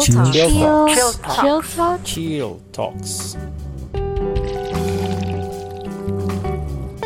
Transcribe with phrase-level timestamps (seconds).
[0.00, 0.32] Chill Talk.
[0.34, 1.40] Chill Talk.
[1.40, 2.04] Chill Talk.
[2.04, 3.36] Chill Talks.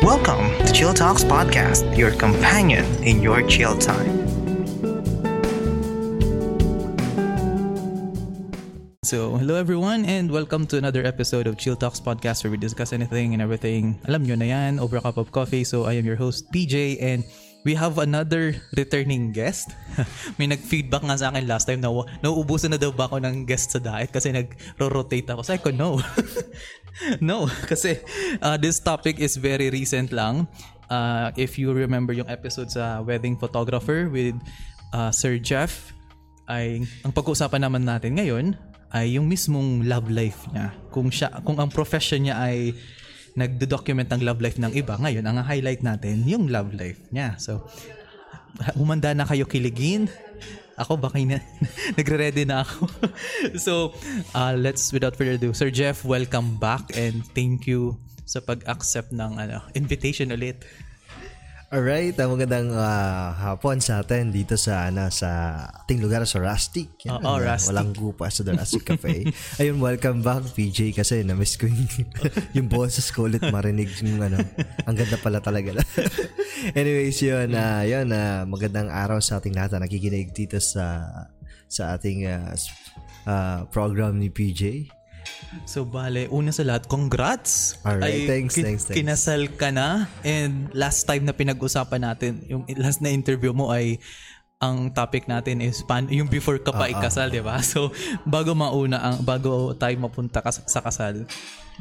[0.03, 4.27] Welcome to Chill Talks Podcast, your companion in your chill time.
[9.03, 12.91] So, hello everyone and welcome to another episode of Chill Talks Podcast where we discuss
[12.91, 13.99] anything and everything.
[14.07, 15.63] Alam nyo na yan, over a cup of coffee.
[15.63, 17.23] So, I am your host, PJ and
[17.63, 19.73] we have another returning guest.
[20.37, 21.93] May nag-feedback nga sa akin last time na
[22.25, 25.41] nauubusan na daw ba ako ng guest sa diet kasi nag-rotate ako.
[25.45, 26.01] Sabi ko, no.
[27.29, 28.01] no, kasi
[28.41, 30.49] uh, this topic is very recent lang.
[30.91, 34.35] Uh, if you remember yung episode sa Wedding Photographer with
[34.91, 35.93] uh, Sir Jeff,
[36.51, 38.59] ay ang pag-uusapan naman natin ngayon
[38.91, 40.75] ay yung mismong love life niya.
[40.91, 42.75] Kung siya kung ang profession niya ay
[43.35, 47.39] nagdo-document ng love life ng iba, ngayon ang highlight natin yung love life niya.
[47.39, 47.67] So
[48.75, 50.11] humanda na kayo kiligin.
[50.79, 51.37] Ako baka na,
[51.99, 52.89] nagre-ready na ako.
[53.65, 53.73] so
[54.33, 59.37] uh, let's without further ado, Sir Jeff, welcome back and thank you sa pag-accept ng
[59.37, 60.63] ano, invitation ulit.
[61.71, 66.99] Alright, ang magandang uh, hapon sa atin dito sa ano, sa ating lugar sa Rustic.
[67.07, 67.71] Oo, oh, Rustic.
[67.71, 69.31] Walang gupa sa The Rustic Cafe.
[69.63, 71.87] Ayun, welcome back PJ kasi na-miss ko yung,
[72.59, 74.43] yung boses ko ulit marinig yung ano.
[74.83, 75.79] Ang ganda pala talaga.
[76.75, 81.07] Anyways, yun, uh, yun uh, magandang araw sa ating lahat na nakikinig dito sa
[81.71, 82.51] sa ating uh,
[83.23, 84.91] uh, program ni PJ.
[85.65, 87.79] So bale, una sa lahat, congrats!
[87.83, 88.97] Alright, Ay, thanks, kin- thanks, thanks.
[88.97, 93.99] Kinasal ka na and last time na pinag-usapan natin, yung last na interview mo ay
[94.61, 97.57] ang topic natin is pan, yung before ka pa Ah, ikasal, di ba?
[97.65, 97.89] So,
[98.23, 101.25] bago mauna, ang, bago tayo mapunta kas, sa kasal,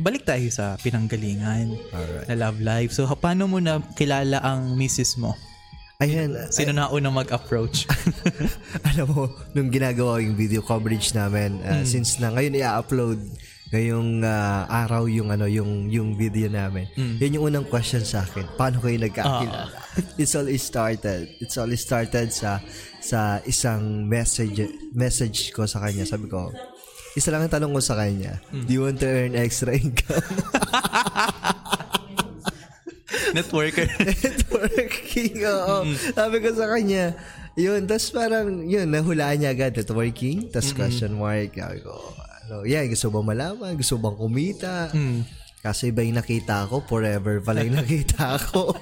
[0.01, 2.27] balik tayo sa pinanggalingan Alright.
[2.33, 2.97] na love life.
[2.97, 5.37] So, paano mo na kilala ang misis mo?
[6.01, 7.85] Ayan, Sino na una mag-approach?
[8.89, 13.21] alam mo, nung ginagawa yung video coverage namin, uh, since na ngayon i-upload
[13.71, 16.91] ngayong uh, araw yung ano yung yung video namin.
[16.99, 18.43] Yun yung unang question sa akin.
[18.59, 19.71] Paano kayo nagkakilala?
[20.21, 21.31] It's all started.
[21.39, 22.59] It's all started sa
[22.99, 26.03] sa isang message message ko sa kanya.
[26.03, 26.51] Sabi ko,
[27.15, 28.43] isa lang ang tanong ko sa kanya.
[28.51, 30.19] Do you want to earn extra income?
[33.31, 33.87] Networker.
[34.27, 35.87] networking, oo.
[35.95, 37.15] Sabi ko sa kanya,
[37.55, 41.95] yun, tapos parang, yun, nahulaan niya agad, networking, tapos question mark, sabi ko,
[42.51, 44.91] ano, yeah, gusto ba malaman, gusto bang kumita,
[45.63, 48.75] kasi iba yung nakita ko, forever pala yung nakita ko.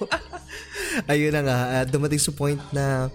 [1.12, 3.12] Ayun na nga, at dumating sa point na,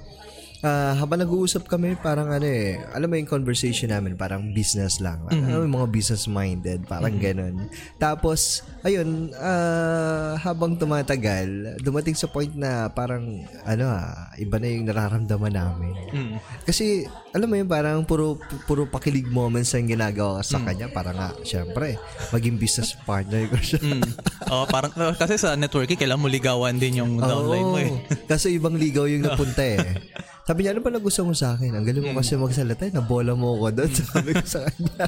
[0.61, 5.25] ah, habang nag-uusap kami, parang ano eh, alam mo yung conversation namin, parang business lang.
[5.25, 7.65] Alam mo yung mga business-minded, parang ganun.
[7.97, 14.85] Tapos, ayun, ah, habang tumatagal, dumating sa point na parang, ano ah, iba na yung
[14.85, 15.97] nararamdaman namin.
[16.61, 18.37] Kasi, alam mo yun, parang puro,
[18.69, 20.85] puro pakilig moments ang ginagawa ko sa kanya.
[20.93, 21.97] Para nga, syempre,
[22.29, 23.81] maging business partner ko siya.
[23.81, 24.03] mm.
[24.53, 27.91] oh, parang, oh, kasi sa networking, kailangan mo ligawan din yung downline mo eh.
[28.29, 29.81] Kasi ibang ligaw yung napunta eh.
[30.47, 31.71] Sabi niya, ano ba nagustuhan mo sa akin?
[31.71, 32.83] Ang galing mo kasi magsalita.
[32.85, 32.93] eh.
[32.93, 33.91] Nabola mo ako doon.
[34.11, 35.05] Sabi ko sa kanya.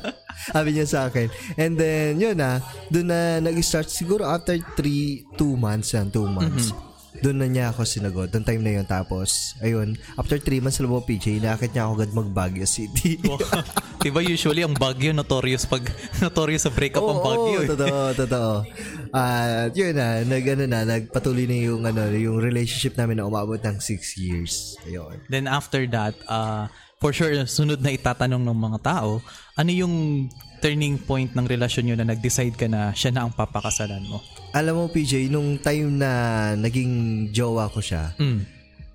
[0.50, 1.28] Sabi niya sa akin.
[1.60, 2.64] And then, yun na.
[2.88, 3.92] Doon na nag-start.
[3.92, 6.08] Siguro after 3, 2 months yan.
[6.08, 6.72] 2 months.
[7.26, 8.30] Doon na niya ako sinagot.
[8.30, 8.86] Doon time na yun.
[8.86, 9.98] Tapos, ayun.
[10.14, 13.18] After 3 months, mo, PJ, nakakit niya ako agad mag Baguio City.
[14.06, 15.82] diba usually ang Baguio notorious pag
[16.22, 17.60] notorious sa breakup ang Oo, Baguio.
[17.66, 17.70] eh.
[17.74, 18.52] totoo, totoo.
[19.10, 23.58] At yun na, nag, ano na, nagpatuloy na yung, ano, yung relationship namin na umabot
[23.58, 24.78] ng 6 years.
[24.86, 25.18] Ayun.
[25.26, 26.70] Then after that, uh,
[27.02, 29.26] for sure sunod na itatanong ng mga tao,
[29.58, 30.30] ano yung
[30.60, 34.20] turning point ng relasyon nyo na nag-decide ka na siya na ang papakasalan mo?
[34.52, 36.12] Alam mo, PJ, nung time na
[36.56, 38.48] naging jowa ko siya, Mm.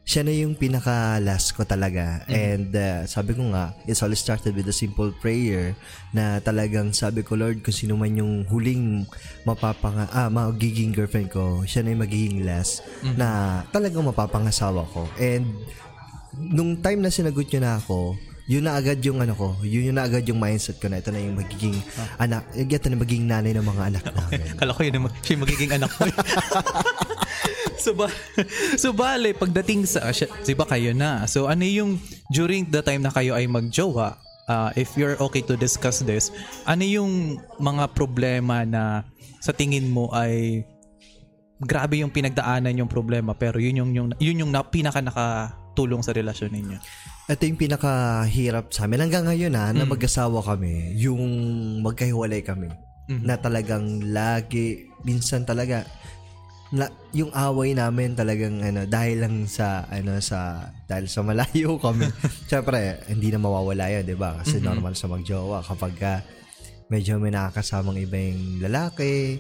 [0.03, 2.25] siya na yung pinaka-last ko talaga.
[2.27, 5.77] And uh, sabi ko nga, it's all started with a simple prayer
[6.11, 9.07] na talagang sabi ko, Lord, kung sino man yung huling
[9.45, 12.83] mapapanga, ah, magiging girlfriend ko, siya na yung magiging last
[13.15, 15.07] na talagang mapapangasawa ko.
[15.15, 15.47] And
[16.35, 18.19] nung time na sinagot niyo na ako,
[18.51, 21.15] yun na agad yung ano ko, yun, yun na agad yung mindset ko na ito
[21.15, 21.79] na yung magiging
[22.19, 24.41] anak, ito na magiging nanay ng mga anak namin.
[24.59, 26.03] Kala ko yun yung, siya yung magiging anak mo.
[27.87, 28.11] so, ba,
[28.75, 30.11] so bale, pagdating sa,
[30.43, 31.31] di ba kayo na?
[31.31, 32.03] So ano yung,
[32.35, 34.19] during the time na kayo ay magjowa,
[34.51, 36.35] uh, if you're okay to discuss this,
[36.67, 39.07] ano yung mga problema na
[39.39, 40.67] sa tingin mo ay
[41.63, 46.11] grabe yung pinagdaanan yung problema pero yun yung, yung yun yung na, pinaka nakatulong sa
[46.11, 46.81] relasyon ninyo.
[47.31, 49.07] Ito yung pinakahirap sa amin.
[49.07, 51.23] Hanggang ngayon ha, na mag-asawa kami, yung
[51.79, 52.67] magkahiwalay kami.
[53.23, 55.87] Na talagang lagi, minsan talaga,
[56.75, 62.07] na, yung away namin talagang ano dahil lang sa ano sa dahil sa malayo kami.
[62.47, 64.39] Syempre, hindi na mawawala 'yan, 'di ba?
[64.39, 66.13] Kasi normal sa magjowa kapag ka
[66.91, 69.39] medyo may nakakasamang iba yung lalaki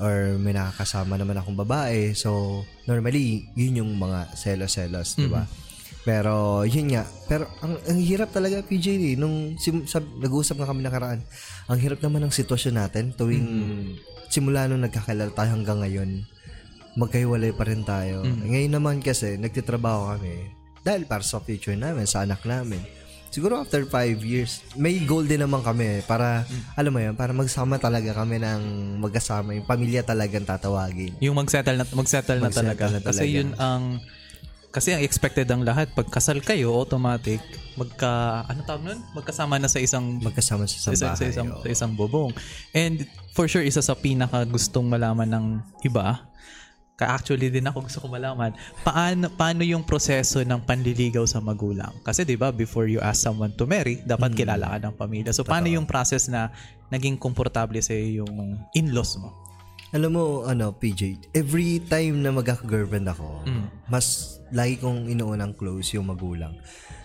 [0.00, 2.16] or may nakakasama naman akong babae.
[2.16, 5.44] So, normally, yun yung mga selos-selos, di ba?
[6.02, 7.06] Pero, yun nga.
[7.30, 11.22] Pero, ang, ang hirap talaga, PJ, eh, nung sim, sab, nag-uusap nga kami nakaraan,
[11.70, 13.46] ang hirap naman ng sitwasyon natin tuwing
[14.26, 16.10] simula nung nagkakilala tayo hanggang ngayon,
[16.94, 18.20] magkahiwalay pa rin tayo.
[18.24, 20.50] Ngayon naman kasi, nagtitrabaho kami
[20.82, 22.82] dahil para sa future namin, sa anak namin.
[23.32, 26.44] Siguro after five years, may goal din naman kami para,
[26.76, 28.60] alam mo yan, para magsama talaga kami ng
[29.00, 29.56] magkasama.
[29.56, 31.16] Yung pamilya talagang tatawagin.
[31.22, 32.84] Yung magsettle na magsettle, na, Magsettle talaga.
[32.92, 33.32] na Kasi talaga.
[33.32, 33.82] yun ang
[34.72, 37.44] kasi ang expected ang lahat pag kasal kayo automatic
[37.76, 39.00] magka ano tawag nun?
[39.12, 41.18] Magkasama na sa isang Magkasama sa isang sa, bahay.
[41.20, 41.62] sa isang, oo.
[41.64, 42.32] sa isang bubong.
[42.76, 45.46] And for sure, isa sa pinaka gustong malaman ng
[45.84, 46.20] iba,
[47.02, 48.54] ka actually din ako gusto ko malaman,
[48.84, 51.90] paano, paano yung proseso ng panliligaw sa magulang?
[52.04, 55.32] Kasi di ba before you ask someone to marry, dapat kilala ka ng pamilya.
[55.34, 56.52] So paano yung process na
[56.94, 59.41] naging komportable sa yung in-laws mo?
[59.92, 63.44] Alam mo, ano, PJ, every time na magkaka-girlfriend ako,
[63.92, 66.56] mas lagi kong inuunang close yung magulang.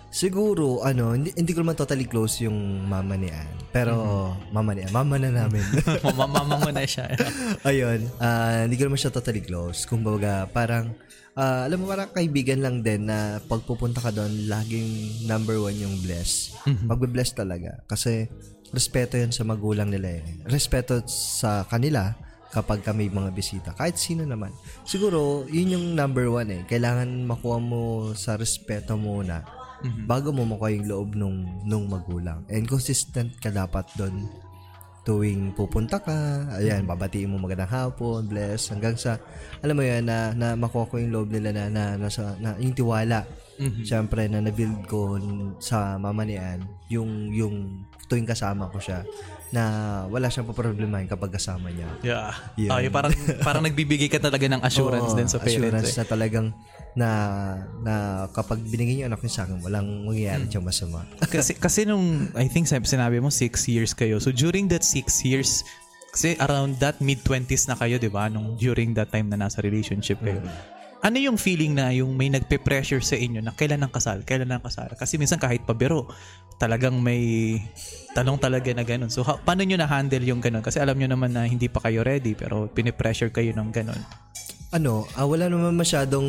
[0.08, 3.52] Siguro, ano, hindi, hindi ko naman totally close yung mama ni Ann.
[3.76, 3.92] Pero,
[4.56, 5.60] mama ni Ann, mama na namin.
[6.08, 7.12] Mama, mama mo na siya.
[7.68, 9.84] Ayun, ah, hindi ko naman siya totally close.
[9.84, 10.96] Kumbaga, parang,
[11.36, 16.00] ah, alam mo, parang kaibigan lang din na pagpupunta ka doon, laging number one yung
[16.08, 16.56] bless.
[16.88, 17.84] Magbe-bless talaga.
[17.84, 18.32] Kasi,
[18.72, 20.40] respeto yan sa magulang nila eh.
[20.48, 23.70] Respeto sa kanila kapag kami mga bisita.
[23.76, 24.56] Kahit sino naman.
[24.88, 26.62] Siguro, yun yung number one eh.
[26.66, 29.44] Kailangan makuha mo sa respeto muna
[30.10, 32.42] bago mo makuha yung loob nung, nung magulang.
[32.50, 34.26] And consistent ka dapat doon
[35.08, 39.16] tuwing pupunta ka, ayan, babatiin mo magandang hapon, bless, hanggang sa,
[39.64, 42.60] alam mo yan, na, na makuha ko yung loob nila na, na, na, sa, na
[42.60, 43.24] yung tiwala.
[43.84, 45.18] Siyempre, na na-build ko
[45.58, 49.04] sa mama ni Ann, yung, yung tuwing kasama ko siya,
[49.52, 49.64] na
[50.12, 51.88] wala siyang paproblemahin kapag kasama niya.
[52.04, 52.32] Yeah.
[52.60, 52.70] Yun.
[52.72, 53.14] Ah, yung parang,
[53.48, 55.56] parang nagbibigay ka talaga ng assurance Oo, din sa parents.
[55.58, 56.00] Assurance eh.
[56.00, 56.48] na talagang
[56.98, 57.10] na
[57.86, 57.94] na
[58.34, 61.06] kapag binigay niyo anak niyo sa akin, walang mangyayari siyang masama.
[61.34, 64.18] kasi kasi nung I think sinabi mo six years kayo.
[64.20, 65.64] So during that six years
[66.12, 68.28] kasi around that mid 20s na kayo, 'di ba?
[68.28, 70.42] Nung during that time na nasa relationship kayo.
[70.98, 74.26] Ano yung feeling na yung may nagpe-pressure sa inyo na kailan ang kasal?
[74.26, 74.90] Kailan ang kasal?
[74.98, 76.10] Kasi minsan kahit pabiro,
[76.58, 77.54] talagang may
[78.12, 79.14] tanong talaga na ganun.
[79.14, 80.66] So ha- paano nyo na-handle yung ganun?
[80.66, 84.02] Kasi alam nyo naman na hindi pa kayo ready pero pinipressure kayo ng ganun.
[84.68, 86.28] ano, ah, wala naman masyadong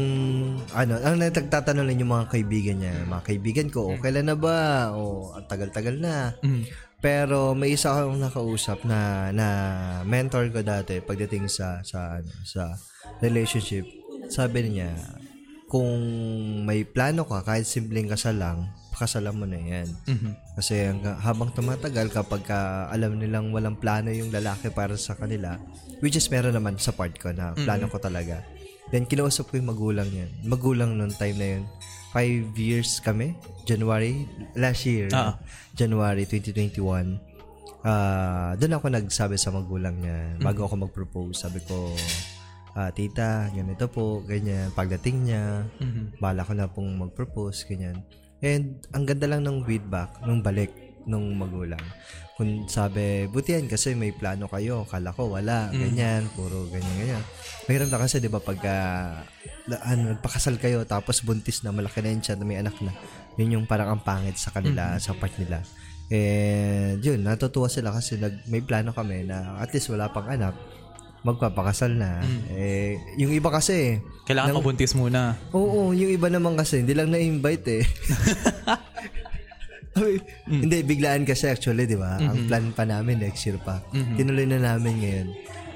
[0.70, 4.94] ano, ang nagtatanong lang yung mga kaibigan niya, mga kaibigan ko, oh, kailan na ba?
[4.94, 6.38] O ang tagal-tagal na.
[6.98, 9.46] Pero may isa akong nakausap na na
[10.06, 12.78] mentor ko dati pagdating sa sa ano, sa
[13.18, 13.82] relationship.
[14.28, 14.92] Sabi niya,
[15.66, 16.00] kung
[16.64, 18.58] may plano ka kahit simpleng kasal lang,
[18.90, 19.88] pakasalan mo na 'yan.
[20.54, 22.58] Kasi hanggang- habang tumatagal kapag ka
[22.88, 25.60] alam nilang walang plano yung lalaki para sa kanila,
[26.00, 28.40] which is meron naman sa part ko na plano ko talaga.
[28.88, 30.48] Then kinausap ko yung magulang niyan.
[30.48, 31.64] Magulang noon time na yun.
[32.08, 33.36] Five years kami.
[33.62, 34.25] January
[34.56, 35.12] last year.
[35.12, 35.36] Ah.
[35.76, 37.20] January 2021.
[37.84, 41.44] Ah, doon ako nagsabi sa magulang niya bago ako mag-propose.
[41.44, 41.92] Sabi ko,
[42.74, 44.72] ah, tita, ganito po, ganyan.
[44.72, 45.64] Pagdating niya,
[46.18, 48.02] bala ko na pong mag-propose, ganyan.
[48.42, 51.80] And ang ganda lang ng feedback, nung balik nung magulang.
[52.36, 54.84] Kung sabi, buti yan kasi may plano kayo.
[54.87, 57.25] Kala ko wala, ganyan, puro ganyan, ganyan.
[57.66, 58.76] Mahirap na kasi, di ba, pagka
[59.88, 62.92] ano, nagpakasal kayo tapos buntis na malaki na yun siya na may anak na.
[63.40, 65.64] Yun yung parang ang pangit sa kanila, sa part nila.
[66.08, 70.54] And yun, natutuwa sila kasi nag, may plano kami na at least wala pang anak,
[71.28, 72.25] magpapakasal na.
[72.52, 75.37] Eh, yung iba kasi, Kailangan mabuntis muna.
[75.52, 77.85] Oo, yung iba naman kasi, hindi lang na-invite eh.
[79.99, 82.23] Ay, Hindi, biglaan kasi actually, di ba?
[82.23, 83.82] Ang plan pa namin next year pa.
[84.14, 85.28] Tinuloy na namin ngayon.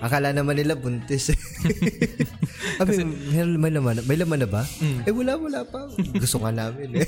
[0.03, 1.39] Akala naman nila buntis eh.
[2.83, 4.63] Sabi, may, may laman, may laman na ba?
[5.07, 5.87] Eh wala, wala pa.
[6.19, 7.07] Gusto nga namin eh.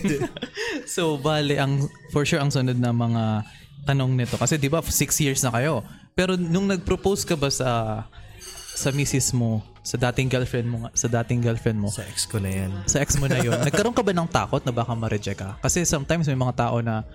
[0.94, 3.42] So, bale, ang, for sure, ang sunod na mga
[3.82, 4.38] tanong nito.
[4.38, 5.82] Kasi, di ba, six years na kayo.
[6.14, 8.06] Pero, nung nag-propose ka ba sa
[8.74, 12.50] sa misis mo, sa dating girlfriend mo, sa dating girlfriend mo, Sa ex ko na
[12.50, 12.70] yan.
[12.90, 15.50] sa ex mo na yun, nagkaroon ka ba ng takot na baka ma-reject ka?
[15.62, 17.06] Kasi sometimes may mga tao na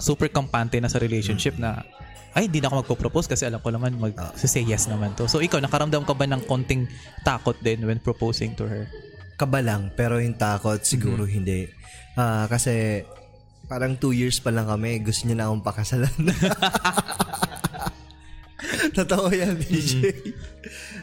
[0.00, 1.84] super kampante na sa relationship na
[2.34, 5.30] ay, hindi na ako magpo-propose kasi alam ko naman mag-say yes naman to.
[5.30, 6.90] So, ikaw, nakaramdam ka ba ng konting
[7.22, 8.90] takot din when proposing to her?
[9.38, 11.70] Kaba lang, pero yung takot siguro hindi.
[12.18, 13.06] Ah, kasi
[13.70, 16.10] parang two years pa lang kami, gusto niya na akong pakasalan.
[18.98, 20.14] Totoo yan, DJ.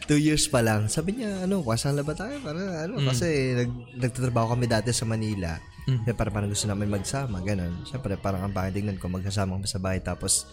[0.08, 0.88] two years pa lang.
[0.88, 2.40] Sabi niya, ano, kasal na ba tayo?
[2.40, 5.60] Para, ano, kasi nag, nagtatrabaho kami dati sa Manila.
[5.82, 7.84] Kaya para parang gusto namin magsama, ganun.
[7.90, 10.48] Siyempre, parang ang pakitingnan ko, magkasama kami sa bahay, tapos,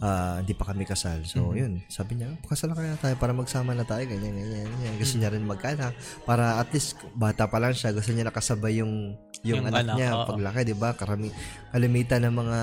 [0.00, 1.22] ah, hindi pa kami kasal.
[1.24, 1.82] So, yun.
[1.86, 4.94] Sabi niya, pakasal na kaya tayo para magsama na tayo, ganyan, ganyan, ganyan.
[4.98, 5.94] Gusto niya rin magkaanak.
[6.24, 9.96] Para at least, bata pa lang siya, gusto niya nakasabay yung, yung, Yung anak, anak,
[10.00, 10.26] niya, oo.
[10.26, 10.90] paglaki, di ba?
[10.96, 11.28] Karami,
[11.70, 12.58] kalimitan ng mga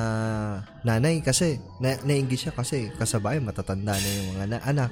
[0.83, 4.91] nanay kasi, na, nainggit siya kasi kasabay, matatanda na yung mga na- anak.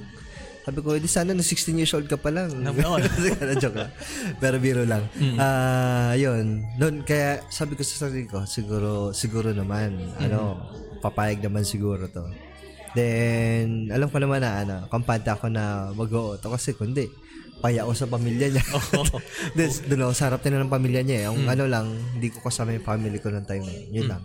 [0.70, 2.54] Sabi ko, di sana na 16 years old ka pa lang.
[2.62, 3.02] Oo.
[3.62, 3.90] Joke lang.
[4.38, 5.02] Pero biro lang.
[5.34, 6.62] Ah, yun.
[6.78, 10.70] Noon, kaya sabi ko sa sarili ko, siguro, siguro naman, ano,
[11.02, 12.22] papayag naman siguro to.
[12.94, 17.10] Then, alam ko naman na, ano, kampante ako na mag-oo to kasi kundi,
[17.58, 18.62] paya ako sa pamilya niya.
[19.58, 21.28] Then, doon ako sa harap na ng pamilya niya eh.
[21.34, 23.86] Ang ano lang, hindi ko kasama yung family ko ng time yun.
[23.90, 24.22] Yun lang.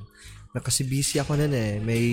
[0.56, 1.84] Na kasi busy ako nun eh.
[1.84, 2.06] May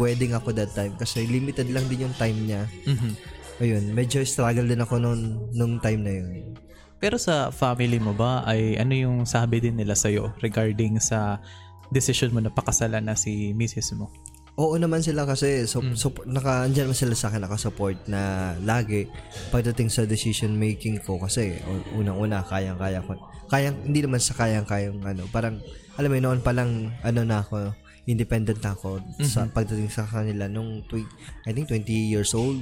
[0.00, 2.64] wedding ako that time kasi limited lang din yung time niya.
[2.88, 3.12] Mhm.
[3.60, 6.56] Ayun, medyo struggle din ako nung, nung time na yun.
[6.96, 11.44] Pero sa family mo ba ay ano yung sabi din nila sa'yo regarding sa
[11.92, 14.08] decision mo na pakasalan na si misis mo?
[14.56, 19.04] Oo naman sila kasi so, so naka andyan naman sila sa akin naka-support na lagi
[19.52, 21.60] pagdating sa decision making ko kasi
[21.92, 23.20] unang-una kayang-kaya ko.
[23.52, 25.60] Kayang hindi naman sa kayang-kayang ano, parang
[25.96, 27.72] alam mo noon pa lang ano na ako,
[28.06, 31.08] independent na ako sa pagdating sa kanila nung tw-
[31.44, 32.60] I think 20 years old.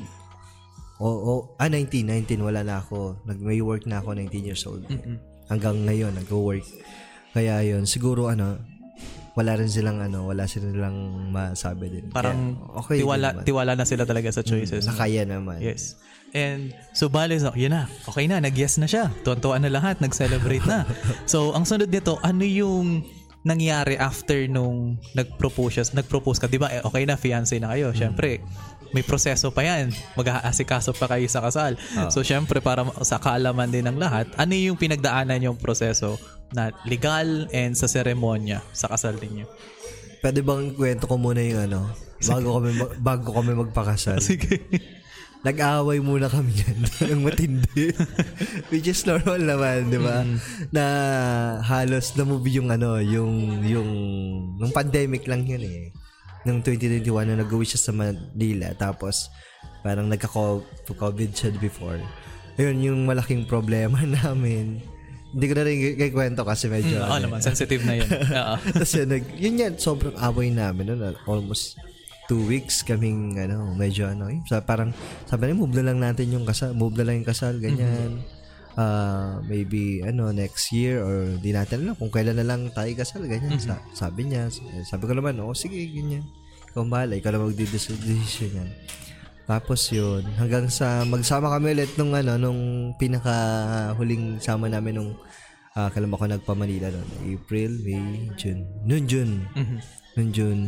[1.03, 3.19] O, o ah 19, 19 wala na ako.
[3.27, 4.87] Nag may work na ako 19 years old.
[5.51, 6.65] Hanggang ngayon nagwo-work.
[7.35, 8.63] Kaya yun, siguro ano,
[9.35, 12.07] wala rin silang ano, wala silang masabi din.
[12.15, 13.43] Parang Kaya, okay tiwala, naman.
[13.43, 14.87] Mm, tiwala na sila talaga sa choices.
[14.87, 14.95] mo.
[14.95, 15.59] Nakaya naman.
[15.59, 15.99] Yes.
[16.35, 17.91] And so bale, so, yun na.
[18.07, 19.11] Okay na, nag-yes na siya.
[19.27, 20.87] Tuwan-tuwa na lahat, nag-celebrate na.
[21.31, 23.03] so ang sunod nito, ano yung
[23.45, 26.73] nangyari after nung nag-propose siya, nag-propose ka, 'di ba?
[26.73, 27.93] Eh, okay na, fiancé na kayo.
[27.93, 28.41] Syempre,
[28.97, 29.93] may proseso pa 'yan.
[30.17, 31.75] Mag-aasikaso pa kayo sa kasal.
[32.09, 36.17] So syempre para sa kaalaman din ng lahat, ano yung pinagdaanan yung proseso
[36.55, 39.45] na legal and sa seremonya sa kasal ninyo?
[40.23, 41.81] Pwede bang kwento ko muna yung ano,
[42.23, 42.71] bago kami
[43.03, 44.23] bago kami magpakasal.
[44.25, 44.63] Sige.
[45.45, 46.79] Nag-aaway muna kami yan
[47.13, 47.93] ng matindi.
[48.73, 50.25] Which is normal naman, di ba?
[50.73, 50.85] Na
[51.61, 53.91] halos na-move yung ano, yung, yung,
[54.57, 55.93] nung pandemic lang yun eh.
[56.49, 58.73] Nung 2021 na nag-uwi siya sa Manila.
[58.73, 59.29] Tapos,
[59.85, 62.01] parang nagka-COVID siya before.
[62.57, 64.81] Ayun, yung malaking problema namin.
[65.37, 67.05] Hindi ko na rin kikwento kasi medyo...
[67.05, 68.09] Oo ano, naman, sensitive na yun.
[68.09, 68.55] Oo.
[68.81, 70.89] Tapos yun, nag, yun yan, sobrang away namin.
[70.89, 71.13] No?
[71.29, 71.77] Almost
[72.29, 74.93] two weeks kaming, ano, medyo ano, eh, sa, parang,
[75.29, 78.25] sabi niya, move na lang natin yung kasal, move na lang yung kasal, ganyan.
[78.75, 83.23] Ah, maybe, ano, next year, or di natin alam kung kailan na lang tayo kasal,
[83.29, 83.61] ganyan.
[83.61, 84.49] Sa, sabi niya,
[84.89, 86.25] sabi ko naman, oh, sige, ganyan.
[86.75, 88.71] Ikaw bahala, ikaw na magdidesisyon yan.
[89.45, 92.61] Tapos yun, hanggang sa magsama kami ulit nung ano, nung
[92.97, 95.13] pinaka huling sama namin nung
[95.77, 97.09] ah kailan ako nagpa-Manila noon?
[97.37, 98.65] April, May, June.
[98.89, 99.45] Noon June.
[100.17, 100.63] Noon June.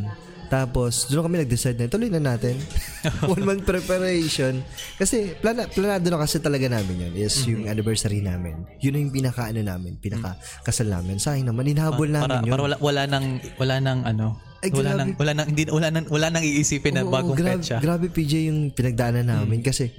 [0.47, 2.55] Tapos, doon kami nag-decide na tuloy na natin.
[3.33, 4.63] One month preparation.
[4.95, 7.13] Kasi, plana, planado na kasi talaga namin yun.
[7.19, 8.63] Is yung anniversary namin.
[8.79, 11.19] Yun na yung pinaka ano namin, pinaka kasal namin.
[11.19, 12.53] Sayang naman, inhabol para, namin yun.
[12.55, 13.27] para wala, wala nang
[13.59, 14.99] wala nang ano Ay, wala grabe.
[14.99, 17.77] nang wala nang hindi wala nang wala nang iisipin na Oo, bagong grabe, petsa.
[17.79, 19.93] Grabe PJ yung pinagdaanan namin kasi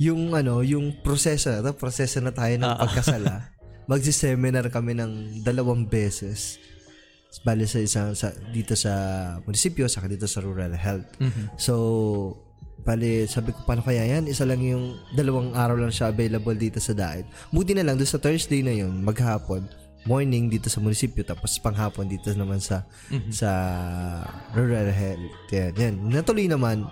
[0.00, 3.42] yung ano, yung proseso, proseso na tayo ng pagkasal ah.
[3.90, 6.58] Magsi-seminar kami ng dalawang beses.
[7.40, 8.92] Bale sa isang sa dito sa
[9.48, 11.08] munisipyo saka dito sa rural health.
[11.56, 11.74] So
[12.82, 14.28] bale sabi ko paano kaya yan?
[14.28, 17.24] Isa lang yung dalawang araw lang siya available dito sa diet.
[17.48, 19.64] Buti na lang doon sa Thursday na yun, maghapon
[20.02, 22.82] morning dito sa munisipyo tapos panghapon dito naman sa
[23.30, 23.50] sa
[24.50, 25.30] rural health.
[25.54, 25.94] Yan, yan.
[26.10, 26.90] Natuloy naman.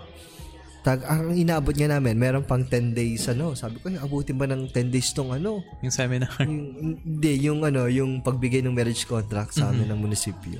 [0.81, 3.53] Tag, ang inaabot nga namin, meron pang 10 days ano.
[3.53, 5.61] Sabi ko, "Ay, abutin ba ng 10 days tong ano?
[5.85, 6.33] Yung seminar.
[6.41, 10.57] Yung, hindi, yung ano, yung pagbigay ng marriage contract sa amin ng munisipyo.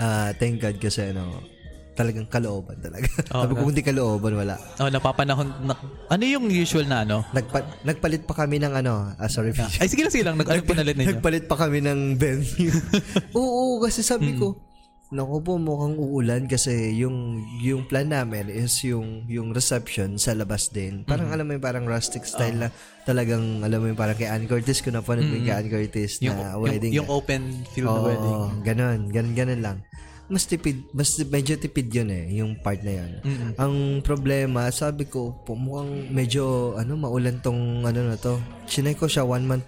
[0.00, 1.42] Ah, thank God kasi ano,
[1.98, 3.10] talagang kalooban talaga.
[3.34, 4.54] Oo, Sabi ko, kung hindi kalooban, wala.
[4.78, 5.74] Oh, napapanahon na,
[6.08, 7.26] ano yung usual na ano?
[7.34, 9.82] Nagpa, nagpalit pa kami ng ano, ah, sorry, PJ.
[9.82, 11.18] Ay sige lang sige lang nag ano pinalit ninyo?
[11.18, 12.72] Nagpalit pa kami ng venue.
[13.36, 14.54] oo, kasi sabi ko,
[15.08, 17.16] naku po, mukhang uulan kasi yung
[17.58, 21.00] yung plan namin is yung yung reception sa labas din.
[21.02, 22.68] Parang alam mo yung parang rustic style na
[23.02, 26.20] talagang alam mo yung parang kay Ann Curtis ko na pa mm kay Ann Curtis
[26.20, 26.92] Yung, na yung, wedding.
[26.92, 28.38] yung open field Oo, wedding.
[28.62, 29.78] ganon, ganon, ganon lang.
[30.28, 33.10] Mas tipid, mas medyo tipid yun eh, yung part na yun.
[33.56, 33.74] Ang
[34.04, 38.36] problema, sabi ko, po, mukhang medyo, ano, maulan tong, ano na to.
[38.68, 39.64] Sinay ko siya one month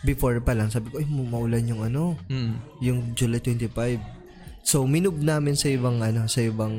[0.00, 0.72] before pa lang.
[0.72, 2.52] Sabi ko, ay, maulan yung ano, Mm.
[2.80, 4.19] yung July 25.
[4.60, 6.74] So, minub namin sa ibang, ano, sa ibang,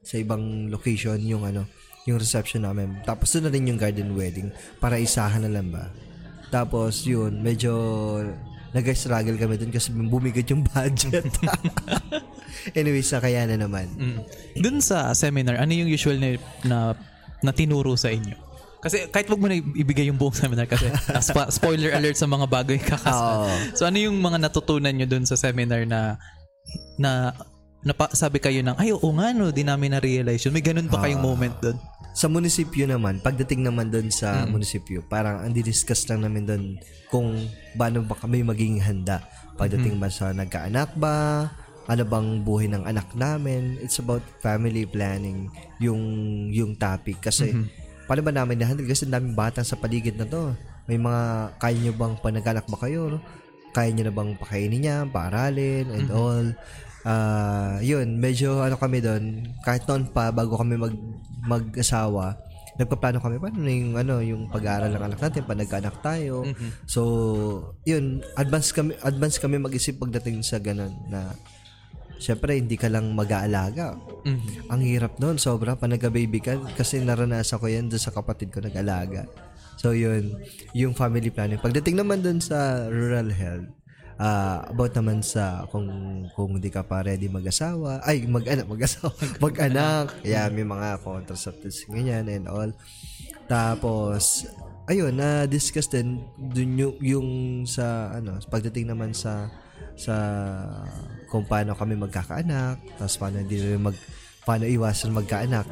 [0.00, 1.68] sa ibang location yung, ano,
[2.08, 3.04] yung reception namin.
[3.04, 4.48] Tapos doon na rin yung garden wedding
[4.80, 5.92] para isahan na lang ba.
[6.50, 7.72] Tapos yun, medyo
[8.70, 11.26] nag-struggle kami dun kasi bumigat yung budget.
[12.78, 13.86] Anyways, na kaya na naman.
[13.94, 14.20] Mm.
[14.58, 16.28] Dun sa seminar, ano yung usual na,
[16.66, 16.78] na,
[17.42, 18.50] na tinuro sa inyo?
[18.80, 20.88] Kasi kahit wag mo na ibigay yung buong seminar kasi
[21.20, 23.44] spo- spoiler alert sa mga bago yung kakasal.
[23.44, 23.52] Oo.
[23.76, 26.16] So ano yung mga natutunan nyo dun sa seminar na
[27.00, 27.32] na
[27.80, 30.52] napa, sabi kayo ng, ay oo nga no, di namin na-realize yun.
[30.52, 31.76] May ganun ba kayong moment dun?
[32.10, 36.64] Sa munisipyo naman, pagdating naman doon sa munisipyo, parang ang discuss lang namin doon
[37.08, 37.38] kung
[37.78, 39.22] paano ba kami maging handa.
[39.54, 41.48] Pagdating ba sa nagkaanak ba,
[41.90, 43.78] ano bang buhay ng anak namin.
[43.82, 45.50] It's about family planning
[45.82, 46.02] yung
[46.54, 47.18] yung topic.
[47.18, 47.50] Kasi
[48.06, 48.90] paano ba namin na-handle?
[48.90, 50.54] Kasi daming bata sa paligid na to.
[50.90, 53.10] May mga, kaya nyo bang panaganak ba kayo?
[53.14, 53.18] No?
[53.70, 56.46] Kaya nyo na bang pakainin niya, paaralin, and all.
[57.00, 60.92] Ah, yun, medyo ano kami doon, kahit noon pa, bago kami mag,
[61.48, 62.36] mag-asawa,
[62.80, 66.48] nagpaplano kami paano na yung ano yung pag-aaral ng anak natin pa nagkaanak tayo
[66.88, 67.00] so
[67.84, 71.36] yun advance kami advance kami mag-isip pagdating sa ganun na
[72.20, 73.96] syempre hindi ka lang mag-aalaga.
[74.24, 74.72] Mhm.
[74.72, 78.64] ang hirap noon sobra pa nagka-baby ka kasi naranasan ko yan doon sa kapatid ko
[78.64, 79.24] nag-alaga
[79.80, 80.36] so yun.
[80.76, 81.56] Yung family planning.
[81.56, 83.72] Pagdating naman doon sa rural health
[84.20, 85.88] ah, about naman sa kung
[86.36, 90.12] kung hindi ka pa ready mag-asawa ay mag-anak mag-asawa mag-anak.
[90.20, 92.68] Yeah may mga contraceptives ganyan and all.
[93.48, 94.44] Tapos
[94.90, 97.28] ayun na discuss din dun yung, yung
[97.64, 99.48] sa ano pagdating naman sa
[99.94, 100.14] sa
[101.30, 103.94] kung paano kami magkakaanak tapos paano rin mag
[104.50, 105.62] paano iwasan magkaanak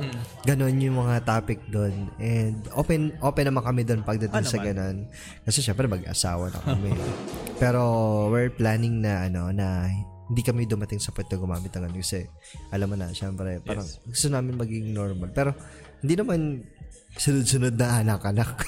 [0.46, 5.10] ganon yung mga topic doon and open open naman kami doon pagdating sa ganon
[5.42, 6.94] kasi syempre mag-asawa na kami
[7.62, 7.82] pero
[8.30, 9.90] we're planning na ano na
[10.30, 12.22] hindi kami dumating sa point na gumamit ng ano kasi
[12.70, 15.50] alam mo na syempre parang gusto namin maging normal pero
[15.98, 16.62] hindi naman
[17.18, 18.62] sunod-sunod na anak-anak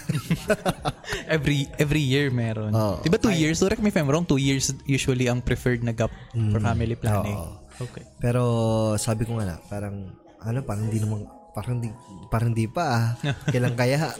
[1.30, 2.74] Every every year meron.
[2.74, 2.98] Oo.
[3.06, 3.62] Diba two years?
[3.62, 4.26] Correct me if I'm wrong.
[4.26, 7.38] Two years usually ang preferred na gap for family planning.
[7.38, 7.59] Oo.
[7.80, 8.04] Okay.
[8.20, 8.44] Pero
[9.00, 10.12] sabi ko nga na, parang
[10.44, 11.88] ano, parang hindi naman parang di
[12.28, 13.04] parang di pa ah.
[13.52, 14.12] Kailan kaya?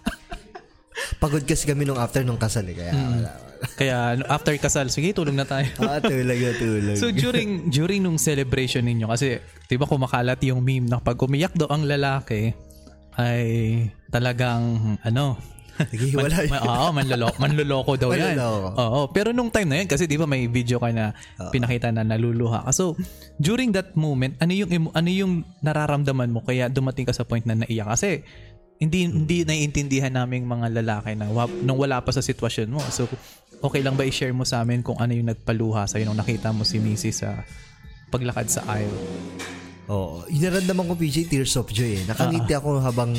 [1.22, 3.32] Pagod kasi kami nung after nung kasal eh, kaya wala.
[3.80, 5.64] Kaya ano, after kasal, sige tulog na tayo.
[5.80, 6.96] Ah, tulog na tulog.
[7.00, 11.56] So during during nung celebration ninyo kasi 'di ba kumakalat yung meme na pag umiyak
[11.56, 12.52] daw ang lalaki
[13.16, 13.44] ay
[14.12, 15.38] talagang ano
[15.78, 16.46] Naghihiwalay.
[16.50, 18.38] Man, oo, manloloko, manloloko daw yan.
[18.38, 18.68] Manloloko.
[18.78, 21.14] Oo, pero nung time na yun, kasi di ba may video ka na
[21.50, 22.66] pinakita na naluluha.
[22.70, 22.94] So,
[23.42, 27.58] during that moment, ano yung, ano yung nararamdaman mo kaya dumating ka sa point na
[27.58, 27.90] naiyak?
[27.90, 28.22] Kasi,
[28.82, 32.82] hindi hindi naiintindihan naming mga lalaki na wa, nung wala pa sa sitwasyon mo.
[32.90, 33.06] So,
[33.62, 36.66] okay lang ba i-share mo sa amin kung ano yung nagpaluha sa'yo nung nakita mo
[36.66, 37.46] si Missy sa
[38.10, 38.98] paglakad sa aisle?
[39.88, 40.24] Oo.
[40.32, 42.04] Inaramdaman ko PJ tears of joy eh.
[42.08, 43.12] Nakangiti ako habang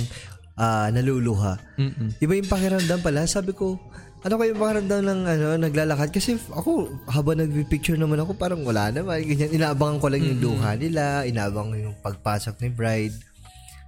[0.55, 1.59] ah, naluluha.
[1.79, 2.15] Mm-mm.
[2.19, 3.27] Iba yung pakiramdam pala.
[3.27, 3.79] Sabi ko,
[4.25, 6.09] ano kayo pakiramdam ng ano, naglalakad?
[6.09, 9.21] Kasi ako, habang nagpipicture naman ako, parang wala naman.
[9.21, 13.15] Ganyan, inaabangan ko lang yung luha nila, inaabangan ko yung pagpasok ni bride.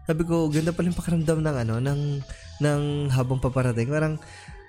[0.05, 2.01] Sabi ko, ganda pala yung pakiramdam ng ano, ng,
[2.61, 3.89] ng habang paparating.
[3.89, 4.21] Parang,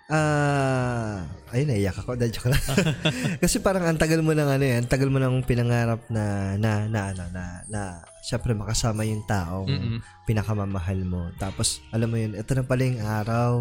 [0.09, 2.17] ah, ayun, naiyak ako.
[2.17, 2.65] Dahil joke lang.
[3.45, 6.89] Kasi parang ang tagal mo ng ano eh, ang tagal mo ng pinangarap na, na,
[6.89, 7.83] na, ano, na, na,
[8.25, 9.99] syempre makasama yung taong Mm-mm.
[10.25, 11.29] pinakamamahal mo.
[11.37, 13.53] Tapos, alam mo yun, ito na pala yung araw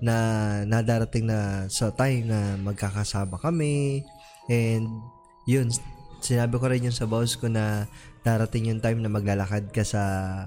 [0.00, 0.16] na
[0.64, 4.04] nadarating na sa time na magkakasama kami.
[4.48, 4.88] And,
[5.44, 5.68] yun,
[6.24, 7.84] sinabi ko rin yun sa boss ko na
[8.22, 10.02] darating yung time na maglalakad ka sa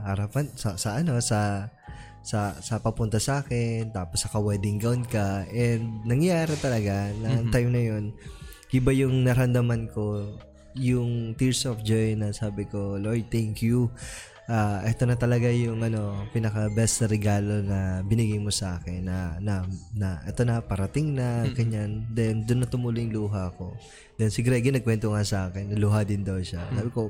[0.07, 1.69] harapan, sa, sa ano, sa
[2.25, 7.53] sa sa papunta sa akin tapos sa wedding gown ka and nangyari talaga na ang
[7.53, 8.05] time na yun
[8.73, 10.25] iba yung naramdaman ko
[10.75, 13.87] yung tears of joy na sabi ko Lord thank you.
[14.45, 19.01] Ah, ito na talaga yung ano pinaka best na regalo na binigay mo sa akin
[19.01, 19.65] na na,
[19.97, 22.05] na ito na parating na ganyan.
[22.13, 23.73] Then doon na tumulo yung luha ko.
[24.21, 26.61] Then si Greggy nagkwento nga sa akin luha din daw siya.
[26.61, 27.09] Sabi ko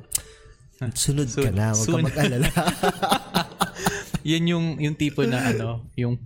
[1.04, 2.48] sunod ka na huwag ka mag-alala
[4.26, 6.18] Yan yung yung tipo na ano, yung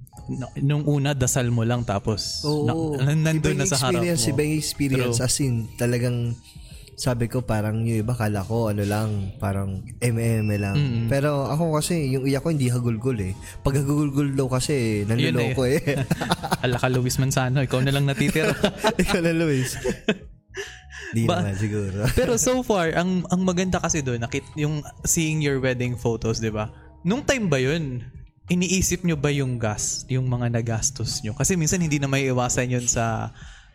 [0.56, 2.96] nung una dasal mo lang tapos Oo.
[2.96, 4.08] na, nandun na sa harap mo.
[4.08, 5.18] experience, Iba yung experience.
[5.20, 6.32] As in, talagang
[7.00, 10.76] sabi ko parang yung iba kala ko ano lang, parang MM lang.
[11.08, 13.32] Pero ako kasi, yung iyak ko hindi hagulgul eh.
[13.64, 15.80] Pag hagulgul daw kasi, nanluloko eh.
[16.62, 18.52] Ala ka Luis Manzano, ikaw na lang natitira.
[19.00, 19.80] Ikaw na, Luis.
[21.16, 22.04] Di Ba- naman siguro.
[22.12, 26.52] Pero so far, ang ang maganda kasi doon, nakit yung seeing your wedding photos, 'di
[26.52, 26.68] ba?
[27.02, 28.04] Nung time ba 'yun?
[28.46, 31.32] Iniisip nyo ba yung gas, yung mga nagastos nyo?
[31.32, 33.30] Kasi minsan hindi na may iwasan yun sa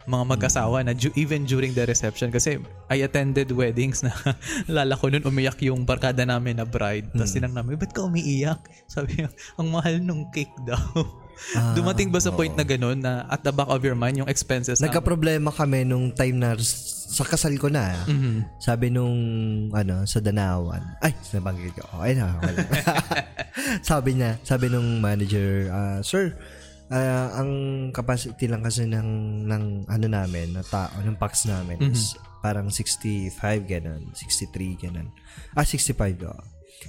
[0.06, 4.14] mga mag-asawa na ju- even during the reception kasi I attended weddings na
[4.70, 7.38] lala ko nun umiyak yung barkada namin na bride tapos Hmm.
[7.42, 10.78] tinang namin ba't ka umiiyak sabi niya ang mahal nung cake daw
[11.56, 14.30] Ah, dumating ba sa point na gano'n na at the back of your mind yung
[14.30, 17.96] expenses na Nagka-problema kami nung time na sa kasal ko na.
[18.10, 18.60] Mhm.
[18.60, 19.16] Sabi nung
[19.72, 20.82] ano sa Danawan.
[21.00, 21.84] Ay, nabanggit ko.
[22.02, 22.36] Okay na.
[23.88, 26.36] Sabi niya, sabi nung manager, ah, "Sir,
[26.92, 27.52] ah, ang
[27.96, 29.10] capacity lang kasi ng
[29.48, 32.14] ng ano namin, na tao, ng pax namin is
[32.46, 33.34] parang 65
[33.66, 35.10] ganun, 63 ganun.
[35.58, 36.42] Ah, 65 oh.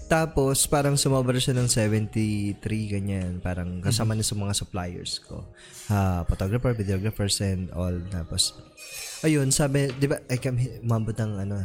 [0.07, 3.39] Tapos, parang sumobra siya ng 73, ganyan.
[3.39, 5.43] Parang kasama na sa mga suppliers ko.
[5.87, 7.95] Ah, photographer, videographers, and all.
[8.09, 8.55] Tapos,
[9.21, 11.59] ayun, sabi, di ba, I come here, umabot ng ano,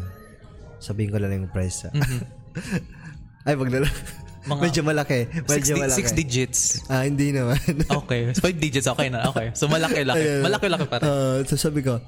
[0.77, 1.85] sabihin ko lang yung price.
[1.85, 1.93] ah.
[3.45, 3.95] Ay, wag na lang.
[4.41, 5.19] Mga Medyo malaki.
[5.45, 5.97] Medyo 60, malaki.
[5.97, 7.61] six digits Ah, hindi naman.
[7.93, 12.01] okay 5 digits okay na okay so malaki-laki malaki-laki pa rin Ah, so sabi ko,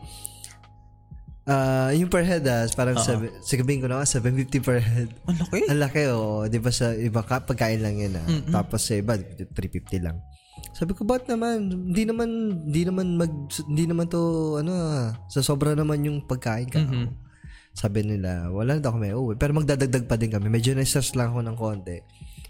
[1.48, 5.10] ah, yung per head ah, parang sabi, sabihin ko na nga, 750 per head.
[5.28, 8.28] ang laki Ang laki oh, 'di ba sa iba ka pagkain lang 'yan ah.
[8.50, 10.18] Tapos sa iba 350 lang.
[10.74, 11.70] Sabi ko, "Ba't naman?
[11.92, 12.30] Hindi naman
[12.70, 13.34] hindi naman mag
[13.68, 14.22] hindi naman to
[14.62, 16.80] ano, ah, sa sobra naman yung pagkain ka."
[17.74, 20.46] Sabi nila, "Wala na daw kami uuwi." Pero magdadagdag pa din kami.
[20.46, 21.98] Medyo na-stress lang ako ng konti.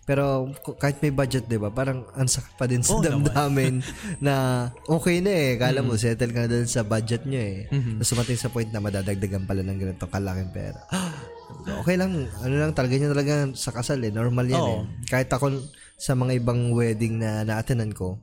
[0.03, 0.51] Pero
[0.83, 1.71] kahit may budget, 'di ba?
[1.71, 3.23] Parang ang sakit pa din sa naman.
[3.23, 3.73] damdamin
[4.25, 5.51] na okay na eh.
[5.55, 7.71] Kala mo settle ka na dun sa budget niyo eh.
[7.71, 10.83] Tapos sumating sa point na madadagdagan pala ng ganito kalaking pera.
[11.79, 12.27] okay lang.
[12.43, 14.11] Ano lang talaga niya talaga sa kasal eh.
[14.11, 14.75] Normal yan Oo.
[14.75, 14.81] eh.
[15.07, 18.19] Kahit ako sa mga ibang wedding na na-attendan ko,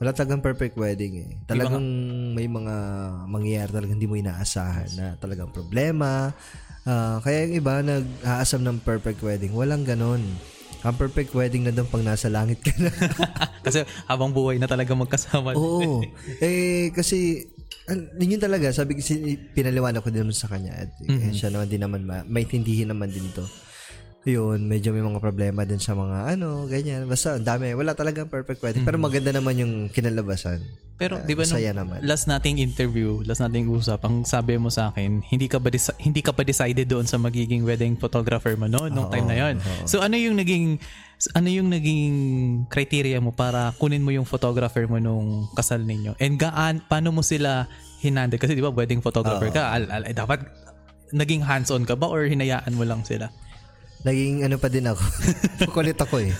[0.00, 1.30] wala talagang perfect wedding eh.
[1.44, 1.84] Talagang
[2.32, 2.74] may mga
[3.28, 6.32] mangyayari talagang hindi mo inaasahan na talagang problema.
[6.88, 9.52] Ah, kaya yung iba nag-aasam ng perfect wedding.
[9.52, 10.24] Walang ganon.
[10.80, 12.88] Ang perfect wedding na doon pag nasa langit ka na.
[13.66, 16.00] kasi habang buhay na talaga magkasama Oo.
[16.40, 17.44] eh, kasi,
[17.84, 20.72] an- yun talaga, sabi kasi, pinaliwanag ko din sa kanya.
[20.88, 23.44] At eh, siya naman din naman, ma- maintindihin naman din to.
[24.20, 27.08] Yun, medyo may mga problema din sa mga ano, ganyan.
[27.08, 27.72] Basta, ang dami.
[27.72, 28.84] Wala talagang perfect wedding.
[28.84, 30.60] Pero maganda naman yung kinalabasan.
[31.00, 32.04] Pero Ah, di ba nung naman.
[32.04, 35.96] last nating interview, last nating usap, ang sabi mo sa akin, hindi ka ba desi-
[35.96, 39.56] hindi ka pa decided doon sa magiging wedding photographer mo no nung time na 'yon.
[39.88, 40.76] So ano yung naging
[41.32, 42.14] ano yung naging
[42.68, 46.20] criteria mo para kunin mo yung photographer mo nung kasal ninyo?
[46.20, 47.64] And gaan paano mo sila
[48.04, 50.44] hinandle kasi di ba wedding photographer ka, al, al- eh, dapat
[51.10, 53.32] naging hands-on ka ba or hinayaan mo lang sila?
[54.00, 55.04] Naging ano pa din ako.
[55.76, 56.32] Kulit ako eh.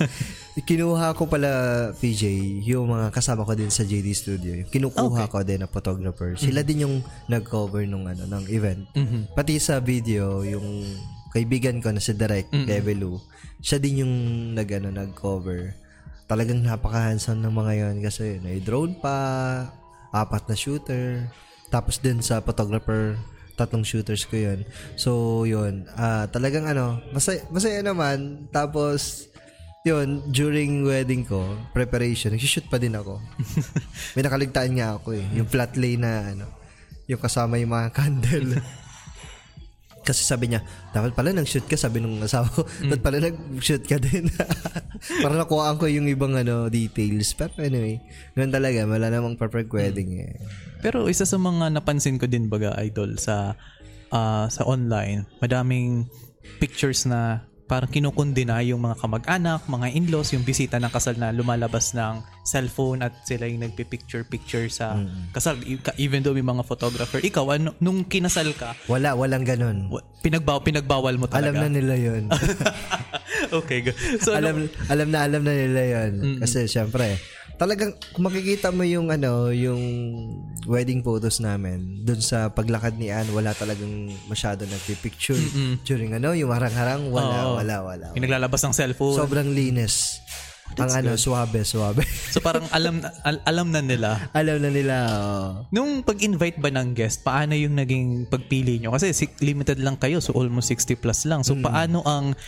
[0.61, 1.51] Kinuha ko pala,
[1.97, 2.27] PJ,
[2.65, 4.53] yung mga kasama ko din sa JD Studio.
[4.69, 6.37] Kinukuha ko din na photographer.
[6.37, 6.97] Sila din yung
[7.29, 8.85] nag-cover nung ano, ng event.
[9.37, 10.85] Pati sa video, yung
[11.31, 13.21] kaibigan ko na si Direct, Develu,
[13.61, 14.15] siya din yung
[14.57, 15.77] nag, ano, nag-cover.
[16.27, 19.17] Talagang napaka-handsome ng mga yon kasi may drone pa,
[20.11, 21.31] apat na shooter,
[21.71, 23.15] tapos din sa photographer,
[23.61, 24.65] tatlong shooters ko yun.
[24.97, 25.85] So, yun.
[26.01, 28.49] ah talagang ano, masaya, masaya naman.
[28.49, 29.29] Tapos,
[29.85, 33.21] yun, during wedding ko, preparation, nag-shoot pa din ako.
[34.17, 35.25] May nakaligtaan nga ako eh.
[35.37, 36.47] Yung flat lay na ano,
[37.09, 38.61] yung kasama yung mga candle.
[40.01, 40.65] Kasi sabi niya,
[40.97, 44.33] dapat pala nag-shoot ka, sabi nung asawa ko, dapat pala nag-shoot ka din.
[45.25, 47.37] Para nakuhaan ko yung ibang ano details.
[47.37, 48.01] Pero anyway,
[48.33, 50.41] ganun talaga, wala namang perfect wedding eh.
[50.81, 53.55] Pero isa sa mga napansin ko din baga idol sa
[54.09, 56.09] ah, sa online, madaming
[56.59, 61.95] pictures na parang kinukundina yung mga kamag-anak, mga in-laws, yung bisita ng kasal na lumalabas
[61.95, 64.99] ng cellphone at sila yung nagpi-picture-picture sa
[65.31, 65.55] kasal.
[65.63, 67.23] E- Even though may mga photographer.
[67.23, 69.87] Ikaw, ano, nung kinasal ka, Wala, walang ganun.
[70.19, 71.63] pinagbaw, pinagbawal mo Alam talaga?
[71.63, 72.27] na nila yun.
[73.63, 73.95] okay, go.
[74.19, 76.43] So, alam, alam na alam na nila yun.
[76.43, 77.23] Kasi syempre,
[77.61, 79.83] talagang kung makikita mo yung ano, yung
[80.65, 85.37] wedding photos namin, dun sa paglakad ni Anne, wala talagang masyado nagpipicture.
[85.85, 87.61] During ano, yung harang-harang, wala, Oo.
[87.61, 88.07] wala, wala.
[88.17, 89.21] yung naglalabas ng cellphone.
[89.21, 90.25] Sobrang linis.
[90.79, 92.07] Ang ano, suabe, suabe.
[92.31, 95.51] so parang alam al- alam na nila alam na nila, oh.
[95.75, 98.95] Nung pag-invite ba ng guest, paano yung naging pagpili nyo?
[98.95, 101.43] Kasi si- limited lang kayo, so almost 60 plus lang.
[101.43, 101.47] Mm.
[101.51, 102.39] So paano ang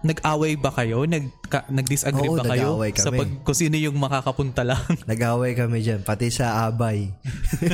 [0.00, 1.02] nag-away ba kayo?
[1.02, 2.76] Nag, ka- nag-disagree Oo, ba kayo?
[2.76, 3.18] nag-away Sa kami.
[3.18, 4.78] pag, kung sino yung makakapunta lang?
[5.10, 7.10] Nag-away kami dyan, pati sa abay.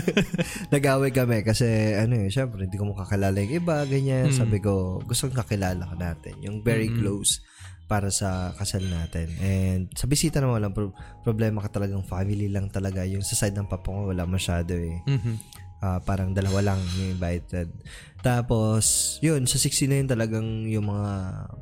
[0.75, 4.31] Nag-away kami kasi ano eh, syempre hindi ko makakilala yung iba, ganyan.
[4.31, 6.35] Sabi ko, gusto kong kakilala ka natin.
[6.41, 7.41] Yung very close
[7.85, 9.29] para sa kasal natin.
[9.39, 13.05] And sa bisita naman walang pro- problema ka talagang family lang talaga.
[13.05, 15.05] Yung sa side ng papa ko wala masyado eh.
[15.05, 15.54] Mhm.
[15.85, 17.69] Ah, parang dalawa lang yung invited.
[18.25, 21.13] Tapos, yun, sa 16 na yun talagang yung mga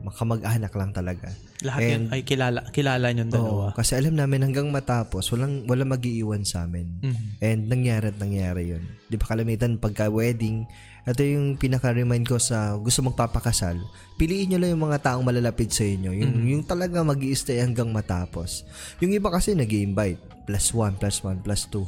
[0.06, 1.26] makamag-anak lang talaga.
[1.66, 3.50] Lahat yun ay kilala, kilala nyo dalawa.
[3.50, 7.02] Oo, kasi alam namin hanggang matapos, walang, walang mag-iiwan sa amin.
[7.02, 7.42] Mhm.
[7.42, 8.86] And nangyari at nangyari yun.
[9.10, 10.62] Di ba kalamitan pagka wedding,
[11.02, 13.82] ito yung pinaka-remind ko sa gusto magpapakasal,
[14.14, 16.14] piliin nyo lang yung mga taong malalapit sa inyo.
[16.14, 18.62] Yung, yung talaga mag stay hanggang matapos.
[19.02, 21.82] Yung iba kasi nag invite plus one, plus one, plus two.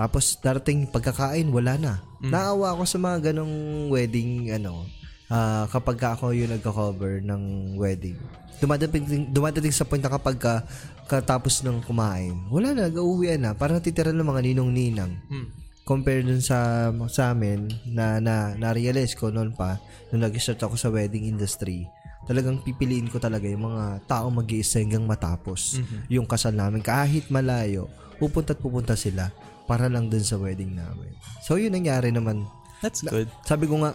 [0.00, 1.92] Tapos darating pagkakain, wala na.
[2.24, 3.52] Naawa ako sa mga ganong
[3.92, 4.88] wedding, ano,
[5.28, 8.16] ah, kapag ka ako yung nagka-cover ng wedding.
[8.60, 10.64] Dumadating, dumadating sa point na kapag ka,
[11.04, 13.52] katapos ng kumain, wala na, gauwian na.
[13.52, 15.48] Parang natitira ng mga ninong-ninang Mm.
[15.84, 19.74] compare dun sa sa amin na na na-realize ko noon pa
[20.12, 21.82] nung nag-start ako sa wedding industry
[22.30, 27.90] talagang pipiliin ko talaga yung mga tao mag hanggang matapos yung kasal namin kahit malayo
[28.22, 29.34] pupunta at pupunta sila
[29.70, 32.42] para lang dun sa wedding namin so yun nangyari naman
[32.82, 33.30] That's good.
[33.44, 33.94] sabi ko nga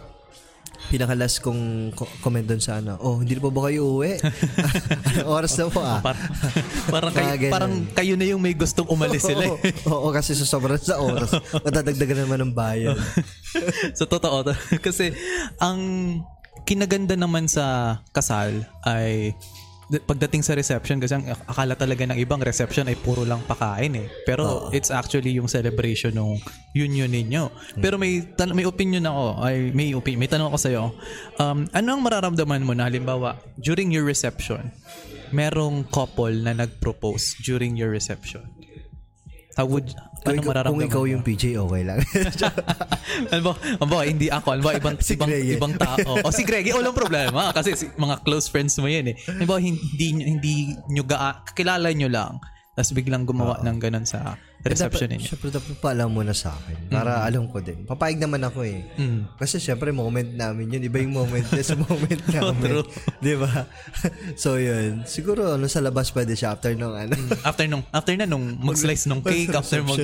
[0.86, 4.16] pinakalas kong ko- comment dun sa ano oh hindi na pa ba kayo uwi
[5.36, 6.20] oras na po ah Par-
[6.88, 7.52] parang, kayo, ganun.
[7.52, 9.42] parang kayo na yung may gustong umalis sila.
[9.42, 9.72] eh.
[9.84, 11.32] Oo, oo, kasi sa sobrang sa oras
[11.66, 12.96] matadagdagan naman ng bayan
[13.92, 14.46] so totoo.
[14.78, 15.12] Kasi
[15.58, 15.80] ang
[16.62, 19.32] kinaganda naman sa kasal ay
[19.86, 24.10] pagdating sa reception kasi ang akala talaga ng ibang reception ay puro lang pakain eh.
[24.26, 26.42] Pero it's actually yung celebration ng
[26.74, 27.46] union ninyo.
[27.78, 30.84] Pero may tan- may opinion ako, ay may opinion, may tanong ako sa iyo.
[31.38, 34.74] Um, ano ang mararamdaman mo na halimbawa during your reception,
[35.30, 38.42] merong couple na nag-propose during your reception?
[39.54, 39.94] How would
[40.26, 41.12] kung, ano ikaw, mararamdaman kung ikaw mo?
[41.14, 41.98] yung PJ okay lang
[43.32, 46.10] ano ba, ano ba, hindi ako, ano ba, ibang, Si ibang, Greg ibang tao.
[46.26, 47.52] O si Greg, walang problema.
[47.54, 49.16] Kasi si, mga close friends mo yan eh.
[49.30, 50.54] Ano ba, hindi, hindi
[50.90, 52.32] nyo ga, kakilala nyo lang.
[52.76, 55.28] Tapos biglang gumawa ng ganun sa reception dapat, ninyo.
[55.32, 57.88] syempre dapat paalam mo na sa akin para alam ko din.
[57.88, 58.84] Papayag naman ako eh.
[58.94, 59.32] Mm.
[59.34, 60.84] kasi syempre moment namin yun.
[60.84, 62.84] Iba yung moment niya sa moment namin.
[62.84, 62.84] True.
[63.18, 63.64] di ba?
[64.36, 65.08] So yun.
[65.08, 67.16] Siguro ano sa labas pwede siya after nung ano.
[67.40, 69.96] After nung, after na nung mag-slice ng cake, after mag...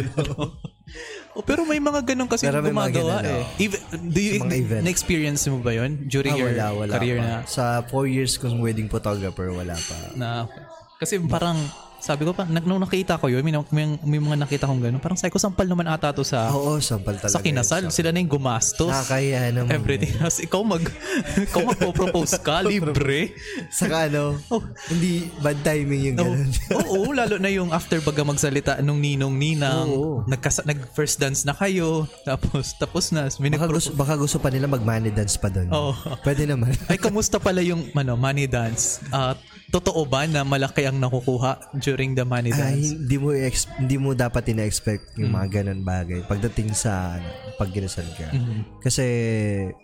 [1.37, 3.45] oh, pero may mga ganun kasi Pero gumagawa eh.
[3.61, 4.41] Even, do you,
[4.81, 7.25] na-experience mo ba yun during Ah, your wala wala career pa.
[7.25, 7.37] na?
[7.45, 9.97] Sa 4 years kong wedding photographer wala pa.
[10.15, 10.49] Na
[10.97, 11.61] kasi parang
[12.03, 15.15] sabi ko pa nung nakita ko yun may, may, may mga nakita kong gano'n parang
[15.15, 17.87] ko sampal naman ata to sa oo sampal talaga sa kinasal.
[17.87, 17.95] yun.
[17.95, 18.91] sila na yung gumastos.
[18.91, 20.43] Nakakaya naman everything else.
[20.43, 20.83] Ikaw mag
[21.47, 23.39] ikaw magpo-propose ka libre.
[23.71, 24.59] Saka ano Oh.
[24.91, 26.51] hindi bad timing yung Oo, ganun.
[26.83, 29.87] Oo, lalo na yung after baga magsalita nung ninong ninang.
[29.87, 30.27] Oo.
[30.27, 32.11] nagkas- nag first dance na kayo.
[32.27, 33.31] Tapos tapos na.
[33.39, 35.95] May baka gusto, baka gusto pa nila mag money dance pa doon Oo.
[36.27, 36.75] pwede naman.
[36.91, 39.39] Ay kamusta pala yung ano money dance Ah,
[39.73, 43.97] totoo ba na malaki ang nakukuha during the money Ay, dance hindi mo ex- hindi
[43.97, 45.35] mo dapat ina-expect yung Mm.
[45.35, 47.25] mga ganun bagay pagdating sa ano,
[47.57, 48.29] pag kinasal ka.
[48.29, 48.61] Mm-hmm.
[48.79, 49.05] Kasi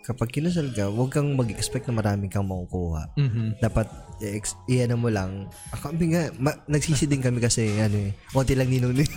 [0.02, 3.16] kapag kinasal ka, huwag kang mag-expect na maraming kang makukuha.
[3.16, 3.58] Mhm.
[3.58, 3.88] Dapat
[4.20, 5.48] i-ex- i-ano mo lang.
[5.72, 8.92] Ako, nga, ma- nagsisi din kami kasi ano eh, konti lang ninong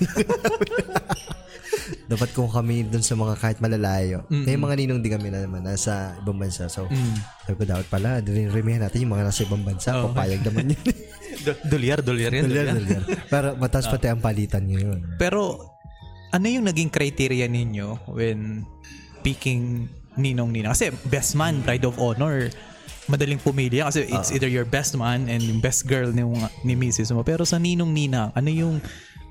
[2.05, 4.23] dapat kung kami dun sa mga kahit malalayo.
[4.27, 6.65] May mga ninong din kami na naman nasa ibang bansa.
[6.67, 7.15] So, Mm.
[7.43, 9.89] sabi ko dapat pala, remihan natin yung mga nasa ibang bansa.
[9.95, 10.09] Oo.
[10.09, 10.83] Papayag naman yun.
[11.41, 13.01] Do- dolyar dolyar yan Dolyar, dolyar.
[13.25, 14.99] Pero mataas pati ang palitan nyo yun.
[15.17, 15.73] Pero
[16.29, 18.61] ano yung naging criteria ninyo when
[19.19, 20.71] picking ninong ninang?
[20.71, 22.51] Kasi best man, bride of honor,
[23.09, 26.21] madaling pumili kasi it's either your best man and yung best girl ni,
[26.63, 27.09] ni Mrs.
[27.11, 27.25] mo.
[27.25, 28.77] Pero sa ninong ninang, ano yung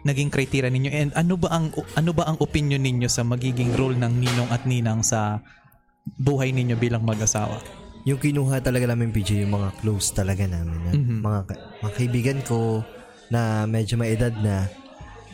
[0.01, 3.97] naging criteria ninyo and ano ba ang ano ba ang opinion ninyo sa magiging role
[3.97, 5.45] ng ninong at ninang sa
[6.17, 7.61] buhay ninyo bilang mag-asawa?
[8.09, 10.79] Yung kinuha talaga namin PJ, yung mga close talaga namin.
[10.89, 10.95] Yan.
[10.97, 11.17] Mhm.
[11.21, 11.41] Mga,
[11.85, 12.81] mga kaibigan ko
[13.29, 14.67] na medyo may edad na,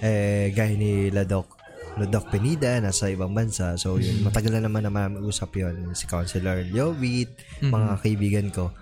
[0.02, 1.54] eh, gaya ni Ladok,
[1.96, 3.78] Ladok Penida, nasa ibang bansa.
[3.78, 5.94] So, yun, matagal na naman na usap yun.
[5.94, 7.30] Si Counselor Jovit,
[7.62, 8.74] mga kaibigan ko.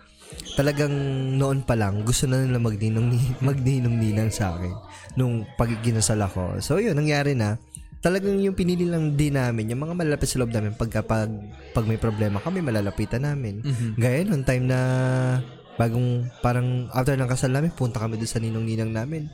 [0.55, 0.95] Talagang
[1.35, 3.11] noon pa lang, gusto na nila magninong,
[3.49, 4.75] magninong ninang sa akin
[5.19, 6.63] nung pagginasal ako.
[6.63, 7.59] So, yun, nangyari na
[8.05, 11.33] talagang yung pinili lang din namin, yung mga malalapit sa loob namin, pagka pag,
[11.73, 13.65] pag may problema kami, malalapitan namin.
[13.97, 14.79] Gaya nung time na
[15.81, 19.33] bagong, parang after ng kasal namin, punta kami doon sa ninong-ninang namin.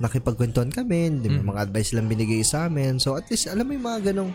[0.00, 2.96] Nakipagkwentuhan kami, di ba, mga advice lang binigay sa amin.
[2.96, 4.32] So at least, alam mo yung mga ganong,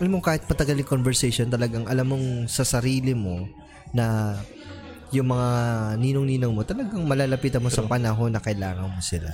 [0.00, 3.44] alam mo kahit patagal yung conversation, talagang alam mong sa sarili mo
[3.92, 4.34] na
[5.14, 5.48] yung mga
[5.96, 9.30] ninong-ninang mo, talagang malalapitan mo sa panahon na kailangan mo sila.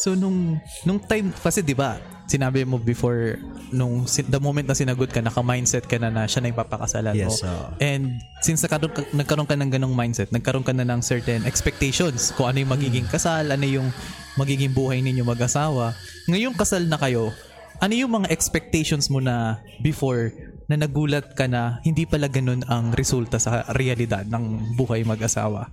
[0.00, 0.56] So nung
[0.88, 3.36] nung time kasi 'di ba, sinabi mo before
[3.68, 7.28] nung the moment na sinagot ka naka-mindset ka na na siya na yung papakasalan mo.
[7.28, 7.68] Yes, oo.
[7.84, 12.32] And since nagkaroon ka, nagkaroon ka ng ganong mindset, nagkaroon ka na ng certain expectations
[12.32, 13.92] kung ano yung magiging kasal, ano yung
[14.40, 15.92] magiging buhay ninyo mag-asawa.
[16.32, 17.28] Ngayong kasal na kayo,
[17.76, 20.32] ano yung mga expectations mo na before
[20.70, 25.66] na nagulat ka na hindi pala ganun ang resulta sa realidad ng buhay mag-asawa?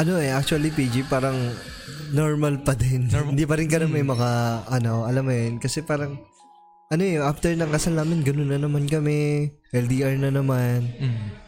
[0.00, 1.36] Ano eh, actually PG, parang
[2.16, 3.10] normal pa din.
[3.10, 4.28] Hindi pa rin ganun may mga,
[4.70, 5.60] ano, alam mo yun.
[5.60, 6.16] Kasi parang,
[6.88, 9.52] ano eh, after ng kasal namin, ganun na naman kami.
[9.76, 10.88] LDR na naman.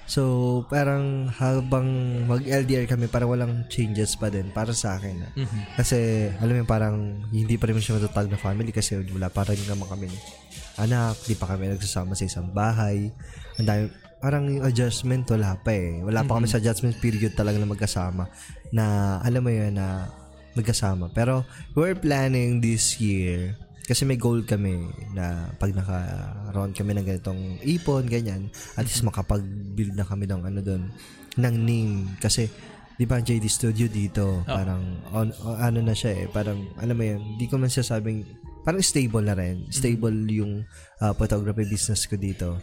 [0.05, 0.22] So,
[0.68, 1.87] parang habang
[2.29, 5.16] mag-LDR kami, parang walang changes pa din para sa akin.
[5.24, 5.33] ah.
[5.81, 9.57] Kasi, alam mo parang hindi pa rin siya matatag na family kasi wala pa rin
[9.64, 10.12] naman kami
[10.76, 13.09] anak, di pa kami nagsasama sa isang bahay.
[13.57, 13.85] Ang dami,
[14.20, 16.05] parang yung adjustment wala pa eh.
[16.05, 18.29] Wala pa kami sa adjustment period talaga na magkasama.
[18.76, 18.85] Na,
[19.24, 20.05] alam mo yun, na
[20.53, 21.09] magkasama.
[21.16, 23.57] Pero, we're planning this year
[23.90, 24.87] kasi may goal kami
[25.18, 28.46] na pag naka-round kami ng ganitong ipon, ganyan,
[28.79, 30.87] at least makapag-build na kami ng ano doon,
[31.35, 32.14] ng name.
[32.22, 32.46] Kasi,
[32.94, 37.03] di ba JD Studio dito, parang, on, on- ano na siya eh, parang, alam mo
[37.03, 38.22] yun, di ko man sasabing,
[38.62, 39.66] parang stable na rin.
[39.74, 40.62] Stable yung
[41.03, 42.62] ah, photography business ko dito.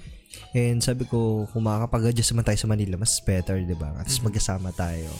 [0.56, 4.00] And sabi ko, kung makakapag-adjust naman tayo sa Manila, mas better, di ba?
[4.00, 5.12] At least magkasama tayo.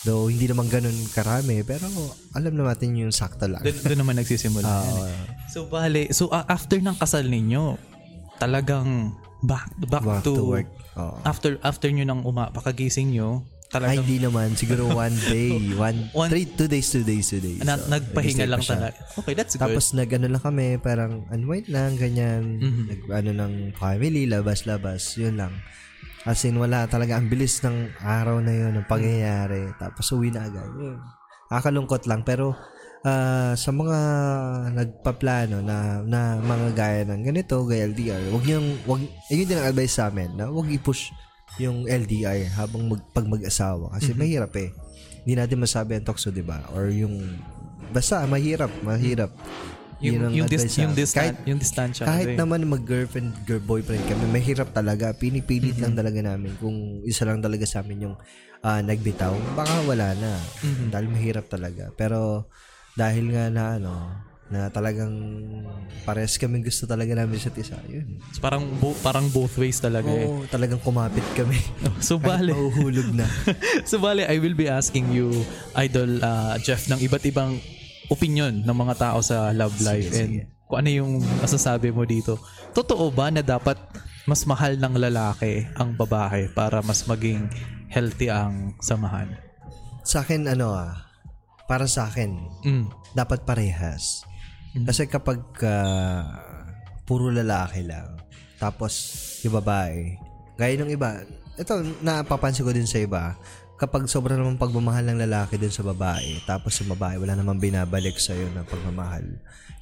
[0.00, 1.90] Though, hindi naman ganun karami, pero
[2.32, 3.58] alam na natin yung sakto lang.
[3.60, 4.62] Doon, doon naman nagsisimula.
[4.62, 5.16] yan eh.
[5.48, 7.74] So, bale, so ah, after ng kasal ninyo,
[8.38, 10.68] talagang back, back, Back to, to work.
[10.94, 11.14] Oo.
[11.22, 14.48] after after nyo nang uma, pakagising nyo, Ay, talagang hindi naman.
[14.54, 15.50] Siguro one day.
[15.76, 17.58] One, One- three, two days, two days, two days.
[17.60, 18.96] na, So, nagpahinga lang talaga.
[19.14, 19.60] Okay, that's good.
[19.60, 22.42] Tapos nag-ano lang kami, parang unwind lang, ganyan.
[22.56, 22.82] Mhm.
[22.86, 25.52] Nag, ano ng family, labas-labas, yun lang.
[26.28, 27.16] As in, wala talaga.
[27.16, 29.72] Ang bilis ng araw na yun, ng pangyayari.
[29.80, 30.68] Tapos uwi na agad.
[30.76, 31.00] Yun.
[31.48, 32.20] Nakakalungkot lang.
[32.20, 32.52] Pero
[33.00, 33.98] ah, sa mga
[34.76, 39.00] nagpaplano na, na mga gaya ng ganito, gaya LDR, wag niyong, wag,
[39.32, 41.08] yun din ang advice sa amin, na wag i-push
[41.56, 43.96] yung LDR habang mag, pag mag-asawa.
[43.96, 44.70] Kasi mahirap eh.
[45.24, 46.60] Hindi natin masabi ang tokso, di ba?
[46.76, 47.40] Or yung,
[47.88, 49.32] basta mahirap, mahirap.
[49.98, 52.06] Yung, yung, dis, yung, distan, kahit, yung distansya.
[52.06, 52.38] kahit kasi.
[52.38, 55.10] naman mag-girlfriend, girl boyfriend kami, mahirap talaga.
[55.10, 55.82] Pinipilit Mm-hmm.
[55.82, 56.54] lang talaga namin.
[56.62, 58.16] Kung isa lang talaga sa amin yung
[58.62, 60.38] ah, nagbitaw, baka wala na.
[60.62, 60.88] Mm-hmm.
[60.90, 61.90] Dahil mahirap talaga.
[61.94, 62.46] Pero
[62.94, 63.94] dahil nga na ano,
[64.48, 65.12] na talagang
[66.08, 67.76] pares kami gusto talaga namin sa isa.
[67.84, 68.16] Yun.
[68.32, 70.24] So, parang, bo- parang both ways talaga eh.
[70.24, 71.60] Oo, talagang kumapit kami.
[72.00, 72.56] So, bale.
[72.56, 73.28] mahuhulog na.
[73.90, 75.28] so, bale, I will be asking you,
[75.76, 77.60] Idol uh, Jeff, ng iba't ibang
[78.08, 82.36] opinion ng mga tao sa love life and kung ano yung masasabi mo dito.
[82.76, 83.80] Totoo ba na dapat
[84.28, 87.48] mas mahal ng lalaki ang babae para mas maging
[87.88, 89.32] healthy ang samahan?
[90.08, 91.04] sa akin, ano ah,
[91.68, 92.32] para sa akin,
[92.64, 92.88] Mm.
[93.12, 94.24] dapat parehas.
[94.88, 96.24] Kasi kapag ah,
[97.04, 98.16] puro lalaki lang,
[98.56, 98.96] tapos
[99.44, 100.16] yung babae,
[100.56, 101.20] gaya ng iba,
[101.60, 103.36] ito, napapansin ko din sa iba,
[103.78, 108.18] kapag sobra naman pagmamahal ng lalaki din sa babae, tapos yung babae wala namang binabalik
[108.18, 109.24] sa iyo na pagmamahal,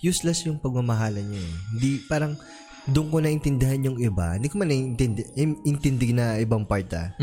[0.05, 1.55] useless yung pagmamahalan niya eh.
[1.73, 2.37] Hindi, parang,
[2.87, 4.39] doon ko naintindihan yung iba.
[4.39, 5.27] Hindi ko man naintindi,
[5.67, 7.17] intindi na ibang part ah.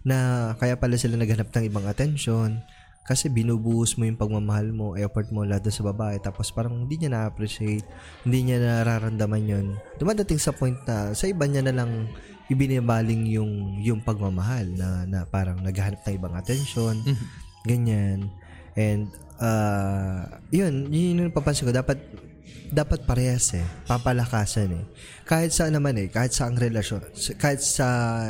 [0.00, 0.16] Na
[0.56, 2.62] kaya pala sila naghanap ng ibang attention.
[3.04, 6.22] Kasi binubuhos mo yung pagmamahal mo, effort mo lahat sa babae.
[6.22, 7.84] Tapos parang hindi niya na-appreciate.
[8.22, 9.66] Hindi niya nararamdaman yun.
[9.98, 12.06] Dumadating sa point na sa iba niya na lang
[12.50, 16.98] ibinibaling yung yung pagmamahal na, na parang naghahanap ng ibang attention.
[17.62, 18.28] Ganyan.
[18.74, 19.08] And
[19.38, 21.72] uh, yun, yun yung papansin ko.
[21.72, 21.98] Dapat
[22.70, 23.66] dapat parehas eh.
[23.86, 24.84] Papalakasan eh.
[25.26, 27.02] Kahit sa naman eh, kahit sa ang relasyon,
[27.38, 27.86] kahit sa,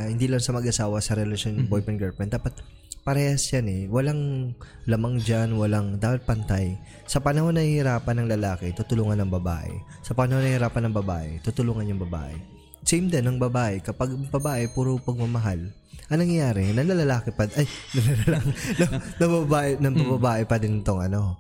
[0.09, 2.57] hindi lang sa mag-asawa, sa relasyon boyfriend-girlfriend, dapat
[3.05, 3.83] parehas yan eh.
[3.89, 4.53] Walang
[4.89, 6.77] lamang dyan, walang, dapat pantay.
[7.05, 9.73] Sa panahon na hihirapan ng lalaki, tutulungan ng babae.
[10.01, 12.60] Sa panahon na hihirapan ng babae, tutulungan yung babae.
[12.85, 13.85] Same din ng babae.
[13.85, 15.71] Kapag ang babae, puro pagmamahal,
[16.09, 16.73] anong nangyayari?
[16.73, 17.67] Nalalaki pa, ay,
[17.97, 18.87] nalalaki, na,
[19.21, 21.37] na babae, na babae pa din tong ano,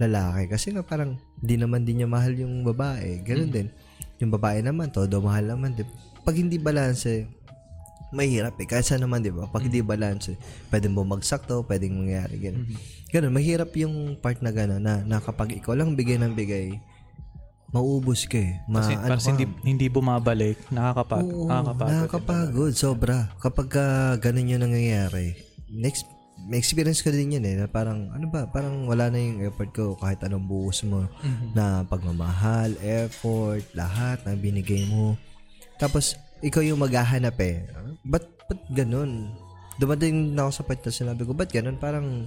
[0.00, 0.48] lalaki.
[0.48, 3.20] Kasi nga parang, di naman din niya mahal yung babae.
[3.22, 3.68] Ganun din.
[4.20, 5.76] Yung babae naman, todo mahal naman.
[5.76, 5.84] Di,
[6.24, 7.28] pag hindi balance,
[8.10, 8.66] mahirap eh.
[8.66, 9.46] Kahit saan naman, di ba?
[9.46, 10.34] Pag hindi balance,
[10.68, 12.36] pwedeng bumagsak to, pwedeng mangyari.
[12.36, 12.66] Ganun.
[13.10, 16.78] Ganun, mahirap yung part na gano'n na, na kapag ikaw lang bigay ng bigay,
[17.70, 18.58] mauubos ka eh.
[18.66, 21.90] Ma, Kasi, ano kasi ka, hindi, hindi bumabalik, nakakapag, Oo, nakakapagod.
[21.90, 22.72] nakakapagod.
[22.74, 23.16] Sobra.
[23.38, 25.38] Kapag uh, ganun yung nangyayari,
[25.70, 26.06] next,
[26.50, 29.70] may experience ko din yan eh, na parang, ano ba, parang wala na yung effort
[29.70, 31.06] ko kahit anong buhos mo
[31.54, 35.14] na pagmamahal, effort, lahat na binigay mo.
[35.78, 37.68] Tapos, ikaw yung maghahanap eh.
[38.02, 39.30] Ba't, ba't ganun?
[39.78, 41.76] Dumating na ako sa point na sinabi ko, ba't ganun?
[41.78, 42.26] Parang,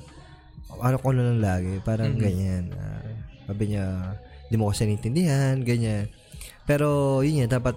[0.79, 2.71] ano ko na lang lagi, parang ganyan.
[2.77, 3.01] Ah,
[3.49, 3.85] sabi niya,
[4.45, 6.07] hindi mo kasi naintindihan, ganyan.
[6.63, 7.75] Pero, yun yan, dapat,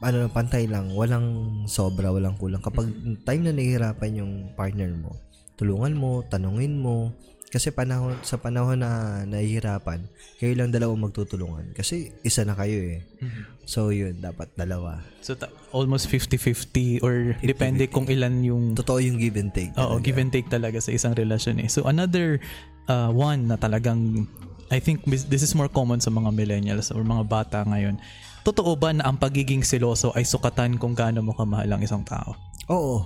[0.00, 1.26] ano, pantay lang, walang
[1.66, 2.60] sobra, walang kulang.
[2.60, 2.88] Kapag
[3.22, 5.12] time na nahihirapan yung partner mo,
[5.54, 7.12] tulungan mo, tanungin mo,
[7.50, 10.06] Kasi panahon, sa panahon na nahihirapan,
[10.38, 11.74] kayo lang dalawa magtutulungan.
[11.74, 13.02] Kasi isa na kayo eh.
[13.66, 15.02] So yun, dapat dalawa.
[15.18, 19.74] So ta- almost 50-50 or depende kung ilan yung Totoo yung give and take.
[19.74, 20.06] Oo, talaga.
[20.06, 21.66] give and take talaga sa isang relasyon eh.
[21.66, 22.38] So another
[22.86, 24.30] uh, one na talagang
[24.70, 27.98] I think this is more common sa mga millennials or mga bata ngayon.
[28.46, 32.38] Totoo ba na ang pagiging seloso ay sukatan kung gaano mo kamahal ang isang tao?
[32.70, 33.04] Oo.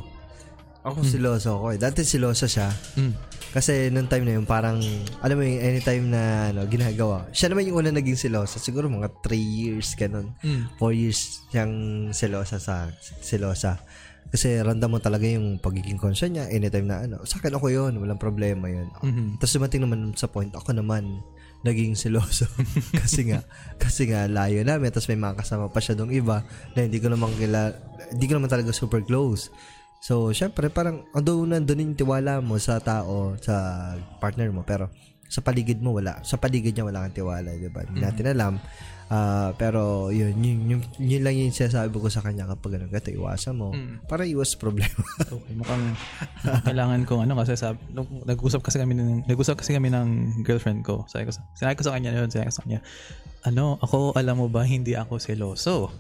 [0.84, 1.78] Ako siloso ako eh.
[1.80, 2.68] Dati siloso siya.
[3.00, 3.16] Mm.
[3.56, 4.76] Kasi nung time na yun, parang,
[5.24, 7.24] alam mo yung anytime na ano, ginagawa.
[7.32, 8.60] Siya naman yung una naging silosa.
[8.60, 10.36] Siguro mga 3 years, ganun.
[10.44, 10.68] Mm.
[10.76, 11.74] 4 years siyang
[12.12, 12.92] silosa sa
[13.24, 13.80] silosa.
[14.28, 17.16] Kasi random mo talaga yung pagiging concern niya anytime na ano.
[17.24, 18.90] Sa akin ako yun, walang problema yun.
[19.00, 19.38] Mhm.
[19.38, 21.22] Tapos dumating naman sa point, ako naman
[21.64, 22.44] naging siloso.
[23.00, 23.40] kasi nga,
[23.80, 24.92] kasi nga layo namin.
[24.92, 26.44] Tapos may mga kasama pa siya dong iba
[26.76, 27.72] na hindi ko naman kila,
[28.12, 29.48] hindi ko naman talaga super close.
[30.04, 34.92] So, syempre, parang, although nandun yung tiwala mo sa tao, sa partner mo, pero
[35.32, 36.20] sa paligid mo, wala.
[36.20, 37.88] Sa paligid niya, wala kang tiwala, di ba?
[37.88, 38.54] Hindi natin alam.
[39.06, 43.08] Ah, pero, yun, yun, yun, yun lang yung sinasabi ko sa kanya kapag ganun, gato,
[43.08, 43.70] iwasan mo.
[44.04, 44.96] Para iwas problema.
[45.20, 45.92] Okay, mukhang
[46.64, 47.52] kailangan kong ano kasi
[47.90, 50.08] nung nag-usap kasi kami ng nag-usap kasi kami ng
[50.40, 51.04] girlfriend ko.
[51.06, 52.80] Sabi ko, sa- sinabi ko sa kanya yun, sinabi ko sa kanya,
[53.44, 55.92] ano, ako alam mo ba hindi ako seloso.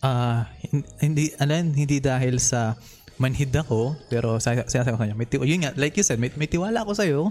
[0.00, 2.76] Ah, hin- hindi alam hindi dahil sa
[3.16, 6.16] manhid ako, pero sa sinasabi ko sa kanya, may tiwala, yun nga, like you said,
[6.16, 7.28] may, may tiwala ako sa iyo.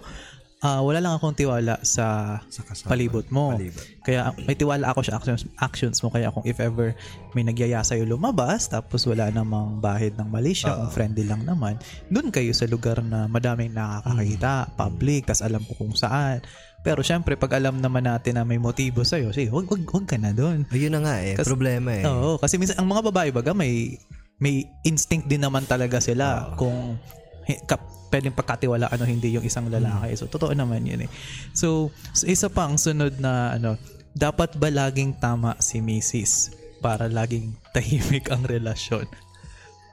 [0.59, 2.91] Ah, wala lang akong tiwala sa, Sa kasama.
[2.91, 3.55] palibot mo.
[3.55, 3.79] Palibot.
[4.03, 6.11] Kaya may tiwala ako sa actions, actions mo.
[6.11, 6.91] Kaya kung if ever
[7.31, 11.79] may nagyaya sa'yo lumabas, tapos wala namang bahid ng mali siya, kung friendly lang naman,
[12.07, 16.43] dun kayo sa lugar na madaming nakakakita, public, tas alam ko kung saan.
[16.79, 20.15] Pero syempre, pag alam naman natin na may motibo sa'yo, sige, wag, wag, wag ka
[20.15, 20.67] na dun.
[20.69, 22.03] Ayun na nga eh, Kasi- problema eh.
[22.03, 23.95] Oo, kasi minsan, ang mga babae baga may
[24.39, 27.18] may instinct din naman talaga sila kung hi-
[27.65, 30.13] kap, pwedeng pagkatiwalaan o hindi yung isang lalaki.
[30.17, 31.09] So, totoo naman yun eh.
[31.53, 31.93] So,
[32.25, 33.77] isa pang sunod na ano,
[34.13, 36.53] dapat ba laging tama si Mrs.
[36.81, 39.05] para laging tahimik ang relasyon?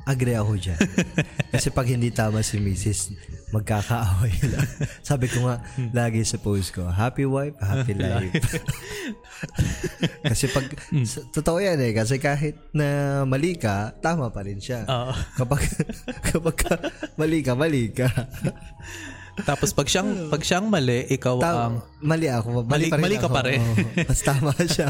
[0.07, 0.79] Agree ako dyan.
[1.53, 3.11] Kasi pag hindi tama si Mrs.,
[3.51, 4.69] magkakaaway lang.
[5.01, 5.59] Sabi ko nga,
[5.91, 8.31] lagi sa post ko, happy wife, happy life.
[10.25, 12.87] kasi pag, s- totoo yan eh, kasi kahit na
[13.23, 14.83] mali ka, tama pa rin siya.
[14.85, 15.13] Oo.
[15.37, 15.63] kapag,
[16.25, 16.73] kapag ka,
[17.17, 18.07] mali ka, mali ka.
[19.39, 22.65] Tapos pag siyang pag siyang mali, ikaw Ta- ang mali ako.
[22.65, 23.35] Mali, Mali- pa rin mali ka ako.
[23.35, 23.61] pa rin.
[24.01, 24.89] Mas tama siya.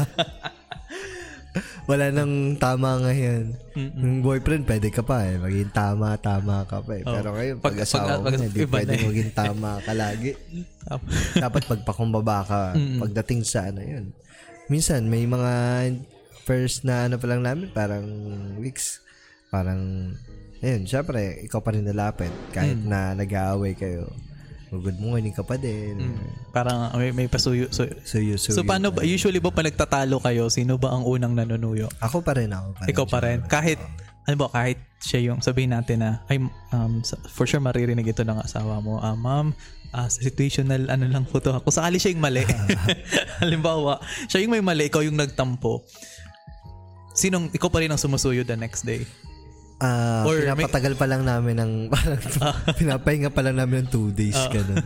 [1.89, 3.55] Wala nang tama ngayon.
[3.75, 5.37] Yung boyfriend, pwede ka pa eh.
[5.37, 7.03] Maging tama, tama ka pa eh.
[7.03, 9.05] Pero ngayon, pag, Pag- asawa pag- mo, hindi pwede eh.
[9.05, 10.31] maging tama ka lagi.
[11.43, 12.59] Dapat magpakumbaba ka
[12.99, 14.11] pagdating sa ano yun.
[14.67, 15.53] Minsan, may mga
[16.43, 18.03] first na ano pa lang namin, parang
[18.59, 18.99] weeks.
[19.47, 20.11] Parang,
[20.59, 22.31] ayun, syempre, ikaw pa rin nalapit.
[22.51, 24.11] Kahit na nag-aaway kayo.
[24.67, 26.19] Good morning ka pa din.
[26.51, 27.71] parang may, may pasuyo.
[27.71, 31.07] So, So, you, so, so paano ba, usually ba pag nagtatalo kayo, sino ba ang
[31.07, 31.87] unang nanunuyo?
[32.03, 32.67] Ako pa rin ako.
[32.75, 33.37] Pa rin Ikaw pa rin.
[33.47, 33.79] Kahit,
[34.27, 36.43] ano ba, kahit siya yung, sabihin natin na, ay,
[36.75, 36.99] um,
[37.31, 39.55] for sure maririnig ito ng asawa mo, ah, ma'am,
[39.95, 42.43] ah, sa situational, ano lang po to, kung sakali siya yung mali.
[43.43, 45.87] Halimbawa, siya yung may mali, ikaw yung nagtampo.
[47.15, 49.07] Sinong, ikaw pa rin ang sumusuyo the next day?
[49.77, 52.17] Ah, Or may- pinapatagal pa lang namin ng parang
[52.73, 54.81] pinapahinga pa lang namin ng two days ganun.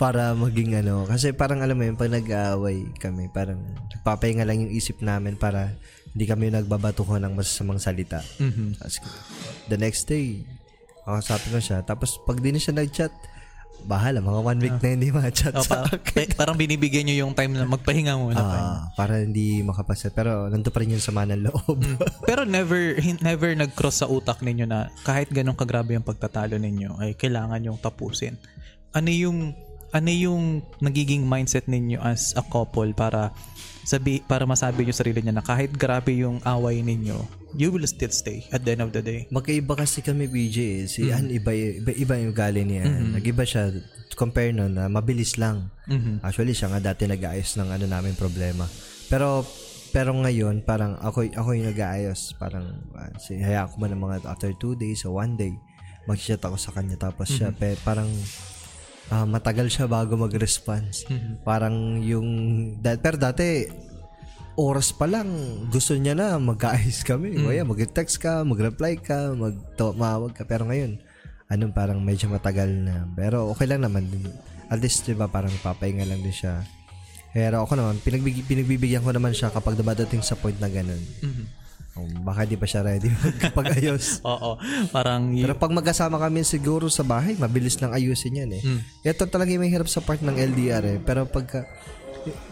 [0.00, 3.60] para maging ano kasi parang alam mo yun pag nag-aaway kami parang
[3.92, 5.76] nagpapahinga lang yung isip namin para
[6.10, 8.24] hindi kami nagbabatuhan ng masasamang salita.
[8.40, 8.80] Mhm.
[8.80, 8.96] Tapos,
[9.68, 10.40] the next day
[11.02, 13.12] kakasapin ko siya tapos pag di na siya nag-chat
[13.84, 17.56] bahala mga one week na hindi ma-chat O, sa pa- parang binibigyan nyo yung time
[17.56, 18.40] na magpahinga muna.
[18.40, 21.78] Ah, para hindi makapasa pero nanto pa rin yung sama ng loob.
[22.24, 27.16] Pero never never nag-cross sa utak ninyo na kahit ganun kagrabe yung pagtatalo ninyo ay
[27.16, 28.36] kailangan yung tapusin.
[28.92, 29.54] Ano yung
[29.90, 33.34] ano yung nagiging mindset ninyo as a couple para
[33.90, 37.26] sabi para masabi niyo sarili niyo na kahit grabe yung away ninyo,
[37.58, 39.26] you will still stay at the end of the day.
[39.34, 40.82] Magkaiba kasi kami BJ eh.
[40.86, 42.86] Si Ann iba, iba, iba yung gali niya.
[42.86, 43.74] Nag-iba siya
[44.14, 45.74] compare nun na mabilis lang.
[45.90, 46.22] Mhm.
[46.22, 48.70] Actually siya nga dati nag-aayos ng ano namin problema.
[49.10, 49.42] Pero
[49.90, 52.38] pero ngayon parang ako ako yung nag-aayos.
[52.38, 55.50] Parang uh, si hayaan ko man ng mga after two days o one day
[56.08, 58.08] mag-chat ako sa kanya tapos siya pe, parang
[59.08, 61.08] ah, matagal siya bago mag-response.
[61.40, 62.28] Parang yung
[62.78, 63.64] da, pero dati
[64.60, 65.28] oras pa lang
[65.72, 67.40] gusto niya na mag-aayos kami.
[67.40, 70.44] O yan, mag-text ka, mag-reply ka, mag-tumawag ka.
[70.44, 71.00] Pero ngayon,
[71.48, 73.08] ano parang medyo matagal na.
[73.16, 74.28] Pero okay lang naman din.
[74.68, 76.60] At least, di ba, parang papahinga lang din siya.
[77.30, 81.00] Pero ako naman, pinagbig- pinagbibigyan ko naman siya kapag dumadating sa point na ganun.
[81.22, 81.44] Mhm.
[81.98, 84.22] Um, baka di pa siya ready magpag-ayos.
[84.22, 84.56] Oo.
[84.94, 88.62] Parang, Pero pag magkasama kami siguro sa bahay, mabilis lang ayusin yan eh.
[88.62, 88.80] Mm.
[89.02, 90.98] Ito talaga yung mahirap sa part ng LDR eh.
[91.02, 91.66] Pero pagka,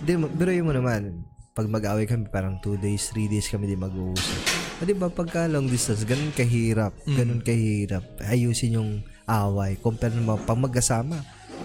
[0.03, 1.23] di, biruin mo naman,
[1.55, 4.41] pag mag-away kami, parang 2 days, 3 days kami di mag-uusap.
[4.79, 8.07] O di ba, pagka long distance, ganun kahirap, ganun kahirap.
[8.23, 8.91] Ayusin yung
[9.27, 9.75] away.
[9.79, 11.19] Compare naman, pag magkasama,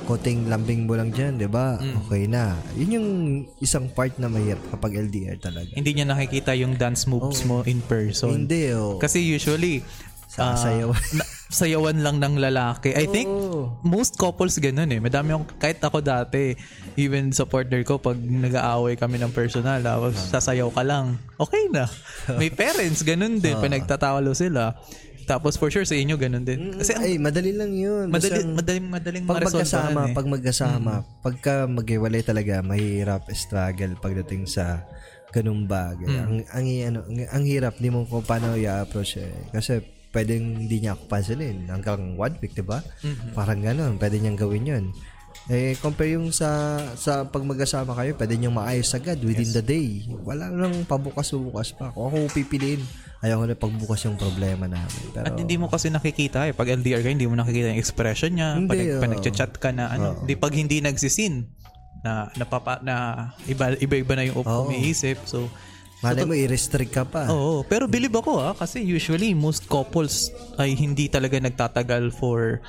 [0.04, 1.80] konting lambing mo lang dyan, di ba?
[2.06, 2.60] Okay na.
[2.76, 3.10] Yun yung
[3.58, 5.72] isang part na mahirap kapag LDR talaga.
[5.72, 8.46] hindi niya nakikita yung dance moves mo in person.
[8.46, 9.00] Hindi, oh.
[9.00, 9.80] Kasi usually,
[10.36, 10.92] ah, Sasayaw.
[11.18, 12.98] na- sayawan lang ng lalaki.
[12.98, 13.30] I think
[13.86, 14.98] most couples ganun eh.
[14.98, 16.58] Madami yung, kahit ako dati,
[16.98, 21.86] even sa partner ko, pag nag-aaway kami ng personal, tapos sasayaw ka lang, okay na.
[22.42, 23.54] May parents, ganun din.
[23.54, 24.74] Pinagtatawalo sila.
[25.24, 26.76] Tapos for sure sa inyo, ganun din.
[26.76, 28.12] Kasi ang Ay, madali lang yun.
[28.12, 30.14] madali, Basta- madaling, madaling pag magkasama, eh.
[30.14, 30.94] pag magkasama,
[31.24, 34.84] pagka maghiwalay talaga, mahirap struggle pagdating sa
[35.34, 36.06] ganung bagay.
[36.06, 36.22] Mm.
[36.22, 39.34] Ang ang ano, ang, ang hirap di mo kung paano i-approach eh.
[39.50, 39.82] Kasi
[40.14, 42.86] pwedeng hindi niya ako pansinin hanggang one week, 'di ba?
[43.02, 43.34] Mm-hmm.
[43.34, 44.86] Parang gano'n, pwede niyang gawin 'yun.
[45.52, 50.08] Eh, compare yung sa sa pag magkasama kayo, pwede niyang maayos agad within the day.
[50.24, 51.92] Wala nang pabukas-bukas pa.
[51.92, 52.80] Kung ako pipiliin,
[53.20, 55.04] ayaw ko na pagbukas yung problema namin.
[55.12, 56.56] Pero, At hindi mo kasi nakikita eh.
[56.56, 58.56] Pag LDR ka, hindi mo nakikita yung expression niya.
[58.56, 59.02] Hindi, pag, oo.
[59.04, 61.44] pag nagchat ka na, ano, di pag hindi nagsisin,
[62.04, 64.68] na napapa na iba iba iba na yung Oo.
[64.68, 65.48] umiisip so
[66.04, 67.32] malay mo, i-restrict ka pa.
[67.32, 72.60] Oo, pero believe ako ah kasi usually most couples ay hindi talaga nagtatagal for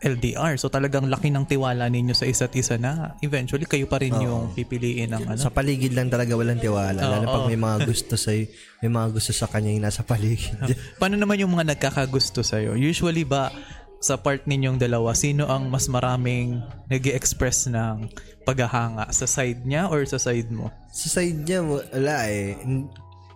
[0.00, 0.56] LDR.
[0.56, 4.56] So talagang laki ng tiwala ninyo sa isa't isa na eventually kayo pa rin yung
[4.56, 5.40] pipiliin ng ano.
[5.40, 7.04] Sa paligid lang talaga walang tiwala.
[7.04, 8.32] Lalo pag may mga gusto sa
[8.80, 10.56] may mga gusto sa kanya yung nasa paligid.
[11.00, 12.80] Paano naman yung mga nagkakagusto sa'yo?
[12.80, 13.52] Usually ba
[14.00, 18.08] sa part ninyong dalawa, sino ang mas maraming nag express ng
[18.48, 19.12] paghahanga?
[19.12, 20.72] Sa side niya or sa side mo?
[20.88, 22.56] sa side niya, wala eh.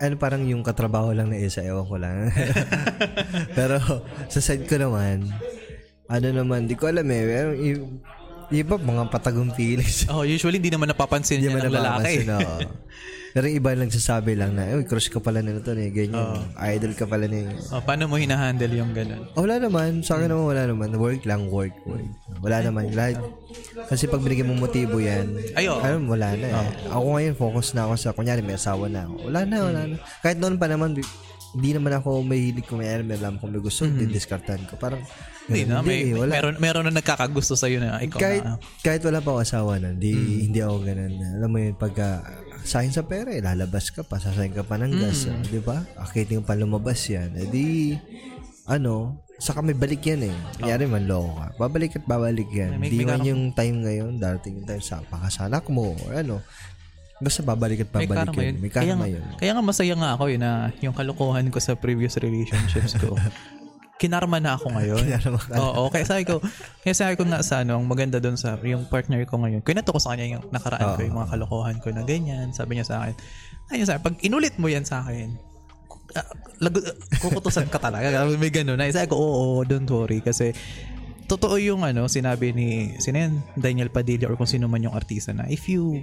[0.00, 2.32] Ano parang yung katrabaho lang na isa, ewan ko lang.
[3.58, 3.76] Pero
[4.32, 5.28] sa side ko naman,
[6.06, 7.22] ano naman, di ko alam eh.
[7.24, 7.50] Pero,
[8.52, 10.04] iba mga patagong feelings.
[10.12, 12.24] Oh, usually hindi naman napapansin Hindi niya ng lalaki.
[12.24, 12.56] napapansin, oo.
[13.34, 16.38] Pero yung iba lang sasabi lang na, uy, crush ka pala nito eh, ganyan.
[16.54, 17.42] Idol ka pala ni...
[17.74, 19.26] Oh, paano mo hinahandle yung ganun?
[19.34, 20.06] Oh, wala naman.
[20.06, 20.94] Sa akin naman wala naman.
[20.94, 22.06] Work lang, work, work.
[22.46, 22.94] Wala naman.
[22.94, 23.18] Lahat.
[23.90, 25.82] Kasi pag binigyan mo motibo yan, Ay, oo.
[25.82, 26.94] ano, wala na eh.
[26.94, 29.26] Ako ngayon, focus na ako sa, kunyari, may asawa na ako.
[29.26, 29.96] Wala na, wala na.
[30.22, 30.94] Kahit noon pa naman,
[31.58, 34.78] hindi naman ako mahilig kung may alam, may alam kung may gusto, didiskartan ko.
[34.78, 35.02] Parang,
[35.44, 36.32] Hindi na, may, eh, wala.
[36.32, 38.56] meron, meron na nagkakagusto sa'yo na ikaw kahit, na.
[38.80, 40.40] kahit wala pa ako asawa na, di, Mm.
[40.42, 41.12] hindi ako ganun.
[41.36, 42.08] Alam mo yun, pagka,
[42.62, 45.30] sa akin sa pera, eh, lalabas ka pa, sasayin ka pa ng gas, Mm.
[45.30, 45.78] ah, di ba?
[45.98, 47.34] Akitin pa lumabas yan.
[47.34, 47.92] Eh di,
[48.64, 50.36] ano, saka may balik yan eh.
[50.56, 51.46] Kunyari man loko ka.
[51.58, 52.80] Babalik at babalik yan.
[52.80, 53.28] May- Hindi may man karma.
[53.28, 56.40] yung time ngayon, darating yung time sa pakasanak mo, or ano.
[57.16, 58.48] Basta babalik at May babalik karma yun.
[58.48, 58.56] yun.
[58.58, 59.24] May Kaya, karma nga- yun.
[59.38, 63.12] kaya nga masaya nga ako eh na yung kalokohan ko sa previous relationships ko.
[63.98, 65.02] kinarma na ako ngayon.
[65.08, 65.54] Kinarma ka.
[65.54, 66.42] Oo, kaya sabi ko,
[66.82, 69.62] kaya sabi ko nga sa ano, ang maganda doon sa yung partner ko ngayon.
[69.62, 72.50] Kwento ko sa kanya yung nakaraan ko, yung mga kalokohan ko na ganyan.
[72.50, 73.14] Sabi niya sa akin,
[73.70, 75.38] ayun sa akin, pag inulit mo yan sa akin,
[76.18, 76.28] ah,
[76.58, 76.82] lagu,
[77.22, 78.26] kukutusan ka talaga.
[78.34, 78.90] May ganun na.
[78.90, 80.18] Sabi ko, oo, oo, don't worry.
[80.20, 80.52] Kasi,
[81.24, 83.40] totoo yung ano, sinabi ni, sino yan?
[83.56, 86.02] Daniel Padilla or kung sino man yung artista na, if you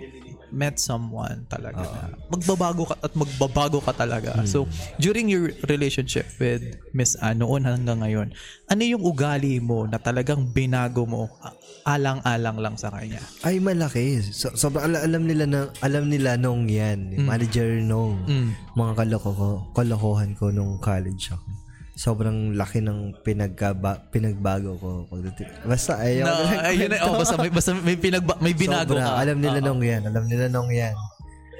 [0.51, 4.43] met someone talaga na magbabago ka at magbabago ka talaga.
[4.43, 8.35] So, during your relationship with Miss Ann, noon hanggang ngayon,
[8.67, 11.55] ano yung ugali mo na talagang binago mo a-
[11.87, 13.19] alang-alang lang sa kanya?
[13.41, 14.21] Ay, malaki.
[14.21, 17.15] So, sobrang ala- alam nila na, alam nila nung yan.
[17.17, 18.51] Manager nung Mm.
[18.75, 21.60] mga kaloko ko, kalokohan ko nung college ako.
[22.01, 24.89] Sobrang laki ng pinagkaba, pinagbago ko.
[25.05, 28.55] pagdating- Basta, ayaw Na, ko lang ayun na, oh, basta may, basta may, pinagba, may
[28.57, 29.05] binago Sobra.
[29.05, 29.21] ka.
[29.21, 30.01] Alam nila nung yan.
[30.09, 30.97] Alam nila nung yan.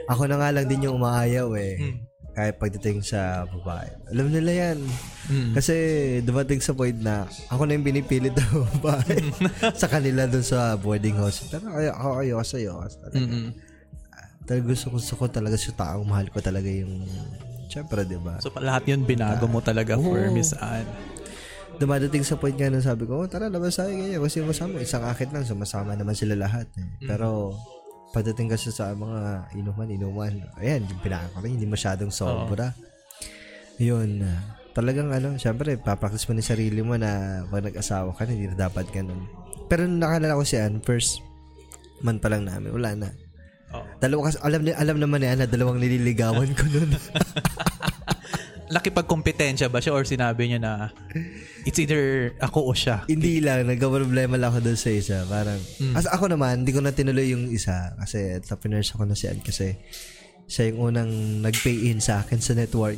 [0.10, 1.78] Ako na nga lang din yung umaayaw eh.
[1.78, 1.98] Mm.
[2.34, 3.86] Kahit pagdating sa babae.
[4.10, 4.78] Alam nila yan.
[5.30, 5.52] Mm.
[5.54, 5.74] Kasi
[6.26, 9.22] dumating sa point na ako na yung pinipilit ng babae
[9.78, 11.46] sa kanila dun sa boarding house.
[11.46, 12.74] Pero ay, ako ayoko sa'yo.
[12.82, 13.46] Talaga, Mm-mm.
[14.42, 17.06] talaga gusto gusto ko talaga sa taong mahal ko talaga yung
[17.72, 18.36] Siyempre, di ba?
[18.44, 20.84] So, lahat yun binago mo talaga for Miss Ann.
[21.80, 24.20] Dumadating sa point nga na sabi ko, oh, tara, labas tayo ganyan.
[24.20, 26.68] Kasi masama, isang akit lang, sumasama naman sila lahat.
[26.76, 27.08] Eh.
[27.08, 27.56] Pero,
[28.12, 32.76] pagdating kasi sa mga inuman, inuman, ayan, yung pinaka rin, hindi masyadong sobra.
[33.80, 38.52] Yun, ah, talagang ano, syempre, papractice mo ni sarili mo na pag nag-asawa ka, hindi
[38.52, 39.26] na dapat ganun.
[39.72, 41.24] Pero nung nakalala ko si Ann, first
[42.04, 43.10] month pa lang namin, wala na.
[43.72, 43.86] Oo.
[43.98, 46.92] Dalawa kasi, alam, ni- alam naman ni Ann na dalawang nililigawan ko nun.
[48.72, 50.72] Nakipagkompetensya ba siya or sinabi niya na
[51.62, 53.04] it's either ako o siya?
[53.04, 55.18] Hindi lang, nagka-problema lang ako doon sa isa.
[55.26, 55.92] Parang, Mm.
[55.94, 59.44] as ako naman, hindi ko na tinuloy yung isa kasi tapinurse ako na si Ann
[59.44, 59.76] kasi
[60.48, 61.12] siya yung unang
[61.44, 62.96] nag-pay in sa akin sa network.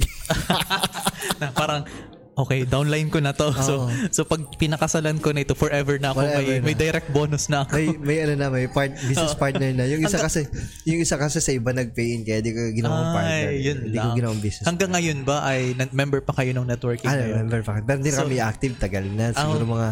[1.41, 1.89] na parang
[2.35, 3.49] okay, downline ko na to.
[3.59, 3.89] So Oo.
[4.09, 6.65] so pag pinakasalan ko na ito forever na ako Forever may, na.
[6.65, 7.73] may direct bonus na ako.
[7.73, 9.85] may may ano na may part business partner na.
[9.85, 10.45] Yung isa kasi
[10.83, 13.47] yung isa kasi sa iba nag-pay in kaya di ko ginawang partner.
[13.47, 14.17] Ay, yun Hindi ko lang.
[14.17, 14.65] ginawang business.
[14.65, 15.59] Hanggang ngayon ba ay
[15.91, 17.37] member pa kayo ng networking Ah, yun?
[17.37, 17.77] remember pa.
[17.79, 19.31] Pero hindi So- kami active tagal na.
[19.31, 19.89] Siguro mga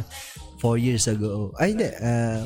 [0.58, 1.50] 4 years ago.
[1.56, 1.90] Ay, hindi.
[1.92, 2.46] ah,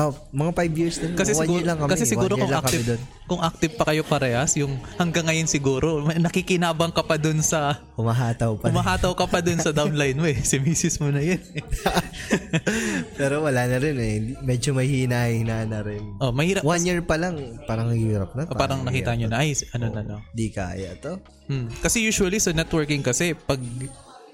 [0.00, 1.12] oh, mga 5 years din.
[1.12, 1.90] Kasi One siguro, lang kami.
[1.90, 2.84] kasi siguro kung active,
[3.24, 8.56] kung active pa kayo parehas, yung hanggang ngayon siguro, nakikinabang ka pa dun sa, Humahataw
[8.56, 8.68] pa.
[8.68, 10.40] umahataw ka pa dun sa downline mo eh.
[10.40, 11.36] Si misis mo na yun.
[11.52, 11.62] eh.
[13.18, 14.16] Pero wala na rin eh.
[14.40, 16.02] Medyo mahina-hina na rin.
[16.18, 16.62] oh, mahirap.
[16.62, 18.48] One year pa lang, parang hirap na.
[18.48, 20.16] parang nakita nyo na, ay, ano na no.
[20.30, 21.20] Di kaya to.
[21.46, 21.68] Hmm.
[21.78, 23.58] Kasi usually sa networking kasi, pag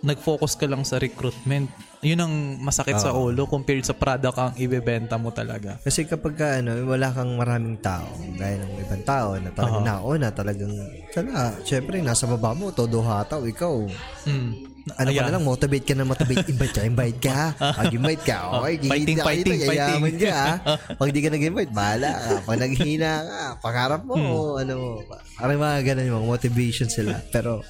[0.06, 1.66] nag-focus ka lang sa recruitment,
[1.98, 2.30] yun ang
[2.60, 5.82] masakit sa ulo compared sa product ang ibebenta mo talaga.
[5.82, 10.28] Kasi kapag ka, ano, wala kang maraming tao, gaya ng ibang tao na talagang nauna,
[10.30, 10.70] talagang,
[11.10, 13.82] sana, syempre, nasa baba mo, todo hataw, ikaw.
[14.22, 14.70] Hmm.
[14.94, 17.38] Ano ka na lang, motivate ka na motivate, invite ka, invite ka.
[17.58, 20.22] Pag invite ka, okay, Oh, fighting, kikita ka fighting, yayaman fighting.
[20.22, 20.38] ka.
[21.02, 22.32] Pag di ka nag-invite, bahala ka.
[22.46, 24.62] Pag naghihina ka, pangarap mo, Hmm.
[24.62, 25.02] ano.
[25.34, 27.18] Parang mga ganun yung motivation sila.
[27.34, 27.66] Pero,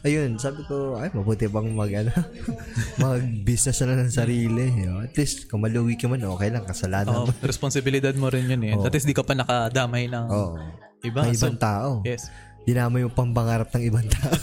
[0.00, 2.10] ayun, sabi ko, ay, mabuti bang mag, ano,
[2.98, 4.64] mag-business na ng sarili.
[4.74, 5.00] you know.
[5.00, 7.30] At least, kung maluwi ka man, okay lang, kasalanan Oh, mo.
[7.44, 8.72] responsibilidad mo rin yun eh.
[8.74, 10.54] At least di ka pa nakadamay ng Oo.
[11.00, 11.22] iba.
[11.30, 11.86] So, ibang tao.
[12.02, 12.26] yes.
[12.62, 14.36] Dinamo yung pambangarap ng ibang tao.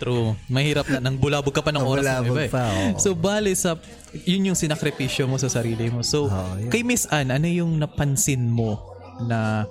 [0.00, 0.32] True.
[0.48, 0.98] Mahirap na.
[0.98, 2.48] Nang bulabog ka pa ng oras ng iba eh.
[2.48, 2.96] pa, oo.
[2.96, 3.76] So, bali sa,
[4.16, 6.00] yun yung sinakripisyo mo sa sarili mo.
[6.00, 6.72] So, yun.
[6.72, 8.80] kay Miss Anne, ano yung napansin mo
[9.20, 9.68] na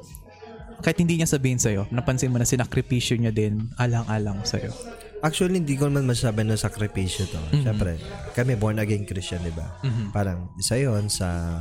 [0.80, 4.72] kahit hindi niya sabihin sa'yo, napansin mo na sinakripisyo niya din alang-alang sa'yo.
[5.20, 7.36] Actually, hindi ko naman masasabi na sakripisyo to.
[7.36, 7.62] Mm-hmm.
[7.68, 7.92] Siyempre,
[8.32, 9.68] kami born again Christian, di ba?
[10.16, 11.60] Parang isa yon sa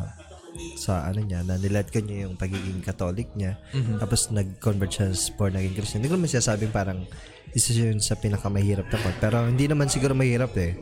[0.78, 3.58] sa ano niya, na nilat ko niya yung pagiging Catholic niya.
[3.74, 3.98] Mm-hmm.
[3.98, 5.98] Tapos nag-convert siya sa born again Christian.
[5.98, 7.02] Hindi ko naman sinasabing parang
[7.50, 9.16] isa yun sa pinakamahirap na part.
[9.18, 10.78] Pero hindi naman siguro mahirap eh.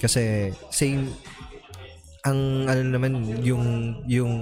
[0.00, 1.12] Kasi same
[2.24, 3.64] ang ano naman yung
[4.08, 4.32] yung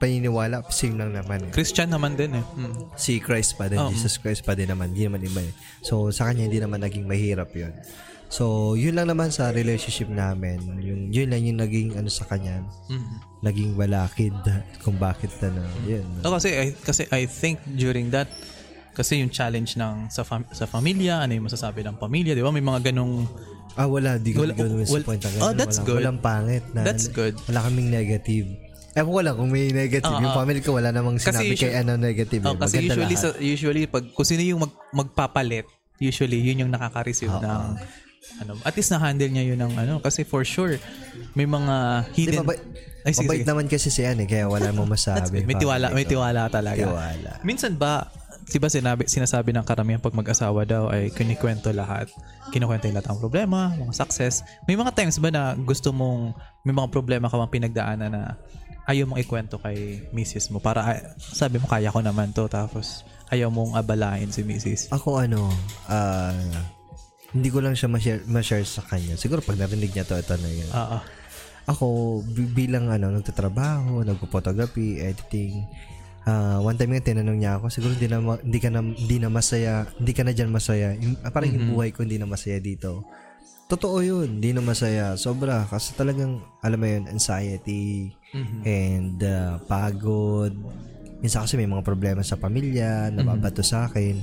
[0.00, 2.44] paniniwala same lang naman eh Christian naman din eh.
[2.56, 2.96] Mm.
[2.96, 3.92] si Christ pa din, Oo.
[3.92, 5.52] Jesus Christ pa din naman, hindi naman iba eh.
[5.80, 7.76] So, sa kanya hindi naman naging mahirap yun.
[8.26, 10.62] So, yun lang naman sa relationship namin.
[10.80, 13.14] Yung, yun lang yung naging ano sa kanya, Mm.
[13.40, 14.32] naging balakid
[14.80, 16.06] kung bakit ano, yun.
[16.20, 18.30] No, kasi I, kasi I think during that
[18.90, 22.50] kasi yung challenge ng sa fam- sa pamilya, ano yung masasabi ng pamilya, 'di ba?
[22.50, 23.28] May mga ganong
[23.72, 25.54] Ah, wala, di ko Wala- gawin sa wal- point Oh, ganun.
[25.54, 26.00] that's Walang- good.
[26.02, 26.64] Walang pangit.
[26.74, 27.34] Na, That's good.
[27.46, 28.46] Wala kaming negative.
[28.92, 30.10] Ko lang kung may negative.
[30.12, 32.42] yung family ko wala namang Kasi sinabi usually- kay ano negative.
[32.42, 32.58] Oh, eh.
[32.58, 33.24] kasi usually lahat.
[33.24, 35.66] sa usually pag kung sino yung mag, magpapalit,
[35.96, 37.62] usually yun yung nakaka-receive ng
[38.38, 40.76] ano, at least na-handle niya yun ng ano kasi for sure
[41.32, 41.74] may mga
[42.06, 42.60] Di, hidden mabait,
[43.00, 43.48] Ay, sige, mabait sige.
[43.48, 45.40] naman kasi si Anne, kaya wala mo masabi.
[45.40, 46.84] May tiwala, may tiwala talaga.
[46.84, 47.30] Tiwala.
[47.40, 48.12] Minsan ba,
[48.44, 52.12] di ba sinabi, sinasabi ng karamihan pag mag-asawa daw ay kinikwento lahat.
[52.50, 54.44] Kinukwento yung lahat ng problema, mga success.
[54.66, 58.22] May mga times ba na gusto mong, may mga problema ka bang pinagdaanan na
[58.90, 63.06] ayaw mong ikwento kay misis mo para ah, sabi mo kaya ko naman to tapos
[63.30, 64.90] ayaw mong abalain si misis.
[64.90, 65.46] Ako ano,
[65.86, 66.34] ah,
[67.30, 69.14] hindi ko lang siya ma-share, ma-share sa kanya.
[69.14, 70.70] Siguro pag narinig niya to, ito na yun.
[70.74, 71.02] Ah.
[71.70, 75.62] Ako, bi- bilang ano, nagtatrabaho, nagpo-photography, editing,
[76.26, 79.28] ah one time nga tinanong niya ako, siguro hindi na, hindi ka na, hindi na
[79.30, 80.88] masaya, hindi ka na dyan masaya.
[80.98, 83.06] Yung, parang yung buhay ko hindi na masaya dito.
[83.70, 85.14] Totoo yun, hindi na masaya.
[85.14, 85.62] Sobra.
[85.70, 88.10] Kasi talagang, alam mo yun, anxiety,
[88.66, 90.50] and ah, pagod.
[91.22, 94.18] Minsan kasi may mga problema sa pamilya, nababato sa akin.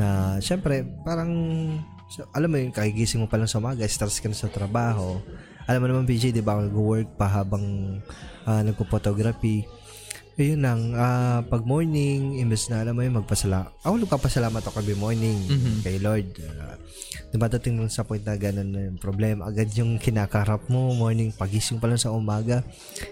[0.00, 1.28] Na, syempre, parang,
[2.08, 5.20] so, alam mo yun, kagigising mo pa lang sa umaga, stress ka na sa trabaho.
[5.68, 8.00] Alam mo naman, PJ, di ba, nag-work pa habang
[8.48, 9.68] uh, nagpo-photography.
[10.40, 13.76] Ayun lang, ah, pag morning, imbes na alam mo yun, magpasala.
[13.84, 15.36] Ako nagpapasalamat ako every morning
[15.84, 16.32] kay Lord.
[16.40, 16.80] Uh,
[17.28, 19.52] dumadating lang sa point na ganun na yung problema.
[19.52, 22.64] Agad yung kinakaharap mo, morning, pagising pa lang sa umaga,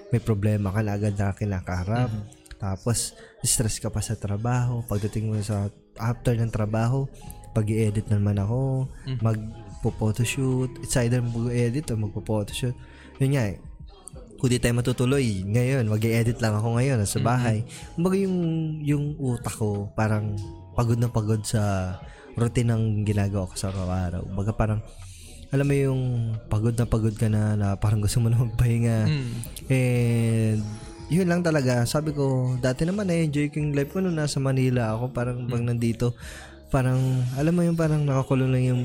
[0.09, 2.09] may problema ka na agad na kinakaharap.
[2.57, 3.12] Tapos,
[3.45, 4.81] stress ka pa sa trabaho.
[4.89, 5.68] Pagdating mo sa
[6.01, 7.05] after ng trabaho,
[7.53, 8.89] pag edit naman ako,
[9.20, 10.81] magpo-photoshoot.
[10.81, 12.72] It's either mag-edit o magpo-photoshoot.
[13.20, 13.68] Yun nga eh
[14.39, 17.66] kung di tayo matutuloy ngayon, mag edit lang ako ngayon sa bahay.
[17.99, 18.39] Kumbaga yung,
[18.86, 20.39] yung utak ko, parang
[20.78, 21.95] pagod na pagod sa
[22.39, 24.22] routine ng ginagawa ko sa araw-araw.
[24.30, 24.80] Kumbaga parang,
[25.51, 26.03] alam mo yung
[26.47, 28.99] pagod na pagod ka na, na parang gusto mo na magpahinga.
[29.11, 29.32] Mm.
[29.66, 30.61] And,
[31.11, 31.82] yun lang talaga.
[31.89, 35.11] Sabi ko, dati naman na-enjoy ko yung life ko nung nasa Manila ako.
[35.11, 36.14] Parang pag nandito,
[36.68, 37.01] parang,
[37.34, 38.82] alam mo yung parang nakakulong lang yung,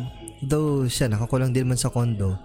[0.47, 2.39] though siya, nakakulong din man sa condo.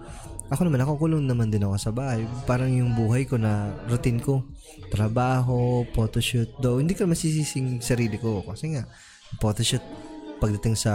[0.49, 2.25] Ako naman, ako kulong naman din ako sa bahay.
[2.43, 4.41] Parang yung buhay ko na routine ko.
[4.89, 6.57] Trabaho, photoshoot.
[6.57, 8.41] Though, hindi ko masisising sarili ko.
[8.41, 8.89] Kasi nga,
[9.37, 9.85] photoshoot,
[10.41, 10.93] pagdating sa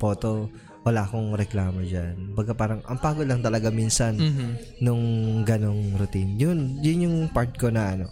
[0.00, 0.48] photo,
[0.86, 2.32] wala akong reklamo dyan.
[2.32, 4.80] Baga parang, ang pagod lang talaga minsan Mhm.
[4.80, 5.04] nung
[5.44, 6.40] ganong routine.
[6.40, 8.06] Yun, yun yung part ko na ano.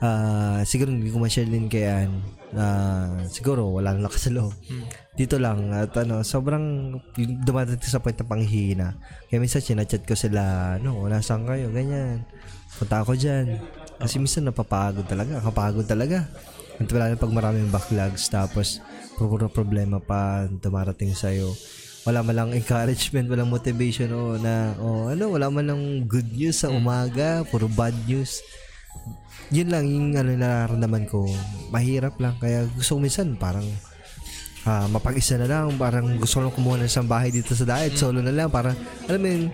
[0.00, 2.08] Ah, siguro hindi ko ma-share din kay.
[2.50, 4.50] Ah, siguro wala nang lakas sa loob.
[5.14, 6.98] Dito lang at ano, sobrang
[7.46, 8.98] dumadating sa point ng panghihina.
[9.30, 12.26] Kaya minsan sinachat ko sila, no, nasaan kayo, ganyan.
[12.74, 13.60] Punta ako dyan.
[14.00, 16.26] Kasi minsan napapagod talaga, kapagod talaga.
[16.80, 18.80] At wala na pag maraming backlogs tapos
[19.20, 21.52] puro problema pa dumarating sa'yo.
[22.08, 26.64] Wala man lang encouragement, walang motivation o na o ano, wala man lang good news
[26.64, 28.40] sa umaga, puro bad news.
[29.50, 31.26] Yun lang yung ano nararamdaman ko.
[31.74, 33.66] Mahirap lang kaya gusto ko minsan parang
[34.66, 37.96] ah, mapag-isa na lang, parang gusto ko lang kumuha ng isang bahay dito sa diet,
[37.96, 38.76] solo na lang, parang
[39.08, 39.44] alam mo yun,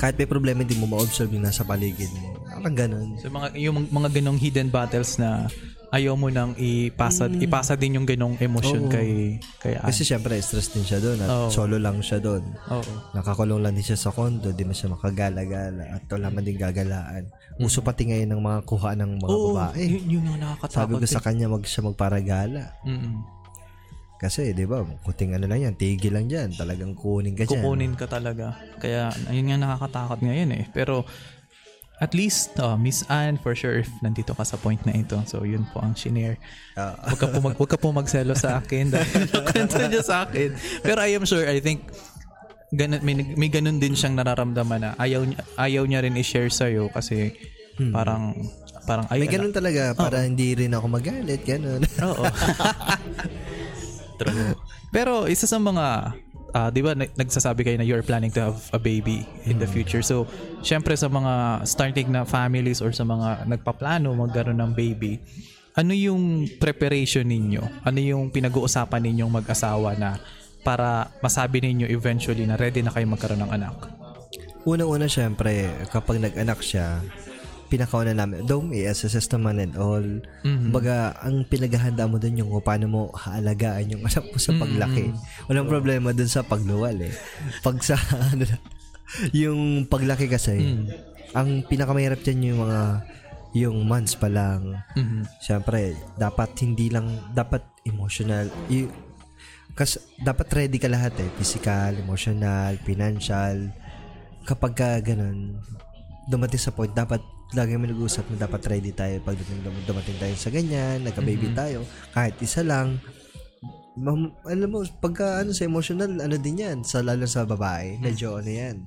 [0.00, 2.38] kahit may problema hindi mo ma-observe yung nasa paligid mo.
[2.48, 3.08] Parang ganun.
[3.20, 5.48] So mga yung mga ganong hidden battles na
[5.90, 8.92] ayaw mo nang ipasa ipasa din yung ganong emotion Oo.
[8.92, 9.90] kay kay Ann.
[9.90, 11.48] Kasi syempre stress din siya doon at Oo.
[11.50, 12.42] solo lang siya doon.
[12.70, 12.92] Oo.
[13.14, 17.26] Nakakulong lang din siya sa kondo, di man siya makagala-gala at wala man din gagalaan.
[17.58, 19.82] Uso pati ngayon ng mga kuha ng mga Oo, babae.
[19.84, 20.78] yun, yun yung nakakatakot.
[20.78, 21.24] Sabi ko sa eh.
[21.26, 22.62] kanya mag siya magparagala.
[22.86, 23.40] Mm-mm.
[24.20, 26.52] Kasi, di ba, kuting ano lang yan, tigil lang dyan.
[26.52, 27.64] Talagang kunin ka dyan.
[27.64, 28.52] Kukunin ka talaga.
[28.76, 30.64] Kaya ayun nga nakakatakot ngayon eh.
[30.76, 31.08] Pero
[32.00, 35.20] at least uh, Miss Anne for sure if nandito ka sa point na ito.
[35.28, 36.40] So yun po ang shinare.
[36.74, 40.56] Huwag ka po, mag, huwag ka po magselo sa akin dahil nakwento niya sa akin.
[40.80, 41.84] Pero I am sure, I think
[42.72, 45.28] ganun, may, may ganun din siyang nararamdaman na ayaw
[45.60, 47.36] ayaw niya rin i-share sa'yo kasi
[47.92, 48.32] parang
[48.88, 49.20] parang Hmm.
[49.20, 51.84] May ganun talaga, para hindi rin ako magalit, ganun.
[52.00, 52.24] Oo.
[54.20, 54.56] True.
[54.90, 56.16] Pero isa sa mga
[56.52, 59.68] ah, 'di ba nag- nagsasabi kayo na you're planning to have a baby in the
[59.68, 60.02] future.
[60.02, 60.26] So,
[60.60, 65.18] syempre sa mga starting na families or sa mga nagpaplano magkaroon ng baby,
[65.78, 67.86] ano yung preparation ninyo?
[67.86, 70.18] Ano yung pinag-uusapan ninyong mag-asawa na
[70.60, 73.76] para masabi ninyo eventually na ready na kayo magkaroon ng anak?
[74.68, 77.00] Una-una, syempre, kapag nag-anak siya,
[77.70, 80.02] pinakauna namin, though may SSS naman and all,
[80.74, 85.14] baga, ang pinaghahanda mo dun yung kung paano mo haalagaan yung anak mo sa paglaki.
[85.46, 87.14] Walang problema dun sa pagluwal eh.
[87.62, 87.94] Pag sa,
[88.34, 88.58] ano na,
[89.30, 90.58] yung paglaki kasi,
[91.30, 92.80] ang pinakamahirap dyan yung mga,
[93.54, 94.82] yung months pa lang.
[94.98, 95.26] Mhm.
[95.38, 98.90] Siyempre, dapat hindi lang, dapat emotional, y-
[99.70, 101.30] kasi dapat ready ka lahat eh.
[101.38, 103.70] Physical, emotional, financial.
[104.44, 105.56] Kapag ka ganun,
[106.28, 109.34] dumating sa point, dapat lagi mo nag-uusap na dapat ready tayo pag
[109.86, 111.82] dumating, tayo sa ganyan, nagka-baby tayo,
[112.14, 113.02] kahit isa lang.
[113.98, 118.38] Mam, alam mo, pagka ano sa emotional, ano din yan, sa lalo sa babae, medyo
[118.38, 118.86] ano yan,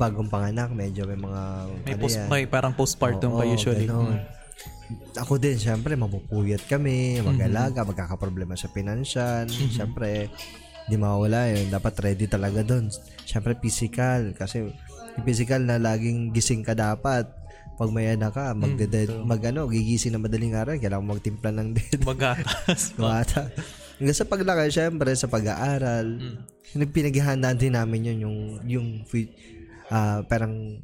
[0.00, 1.42] bagong panganak, medyo may mga,
[1.84, 3.84] May, ano post, yan, may parang postpartum pa Oo, usually.
[3.84, 4.16] ganon.
[4.16, 4.40] Mm.
[5.20, 9.48] Ako din, syempre, mapupuyat kami, mag-alaga, magkakaproblema sa financial.
[9.48, 10.28] Syempre,
[10.88, 11.72] di mawala yun.
[11.72, 12.92] Dapat ready talaga doon.
[13.24, 14.36] Syempre, physical.
[14.36, 14.68] Kasi,
[15.24, 17.28] physical na laging gising ka dapat.
[17.80, 18.76] Pag may anak ka, mag,
[19.24, 22.00] mag ano, gigising na madaling araw, kailangan magtimpla ng dead.
[22.08, 22.92] Magatas.
[23.00, 23.48] Bata.
[23.96, 26.90] Hanggang sa paglaki, syempre, sa pag-aaral, mm.
[26.92, 28.86] pinaghahandaan din namin yun, yung, yung,
[29.88, 30.82] ah, parang,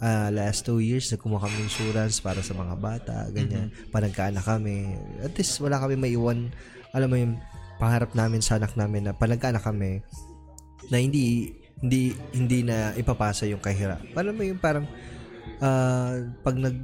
[0.00, 3.68] ah, last two years, nagkumuha kami insurance para sa mga bata, ganyan.
[3.90, 4.94] Parang kaanak kami.
[5.20, 6.48] At least, wala kami maiwan,
[6.96, 7.34] alam mo yung
[7.82, 10.00] pangarap namin sa anak namin na panagkaanak kami,
[10.88, 11.50] na hindi,
[11.82, 14.00] hindi, hindi na ipapasa yung kahirap.
[14.14, 14.86] Alam mo yung parang,
[15.62, 16.76] ah, pag nag,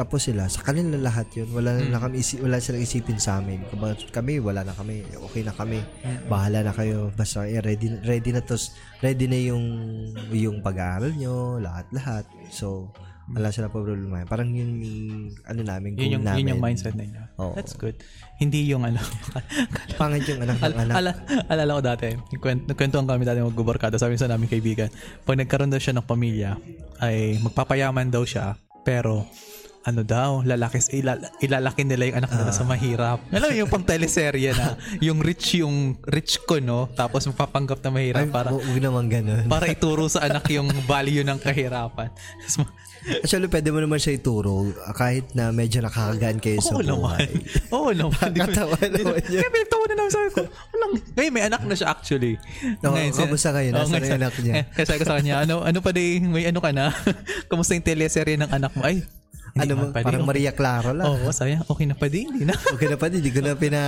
[0.00, 1.52] tapos sila, sa kanila lahat yun.
[1.52, 3.60] Wala na kami isi, wala silang isipin sa amin.
[3.68, 5.04] Bakit kami, wala na kami.
[5.28, 5.84] Okay na kami.
[6.24, 7.12] Bahala na kayo.
[7.12, 8.56] Basta eh, ready, ready na to.
[9.04, 9.64] Ready na yung,
[10.32, 12.24] yung pag-aaral nyo, lahat-lahat.
[12.48, 12.88] So,
[13.30, 14.22] wala sila problema.
[14.24, 14.84] Parang yun yung,
[15.44, 16.38] ano namin, goal Yun yung, namin.
[16.40, 17.22] yun yung mindset ninyo.
[17.36, 17.54] Oo.
[17.54, 17.94] That's good.
[18.36, 18.98] Hindi yung ano.
[20.00, 20.94] Pangit yung anak ng anak.
[20.94, 21.10] ala,
[21.46, 22.06] alala ko dati,
[22.36, 24.90] kwent, nagkwentuhan kami dati magbubarkada, sabi sa namin kaibigan,
[25.22, 26.58] pag nagkaroon daw siya ng pamilya,
[26.98, 29.24] ay magpapayaman daw siya, pero
[29.80, 32.52] ano daw, lalaki, ilal, ilalaki nila yung anak nila Ah.
[32.52, 33.18] sa mahirap.
[33.30, 34.76] Alam mo yung pang teleserye na,
[35.06, 36.84] yung rich yung rich ko, no?
[36.90, 39.48] Tapos magpapanggap na mahirap Ay, para hu- huwag naman ganun.
[39.48, 42.12] para ituro sa anak yung value ng kahirapan.
[42.12, 42.68] Tapos,
[43.00, 47.16] Actually, pwede mo naman siya ituro ah, kahit na medyo nakakagaan kayo sa Oo naman.
[47.16, 47.30] buhay.
[47.76, 48.28] Oo naman.
[48.34, 49.40] Di ba- Katawa di ba- naman yun.
[49.40, 52.34] Kaya pinagtawa na namin sabi ko, walang, ngayon may anak na siya actually.
[52.78, 53.68] Oo, Ngayon, sin- kamusta kayo?
[53.68, 54.54] Oo, Nasaan ngayon, yung anak niya?
[54.74, 56.92] Kaya sabi ko sa kanya, ano, ano pa din, may ano ka na?
[57.46, 58.82] Kamusta yung teleserye ng anak mo?
[58.82, 59.00] Ay,
[59.56, 60.04] ano mo, pwede.
[60.06, 60.30] parang Okay.
[60.30, 61.06] Maria Clara lang.
[61.08, 61.66] Oo, sayang.
[61.66, 62.30] Okay na pa din.
[62.30, 62.54] Hindi na.
[62.54, 63.80] Okay na pa, hindi ko na pina,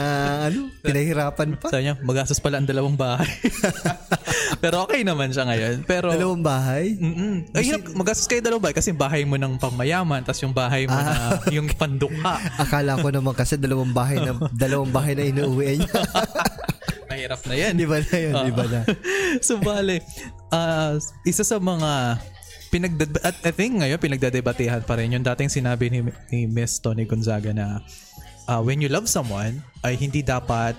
[0.50, 1.68] ano, pinahirapan pa.
[1.70, 3.28] Sayang, magastos pala ang dalawang bahay.
[4.62, 5.86] Pero okay naman siya ngayon.
[5.86, 6.94] Pero, Dalawang bahay.
[6.94, 7.50] Mm-mm.
[7.54, 10.94] Ay, hirap, magastos kayo dalawang bahay kasi bahay mo ng pangmayaman tapos yung bahay mo
[10.94, 12.38] na yung pandukha.
[12.58, 15.92] Akala ko naman kasi dalawang bahay na dalawang bahay na inuuwi niya.
[17.10, 17.72] Mahirap na yan.
[17.76, 18.34] di ba na yun?
[18.48, 18.80] Di ba na?
[19.44, 20.00] so, bale,
[20.48, 20.96] ah,
[21.28, 22.22] isa sa mga
[22.72, 26.00] pinagdad at I think ngayon pinagdadebatehan pa rin yung dating sinabi ni,
[26.32, 27.84] ni Miss Tony Gonzaga na
[28.48, 30.72] ah, when you love someone ay hindi dapat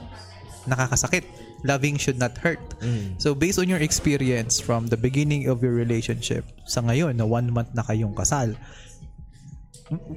[0.65, 1.45] nakakasakit.
[1.63, 2.59] Loving should not hurt.
[3.23, 7.47] So based on your experience from the beginning of your relationship sa ngayon na one
[7.55, 8.51] month na kayong kasal,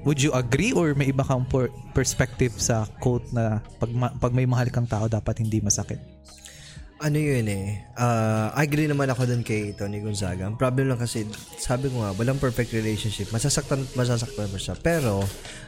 [0.03, 4.35] would you agree or may iba kang per- perspective sa quote na pag, ma- pag
[4.35, 6.03] may mahal kang tao dapat hindi masakit?
[6.97, 7.85] Ano yun eh.
[7.93, 10.49] Uh, agree naman ako dun kay Tony Gonzaga.
[10.49, 11.29] Ang problem lang kasi,
[11.61, 13.29] sabi ko nga, walang perfect relationship.
[13.37, 14.73] Masasaktan, masasaktan mo siya.
[14.81, 15.21] Pero,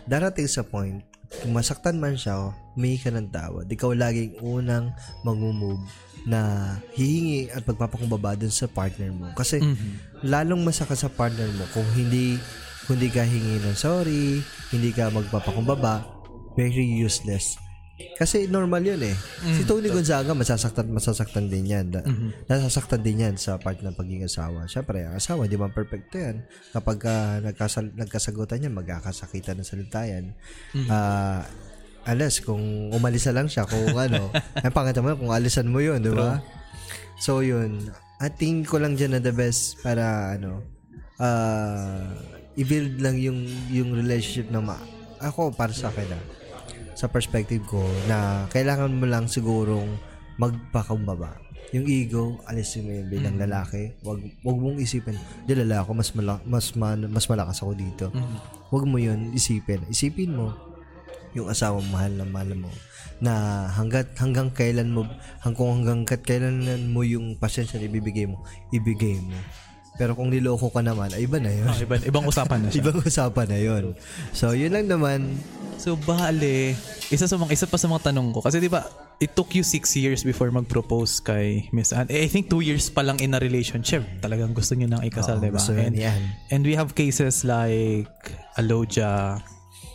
[0.09, 1.05] darating sa point,
[1.45, 3.69] kung masaktan man siya, humingi ka ng tawad.
[3.69, 4.89] Ikaw laging unang
[5.21, 5.85] mag-move
[6.25, 9.29] na hihingi at magpapakumbaba dun sa partner mo.
[9.37, 9.61] Kasi,
[10.25, 12.41] lalong masaka sa partner mo kung hindi
[12.89, 14.41] hindi ka hingi ng sorry,
[14.73, 16.09] hindi ka magpapakumbaba,
[16.57, 17.61] very useless.
[18.15, 19.15] Kasi normal yun eh.
[19.53, 21.87] Si Tony Gonzaga, masasaktan masasaktan din yan.
[21.89, 22.07] Da-
[22.47, 24.65] Nasasaktan din yan sa part ng pagiging asawa.
[24.65, 26.43] Siyempre, ang asawa, di man perfecto yan.
[26.71, 30.31] Kapag ah, nagkasal- nagkasagutan yan, magkakasakitan ng salita yan.
[30.87, 31.43] Ah,
[32.07, 35.99] unless kung umalis na lang siya, kung ano, ang pangat naman, kung alisan mo yun,
[35.99, 36.39] di ba?
[37.19, 37.83] So, yun.
[38.17, 40.63] At tingin ko lang dyan na the best para, ano,
[41.19, 42.15] ah,
[42.55, 44.87] i-build lang yung, yung relationship na ma-
[45.19, 46.23] ako, para sa akin ah,
[46.99, 47.79] sa perspective ko,
[48.11, 49.87] na kailangan mo lang sigurong
[50.35, 51.39] magpakumbaba.
[51.71, 53.95] Yung ego, alisin mo yun bilang lalaki.
[54.03, 55.15] Wag, wag mong isipin,
[55.47, 58.11] di lalaki ako, mas, mala, mas, man, mas malakas ako dito.
[58.75, 59.87] Wag mo yun isipin.
[59.87, 60.51] Isipin mo,
[61.39, 62.73] yung asawa mo, mahal na mahal mo
[63.19, 65.03] na hanggat hanggang kailan mo
[65.43, 69.35] hanggang hanggang kailan mo yung pasensya na ibibigay mo ibigay mo
[69.99, 72.81] pero kung niloko ka naman ay iba na yun Ah, iba, ibang usapan na siya.
[72.83, 73.85] ibang usapan na yun
[74.31, 75.37] so yun lang naman
[75.79, 76.75] So bale,
[77.07, 78.83] isa sa mga isa pa sa mga tanong ko kasi 'di ba,
[79.19, 82.11] it took you six years before mag-propose kay Miss Anne.
[82.11, 84.03] Eh, I think two years pa lang in a relationship.
[84.19, 85.63] Talagang gusto niyo nang ikasal, 'di ba?
[85.63, 86.19] gusto And, yan.
[86.51, 88.11] and we have cases like
[88.59, 89.39] Aloja,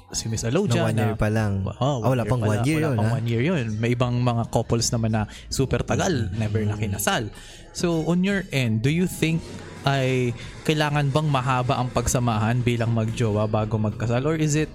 [0.10, 2.88] si Miss Aloja na one year pa lang Oh, Ah, wala pang one year wala
[2.88, 3.16] yun pang ha?
[3.20, 3.66] one year yun.
[3.76, 7.28] May ibang mga couples naman na super tagal, never na kinasal.
[7.72, 9.43] So, on your end, do you think
[9.86, 10.32] ay
[10.64, 14.24] kailangan bang mahaba ang pagsamahan bilang magjowa bago magkasal?
[14.24, 14.72] Or is it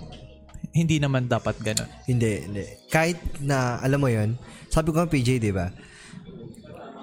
[0.71, 1.89] hindi naman dapat ganun?
[2.05, 2.65] Hindi, hindi.
[2.89, 4.37] Kahit na, alam mo yon
[4.69, 5.73] sabi ko nga PJ, di ba?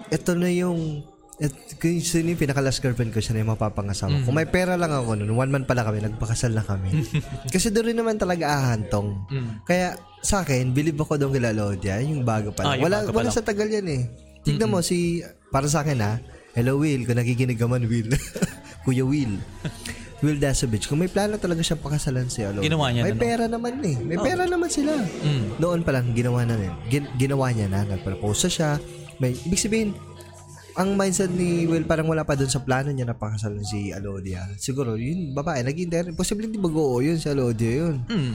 [0.08, 1.01] Ito na yung,
[1.36, 4.22] et, kung sino yung pinaka-last girlfriend ko, siya na yung mapapangasawa.
[4.22, 6.93] Kung may pera lang ako noon, one month pala kami, nagpakasal na kami.
[7.53, 9.18] Kasi doon rin naman talaga ahantong.
[9.66, 12.78] Kaya sa akin, believe ako doon kila Lodia, yung bago pa Ah, lang.
[12.78, 13.36] yung wala, bago pa wala lang.
[13.36, 14.01] sa tagal yan eh.
[14.45, 16.22] Tignan mo, si, para sa akin ha,
[16.56, 18.10] hello Will, kung nakikinig ka man Will.
[18.88, 19.36] Kuya Will.
[20.24, 22.64] Will Dasovich, kung may plano talaga siyang pakasalan si Alo.
[22.64, 23.22] Ginawa niya May na, no?
[23.22, 23.97] pera naman eh.
[23.99, 24.95] May pera naman sila.
[24.95, 25.60] Mm.
[25.60, 26.72] Noon pa lang, ginawa na rin.
[26.88, 27.84] Gin- ginawa niya na.
[27.84, 28.70] Nagpropose na siya.
[29.20, 29.91] May, ibig sabihin,
[30.80, 34.47] ang mindset ni Will parang wala pa dun sa plano niya na pakasalan si Alodia.
[34.56, 36.06] Siguro, yun, babae, naging der.
[36.16, 37.95] Posible hindi mag-oo yun si Alodia yun.
[38.08, 38.34] Mm.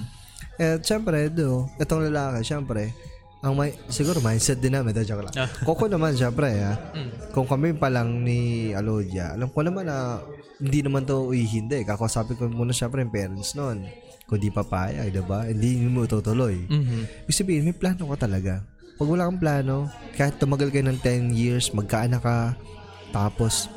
[0.61, 2.93] Eh, syempre, do, itong lalaki, syempre,
[3.41, 5.35] ang may, siguro mindset din namin, ito joke lang.
[5.37, 5.49] Ah.
[5.65, 7.33] Koko naman, syempre, ha, Mm.
[7.33, 10.21] kung kami pa lang ni Alodia, alam ko naman na
[10.61, 11.89] hindi naman to ihindi.
[11.89, 13.89] Kakausapin ko muna syempre yung parents noon.
[14.29, 15.49] Kung di papayag, diba?
[15.49, 16.69] Hindi mo tutuloy.
[16.69, 17.25] Mhm.
[17.27, 18.61] Ibig sabihin, may plano ka talaga.
[19.01, 22.53] Pag wala kang plano, kahit tumagal kayo ng 10 years, magkaanak ka,
[23.11, 23.73] tapos,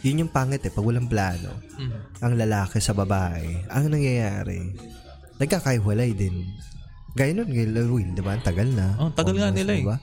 [0.00, 1.52] yun yung pangit eh, pag walang plano.
[1.76, 2.24] Mhm.
[2.24, 4.72] Ang lalaki sa babae, ang nangyayari,
[5.36, 6.48] nagkakaiwalay din.
[7.14, 8.34] Gaya nun, kay Will, di ba?
[8.34, 8.98] Ang tagal na.
[8.98, 9.86] Oh, tagal nga nila eh.
[9.86, 9.98] diba?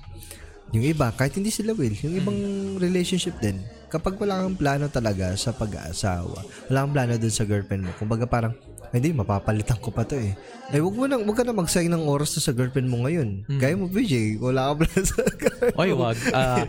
[0.71, 2.39] Yung iba, kahit hindi sila Will, yung ibang
[2.79, 3.59] relationship din,
[3.91, 6.39] kapag wala kang plano talaga sa pag-aasawa,
[6.71, 8.55] wala kang plano dun sa girlfriend mo, kumbaga parang,
[8.95, 10.31] "Ay, hindi, mapapalitan ko pa to eh.
[10.71, 13.43] Eh, wag mo na, wag ka na magsayang ng oras na sa girlfriend mo ngayon.
[13.59, 16.17] Gaya mo, BJ, wala ka plano sa girlfriend Oy, wag.
[16.31, 16.63] Ah,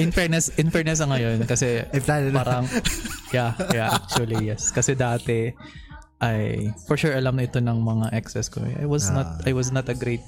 [0.00, 1.84] in fairness, in fairness ngayon kasi
[2.32, 2.40] na.
[2.40, 2.64] parang
[3.30, 4.72] yeah, yeah, actually yes.
[4.72, 5.52] Kasi dati
[6.22, 8.62] ay for sure alam na ito ng mga exes ko.
[8.62, 10.22] I was not I was not a great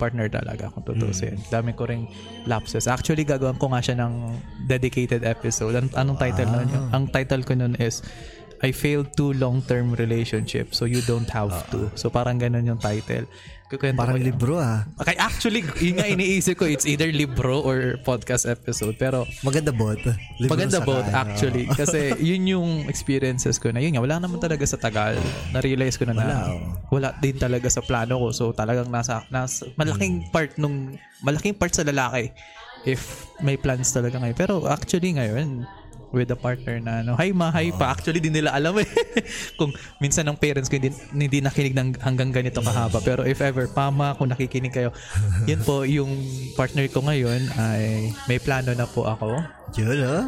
[0.00, 1.36] partner talaga kung tutusin.
[1.52, 2.08] Dami ko ring
[2.48, 2.88] lapses.
[2.88, 5.76] Actually, gagawin ko nga siya ng dedicated episode.
[5.76, 6.84] An- anong title nun yun?
[6.96, 8.00] Ang title ko nun is
[8.64, 11.92] I failed two long-term relationship so you don't have to.
[12.00, 13.28] So parang ganun yung title.
[13.70, 14.82] Kukwento Parang ko libro ah.
[14.98, 18.98] Okay, actually, yun nga iniisip ko, it's either libro or podcast episode.
[18.98, 20.02] Pero Maganda both.
[20.42, 21.70] Libro maganda both kaya, actually.
[21.78, 25.14] Kasi yun yung experiences ko na yun nga, wala naman talaga sa tagal.
[25.54, 26.36] Na-realize ko na na Wala,
[26.90, 27.18] wala, oh.
[27.22, 28.28] din talaga sa plano ko.
[28.34, 30.32] So talagang nasa, nasa malaking Hmm.
[30.34, 32.34] part nung, malaking part sa lalaki
[32.82, 34.34] if may plans talaga ngayon.
[34.34, 35.62] Pero actually ngayon,
[36.10, 37.94] with a partner na ano, hi ma, hi pa.
[37.94, 38.86] Actually, di nila alam eh.
[39.58, 39.70] kung
[40.02, 42.98] minsan ng parents ko hindi, hindi nakinig ng hanggang ganito kahaba.
[43.02, 44.90] Pero if ever, pama, kung nakikinig kayo,
[45.46, 46.10] yun po, yung
[46.54, 49.38] partner ko ngayon ay may plano na po ako.
[49.78, 50.26] Yun ah.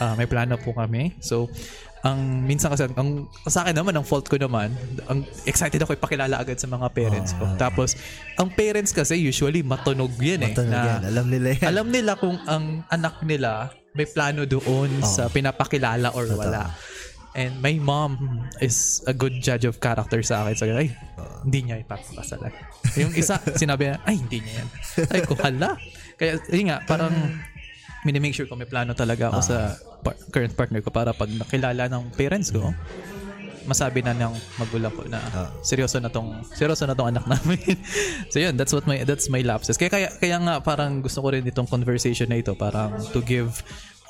[0.00, 1.12] Ah, may plano po kami.
[1.20, 1.52] So,
[2.00, 4.72] ang minsan kasi ang sa akin naman ang fault ko naman
[5.04, 7.92] ang excited ako ipakilala agad sa mga parents ko tapos
[8.40, 11.00] ang parents kasi usually matunog yan eh Matunog na yan.
[11.12, 11.66] Alam nila yan.
[11.68, 16.70] alam nila kung ang anak nila may plano doon sa pinapakilala or wala.
[17.30, 18.18] And my mom
[18.58, 20.54] is a good judge of character sa akin.
[20.58, 20.90] So ay
[21.46, 22.52] hindi niya ipapakasalan
[22.98, 24.68] yung isa sinabi niya ay hindi niya yan.
[25.14, 25.78] Ay ko hala.
[26.18, 27.12] Kaya yun nga parang
[28.02, 31.86] minimake sure ko may plano talaga ako sa par- current partner ko para pag nakilala
[31.86, 32.72] ng parents ko
[33.64, 35.20] masabi na ng magulang ko na
[35.60, 37.60] seryoso na tong seryoso na tong anak namin.
[38.32, 39.76] so yun, that's what my that's my lapses.
[39.76, 43.60] Kaya kaya kaya nga parang gusto ko rin itong conversation na ito parang to give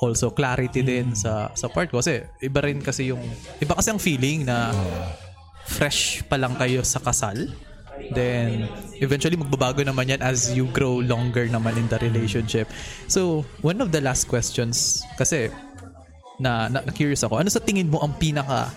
[0.01, 3.21] also clarity din sa sa part ko kasi iba rin kasi yung
[3.61, 4.73] iba kasi ang feeling na
[5.69, 7.37] fresh pa lang kayo sa kasal
[8.09, 8.65] then
[8.97, 12.65] eventually magbabago naman yan as you grow longer naman in the relationship.
[13.05, 15.53] So, one of the last questions kasi
[16.41, 18.73] na, na, na curious ako, ano sa tingin mo ang pinaka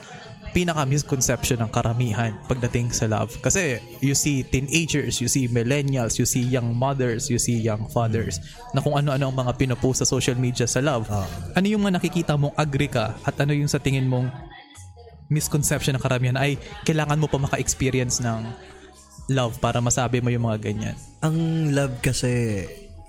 [0.54, 3.34] pinaka misconception ng karamihan pagdating sa love?
[3.42, 8.38] Kasi you see teenagers, you see millennials, you see young mothers, you see young fathers
[8.70, 11.10] na kung ano-ano ang mga pinopost sa social media sa love.
[11.58, 14.30] Ano yung mga nakikita mong agree ka at ano yung sa tingin mong
[15.26, 16.54] misconception ng karamihan ay
[16.86, 18.46] kailangan mo pa maka-experience ng
[19.34, 20.96] love para masabi mo yung mga ganyan.
[21.24, 22.62] Ang love kasi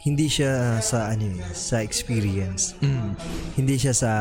[0.05, 2.77] hindi siya sa ano eh, sa experience.
[2.79, 3.17] Mm.
[3.57, 4.11] Hindi siya sa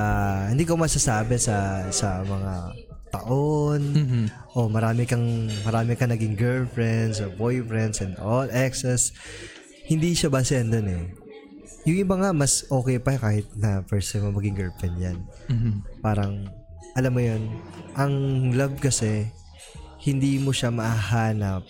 [0.49, 2.53] hindi ko masasabi sa sa mga
[3.15, 4.25] taon Mhm.
[4.53, 5.23] o marami kang
[5.63, 9.15] marami kang naging girlfriends or boyfriends and all exes.
[9.85, 11.05] Hindi siya base doon eh.
[11.85, 15.19] Yung iba nga mas okay pa kahit na first time mo maging girlfriend yan.
[15.47, 15.73] Mhm.
[16.01, 16.49] Parang
[16.95, 17.43] alam mo yun,
[17.93, 18.15] ang
[18.51, 19.29] love kasi
[20.01, 21.63] hindi mo siya mahahanap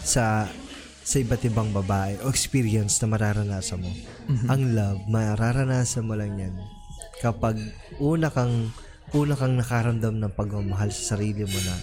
[0.00, 0.46] sa
[1.06, 3.90] sa iba't ibang babae o experience na mararanasan mo.
[4.50, 6.54] Ang love, mararanasan mo lang yan
[7.16, 7.54] kapag
[7.96, 8.74] una kang
[9.14, 11.74] una kang nakaramdam ng pagmamahal sa sarili mo na,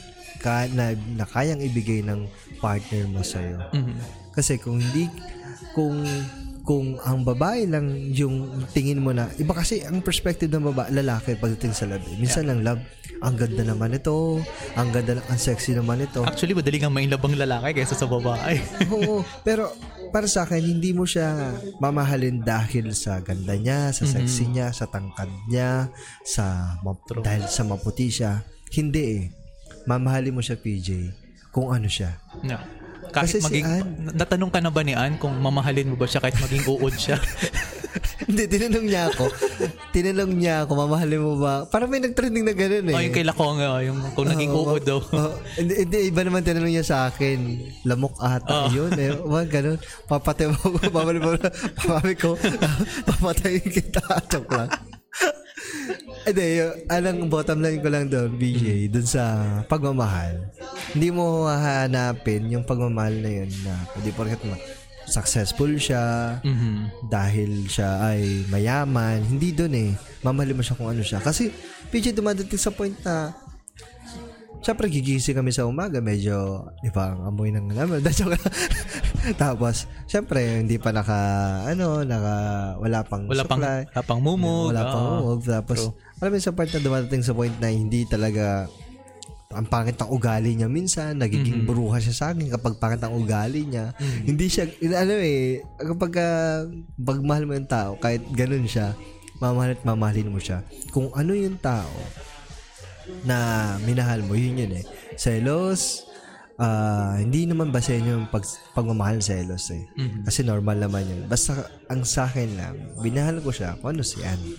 [0.44, 2.28] ka, na, na kayang ibigay ng
[2.60, 3.60] partner mo sa'yo.
[3.72, 3.96] Mhm.
[4.34, 5.08] Kasi kung hindi
[5.78, 6.04] kung
[6.64, 11.36] kung ang babae lang yung tingin mo na iba kasi ang perspective ng babae lalaki
[11.36, 12.08] pagdating sa love.
[12.16, 12.80] Minsan lang love,
[13.20, 14.40] ang ganda naman ito,
[14.80, 16.24] ang ganda ang sexy naman ito.
[16.24, 18.64] Actually, madali nga mainlabang lalaki kaysa sa babae.
[18.96, 19.76] Oo, pero
[20.14, 24.86] para sa akin hindi mo siya mamahalin dahil sa ganda niya, sa sexy niya, sa
[24.86, 25.90] tangkad niya,
[26.22, 28.46] sa map- dahil sa maputi siya.
[28.70, 29.24] Hindi eh.
[29.84, 31.10] Mamahalin mo siya PJ
[31.50, 32.14] kung ano siya.
[32.46, 32.62] No.
[33.14, 36.10] Kahit Kasi si maging, Ann- natanong ka na ba ni Ann kung mamahalin mo ba
[36.10, 37.22] siya kahit maging uod siya?
[38.26, 39.26] Hindi, tinanong niya ako.
[39.94, 41.70] tinanong niya ako, mamahalin mo ba?
[41.70, 42.96] Parang may nag-trending na gano'n eh.
[42.96, 44.98] o yung kay Lakong, oh, yung kung naging Oo, uod daw.
[44.98, 45.38] oo.
[45.54, 47.38] hindi, hindi, iba naman tinanong niya sa akin.
[47.86, 49.14] Lamok ata yun eh.
[49.14, 49.78] Wag ganun.
[50.10, 50.58] Papatay mo.
[50.96, 51.38] Babalik mo.
[51.78, 52.34] Papabi ko.
[53.08, 54.02] Papatayin kita.
[54.26, 54.74] Joke lang.
[56.24, 56.48] Hindi,
[56.88, 59.24] alang bottom line ko lang doon, BJ, doon sa
[59.66, 60.40] pagmamahal.
[60.92, 64.62] Hindi mo hahanapin yung pagmamahal na yun na hindi porket ma-
[65.04, 67.12] successful siya, Mhm.
[67.12, 69.20] dahil siya ay mayaman.
[69.20, 69.92] Hindi doon eh.
[70.22, 71.20] Mamahalin mo siya kung ano siya.
[71.20, 71.52] Kasi,
[71.90, 73.36] PJ, dumadating sa point na
[74.64, 78.00] Siyempre, gigising kami sa umaga, medyo ibang amoy ng naman.
[78.16, 78.40] Joke lang.
[79.44, 81.20] Tapos, siyempre, hindi pa naka,
[81.70, 82.36] ano, naka,
[82.80, 83.82] wala pang Wala pang, supply.
[83.88, 84.68] wala pang mumog.
[84.76, 85.12] Wala pang oo.
[85.20, 85.40] mumog.
[85.48, 85.80] Tapos,
[86.20, 88.68] alam mo, sa part na dumadating sa point na hindi talaga
[89.54, 93.70] ang pangit ang ugali niya minsan, nagiging bruha siya sa akin kapag pangit ang ugali
[93.70, 93.94] niya.
[94.26, 94.66] Hindi siya,
[94.98, 96.66] ano eh, kapag uh,
[96.98, 98.98] pagmahal mo yung tao, kahit ganun siya,
[99.38, 100.66] mamahal at mamahalin mo siya.
[100.90, 101.94] Kung ano yung tao
[103.30, 103.38] na
[103.86, 104.86] minahal mo, yun yun eh.
[105.22, 106.10] Selos,
[106.58, 108.44] ah, hindi naman basehin yung pag,
[108.74, 109.88] pagmamahal selos eh.
[110.22, 111.26] Kasi normal naman yun.
[111.26, 114.54] Basta ang sa akin lang, binahal ko siya kung ano si Anne.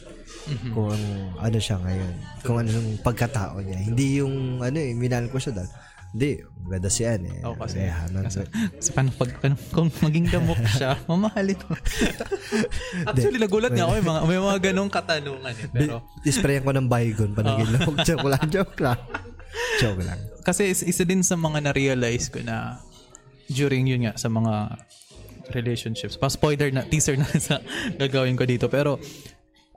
[0.77, 0.93] Kung
[1.41, 2.15] ano siya ngayon.
[2.45, 3.79] Kung ano yung pagkatao niya.
[3.81, 5.73] Hindi yung, ano eh, minahal ko siya dahil
[6.15, 7.43] Hindi, maganda si Ann eh.
[7.43, 8.23] Oo, kasi, Rehanan.
[8.31, 8.47] kasi,
[8.79, 11.75] kasi paano pag, paano, kung maging damok siya, mamahalin mo.
[13.11, 15.67] Actually, nagulat nga ako, may mga, may mga ganong katanungan eh.
[15.75, 17.97] Pero, Disprayan ko ng baygon pa naging lamok.
[18.07, 19.01] Joke lang, joke lang.
[19.81, 20.21] Joke lang.
[20.45, 22.79] kasi is- isa din sa mga na-realize ko na
[23.49, 24.79] during yun nga, sa mga
[25.53, 26.17] relationships.
[26.17, 27.61] Pa spoiler na, teaser na sa
[28.01, 28.67] gagawin ko dito.
[28.73, 28.97] Pero,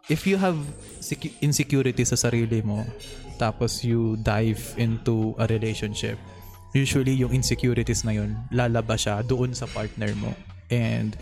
[0.07, 0.55] if you have
[1.03, 2.87] secu- insecurity sa sarili mo,
[3.35, 6.15] tapos you dive into a relationship,
[6.71, 10.31] usually yung insecurities na yun, lalabas siya doon sa partner mo.
[10.71, 11.15] And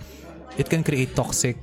[0.57, 1.57] it can create toxic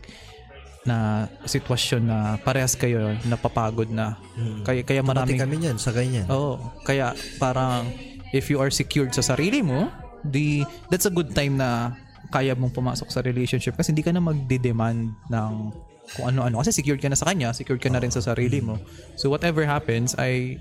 [0.83, 4.19] na sitwasyon na parehas kayo napapagod na.
[4.67, 5.39] Kaya, kaya Pati maraming...
[5.39, 6.27] kami niyan, sa ganyan.
[6.27, 6.59] Oo.
[6.83, 7.87] Kaya parang
[8.35, 9.87] if you are secured sa sarili mo,
[10.23, 11.95] di that's a good time na
[12.33, 15.53] kaya mong pumasok sa relationship kasi hindi ka na magde-demand ng
[16.19, 16.59] kung ano-ano.
[16.61, 18.81] Kasi secured ka na sa kanya, secured ka na rin sa sarili mo.
[19.15, 20.59] So whatever happens, ay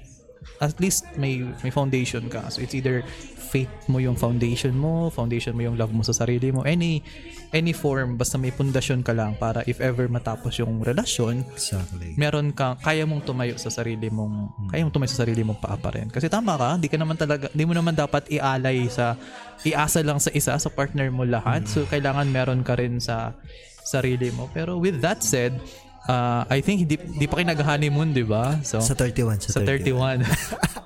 [0.61, 2.49] at least may may foundation ka.
[2.49, 3.05] So it's either
[3.51, 7.03] faith mo yung foundation mo, foundation mo yung love mo sa sarili mo, any
[7.51, 12.15] any form, basta may pundasyon ka lang para if ever matapos yung relasyon, Exactly.
[12.15, 15.75] meron ka kaya mong tumayo sa sarili mong kaya mong tumayo sa sarili mong paa
[15.75, 16.07] pa rin.
[16.07, 19.19] Kasi tama ka, hindi ka naman talaga hindi mo naman dapat ialay sa
[19.67, 21.67] iasa lang sa isa sa partner mo lahat.
[21.67, 23.35] So kailangan meron ka rin sa
[23.83, 24.47] sarili mo.
[24.55, 25.59] Pero with that said,
[26.07, 28.57] uh, I think hindi, hindi pa kayo nag-honeymoon, di ba?
[28.63, 30.23] So, Sa 31, sa, sa 31.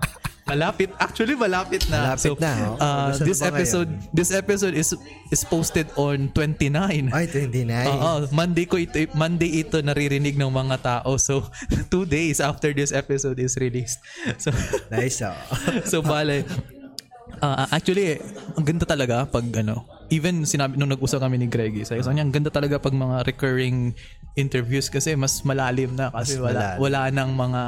[0.45, 0.93] malapit.
[1.01, 2.13] Actually, malapit na.
[2.13, 2.77] Malapit so, na, oh.
[2.77, 4.93] uh, Gusto this episode, this episode is
[5.33, 7.09] is posted on 29.
[7.09, 7.65] Ay, 29.
[7.89, 11.17] Oo, Monday ko ito, Monday ito naririnig ng mga tao.
[11.17, 11.49] So,
[11.93, 13.99] two days after this episode is released.
[14.37, 14.53] So,
[14.93, 15.33] Nice, oh.
[15.91, 16.45] so bale,
[17.41, 18.19] ah, actually,
[18.55, 22.23] ang ganda talaga pag ano, even sinabi nung nag-usap kami ni Greggy, sabi sa kanya,
[22.23, 23.91] ang ganda talaga pag mga recurring
[24.35, 26.79] interviews kasi mas malalim na kasi Mas wala malalim.
[26.79, 27.61] wala nang mga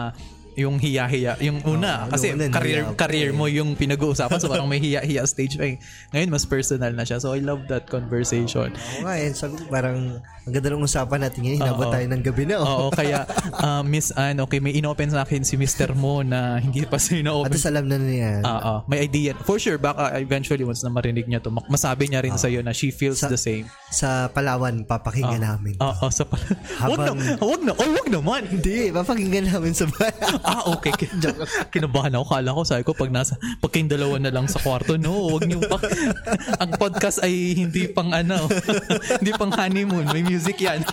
[0.58, 1.38] yung hiya-hiya.
[1.40, 4.42] Yung una, Oo, kasi yung career, hiya career mo yung pinag-uusapan.
[4.42, 5.78] So parang may hiya-hiya stage pa eh.
[6.12, 7.22] Ngayon, mas personal na siya.
[7.22, 8.74] So I love that conversation.
[8.74, 9.30] Oo nga, eh.
[9.30, 11.60] Ko, parang, ang ganda ng usapan natin ngayon.
[11.62, 12.66] Hinabot tayo ng gabi na, oh.
[12.66, 15.94] Oo, kaya uh, Miss Ann, okay, may inopen sa akin si Mr.
[15.94, 17.52] Mo na hindi pa siya At ino-open.
[17.54, 18.42] least alam na niya.
[18.42, 19.38] Oo, may idea.
[19.38, 22.90] For sure, baka eventually once na marinig niya to, masabi niya rin sa'yo na she
[22.90, 23.70] feels Sa- the same.
[23.88, 25.78] Sa Palawan, papakinggan namin.
[25.78, 26.42] Oo, sa pala.
[26.82, 28.42] Wag na, Habang- wag na, oh, wag naman.
[28.48, 30.16] Hindi, papakinggan namin sa bahay.
[30.48, 30.96] Ah, okay.
[31.76, 32.26] Kinabahan ako.
[32.32, 35.44] Kala ko, sabi ko, pag nasa, pag kayong dalawa na lang sa kwarto, no, wag
[35.44, 35.76] niyo pa.
[36.64, 38.48] Ang podcast ay hindi pang ano,
[39.20, 40.08] hindi pang honeymoon.
[40.08, 40.88] May music yan.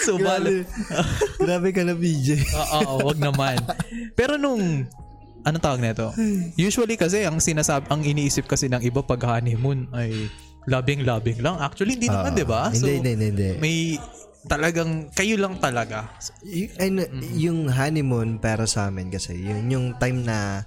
[0.00, 0.48] so, bala.
[0.48, 0.64] Grabe.
[1.38, 2.40] Grabe ka na, BJ.
[2.80, 3.60] Oo, wag naman.
[4.16, 4.88] Pero nung
[5.44, 6.08] anong tawag nito?
[6.56, 10.28] Usually kasi ang sinasab ang iniisip kasi ng iba pag honeymoon ay
[10.64, 11.56] labing-labing lang.
[11.56, 12.62] Actually hindi naman, Ah, 'di ba?
[12.68, 13.48] hindi, hindi, hindi, hindi.
[13.56, 13.76] May
[14.44, 16.06] talagang kayo lang talaga.
[16.40, 17.02] Y- and,
[17.34, 20.62] yung honeymoon para sa amin kasi yun yung time na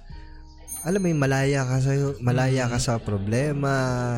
[0.82, 3.72] alam mo yung malaya ka sa malaya ka sa problema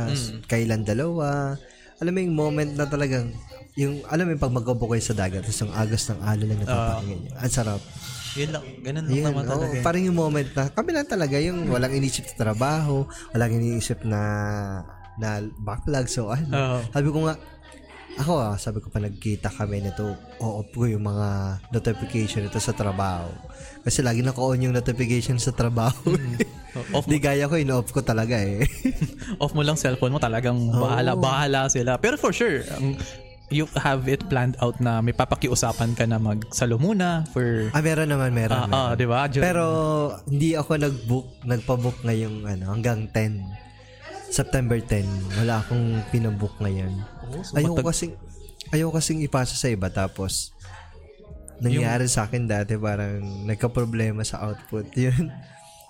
[0.09, 1.61] s- kailan dalawa
[1.95, 3.31] alam mo yung moment na talagang
[3.75, 6.59] yung alam mo yung pag mag-upo kayo sa dagat tapos yung agos ng alon lang
[6.59, 7.83] napapakinggan nyo ang sarap
[8.35, 8.65] Yun lang.
[8.81, 9.71] Ganun lang yun naman talaga.
[9.71, 9.85] eh.
[9.85, 14.21] parang yung moment na kami lang talaga yung walang iniisip sa trabaho walang iniisip na
[15.15, 16.79] na backlog so ano Oo.
[16.91, 17.35] sabi ko nga
[18.15, 22.71] ako ah, sabi ko pa nagkita kami nito, o-off ko yung mga notification nito sa
[22.71, 23.31] trabaho.
[23.83, 26.15] Kasi lagi naka-on yung notification sa trabaho.
[26.97, 28.62] off, Di gaya ko, in-off ko talaga eh.
[29.43, 31.99] off mo lang cellphone mo talagang bahala, bahala sila.
[31.99, 32.95] Pero for sure, ang
[33.53, 38.09] you have it planned out na may papakiusapan ka na magsalo muna for ah, meron
[38.09, 38.57] naman, ah, meron.
[38.57, 38.97] ah, meron.
[38.97, 39.21] 'di ba?
[39.29, 39.65] Pero
[40.27, 43.65] hindi ako nag-book, nagpa-book ngayong ano, hanggang 10.
[44.35, 45.07] September 10.
[45.39, 46.91] Wala akong pinabook ngayon.
[47.30, 48.12] Oh, so ayoko matag- kasing
[48.68, 50.51] ayoko kasing ipasa sa iba tapos
[51.57, 55.30] nangyari sa akin dati parang nagka-problema sa output yun.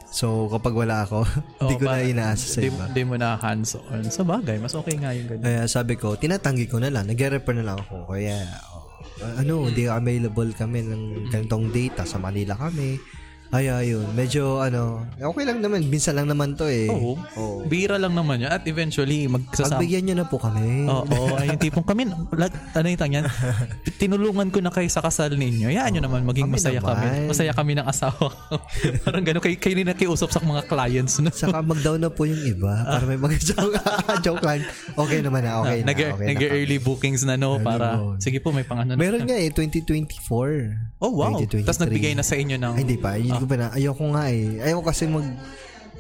[0.06, 1.24] So kapag wala ako,
[1.64, 2.84] hindi Oh, ko na inaasa sa di, iba.
[2.86, 4.04] di mo na hands on.
[4.06, 5.42] Sa bagay, mas okay nga yung ganyan.
[5.42, 7.08] Kaya sabi ko, tinatanggi ko na lang.
[7.08, 8.06] Nag-refer na lang ako.
[8.06, 8.38] Kaya,
[8.70, 8.86] oh,
[9.34, 12.04] ano, hindi available kami ng ganitong data.
[12.04, 12.94] Sa Manila kami.
[13.54, 14.02] Ay, ayun.
[14.18, 15.86] Medyo, ano, okay lang naman.
[15.86, 16.90] Minsan lang naman to eh.
[16.90, 17.14] Oo.
[17.38, 17.62] Oo.
[17.70, 18.50] Bira lang naman yan.
[18.50, 19.78] At eventually, magsasama.
[19.78, 20.90] Pagbigyan nyo na po kami.
[20.90, 23.30] Oo, ay yung tipong kami, ano yung tangyan,
[24.02, 25.70] tinulungan ko na kayo sa kasal ninyo.
[25.70, 26.98] Yan nyo naman, maging Kami masaya naman.
[26.98, 27.06] kami.
[27.30, 28.26] Masaya kami ng asawa.
[29.06, 31.22] Parang gano'n, kayo, kayo nakiusap sa mga clients.
[31.22, 31.30] No?
[31.30, 33.78] Saka mag-down na po yung iba para may mga joke,
[34.18, 34.66] joke lang.
[34.98, 35.94] Okay naman na, okay na.
[35.94, 36.48] nag, okay nag na.
[36.58, 38.26] early bookings na no para bookings.
[38.26, 38.98] sige po may pangano na.
[38.98, 40.98] Meron nga eh, 2024.
[40.98, 41.38] Oh wow.
[41.38, 41.68] 2023.
[41.68, 43.14] Tapos nagbigay na sa inyo ng Ay, hindi pa.
[43.14, 43.68] Hindi ko pa na.
[43.70, 44.64] Ayoko nga eh.
[44.64, 45.28] Ayoko kasi mag,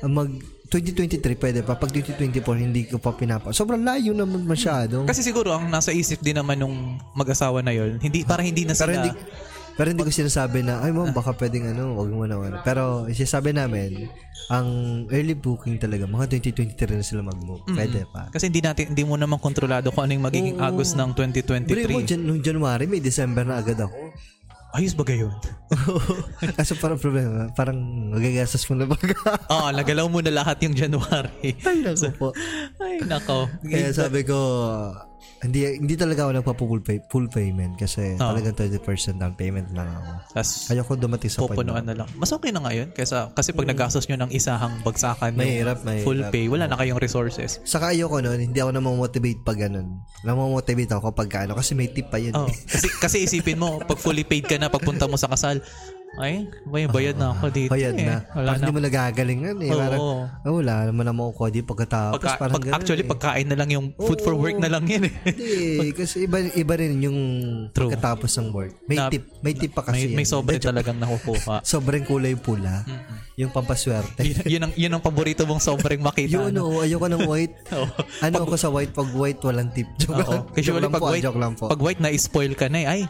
[0.02, 0.28] mag,
[0.72, 1.78] 2023 pwede pa.
[1.78, 3.52] Pag 2024, hindi ko pa pinapa.
[3.54, 5.04] Sobrang layo naman masyado.
[5.06, 8.74] kasi siguro ang nasa isip din naman nung mag-asawa na yon, hindi para hindi na
[8.74, 9.12] Pero sila hindi,
[9.74, 12.58] Pero hindi ko sinasabi na, ay ma'am, baka pwedeng ano, wag mo na ano.
[12.62, 14.06] Pero sinasabi namin,
[14.46, 14.68] ang
[15.10, 17.66] early booking talaga, mga 2023 na sila mag-move.
[17.74, 18.30] Pwede pa.
[18.30, 20.66] Kasi hindi natin hindi mo naman kontrolado kung ano yung magiging Oo.
[20.66, 22.06] Agos ng Bro, mo, 2023.
[22.06, 23.98] Jan- nung January, may December na agad ako.
[24.74, 25.30] Ayos ba gayon?
[26.58, 27.78] Kaso parang problema, parang
[28.10, 29.14] magagasas mo na baga.
[29.46, 31.54] Oo, nagalaw mo na lahat yung January.
[31.62, 32.28] Ay, naku po.
[32.82, 33.46] Ay, nako.
[33.62, 34.34] Kaya sabi ko,
[35.44, 38.32] hindi hindi talaga ako nagpa-full pay, full payment kasi Oo.
[38.32, 40.10] talagang 30% down payment lang ako.
[40.32, 42.08] Tapos, Ayoko dumating sa point pupunuan na lang.
[42.16, 46.04] Mas okay na ngayon kaysa, kasi pag nagastos nyo ng isahang bagsakan Mahirap, mahirap.
[46.08, 47.60] full pay, wala na kayong resources.
[47.68, 50.00] Saka ayoko nun, hindi ako namomotivate pag ganun.
[50.24, 52.32] Namomotivate ako kapag ano, kasi may tip pa yun.
[52.32, 52.56] Oh, eh.
[52.64, 55.60] kasi kasi isipin mo, pag fully paid ka na pagpunta mo sa kasal,
[56.16, 57.70] ay, may bayad na ako dito.
[57.70, 58.06] Bayad eh.
[58.06, 58.16] na.
[58.30, 58.60] Wala Parang na.
[58.60, 59.68] hindi mo nagagalingan eh.
[59.68, 59.78] Oo.
[59.80, 60.00] Parang,
[60.44, 62.14] oh, wala naman na makukuha di pagkatapos.
[62.16, 63.10] Pagka, parang pag, ganun actually, eh.
[63.10, 65.14] pagkain na lang yung food for work na lang yun eh.
[65.26, 67.18] Hindi, kasi iba, iba rin yung
[67.70, 67.90] True.
[67.90, 68.74] pagkatapos ng work.
[68.86, 70.14] May Na- tip, may tip pa may, kasi.
[70.14, 71.64] may sobre Medyo- talagang nakukuha.
[71.74, 72.86] Sobrang kulay pula.
[73.34, 74.22] Yung pampaswerte.
[74.22, 76.38] yun, yun, ang, yun ang paborito mong sobrang makita.
[76.38, 76.70] Yun, ano?
[76.70, 77.54] oo, ayoko ng white.
[77.74, 77.90] Oo.
[78.22, 78.94] ano ako sa white?
[78.94, 79.90] Pag white, walang tip.
[79.98, 80.28] Joke lang.
[80.30, 80.38] Oo.
[80.54, 81.64] Kasi joke lang pag po, ah, white, joke lang po.
[81.66, 82.86] pag white na spoil ka na eh.
[82.86, 83.00] Ay,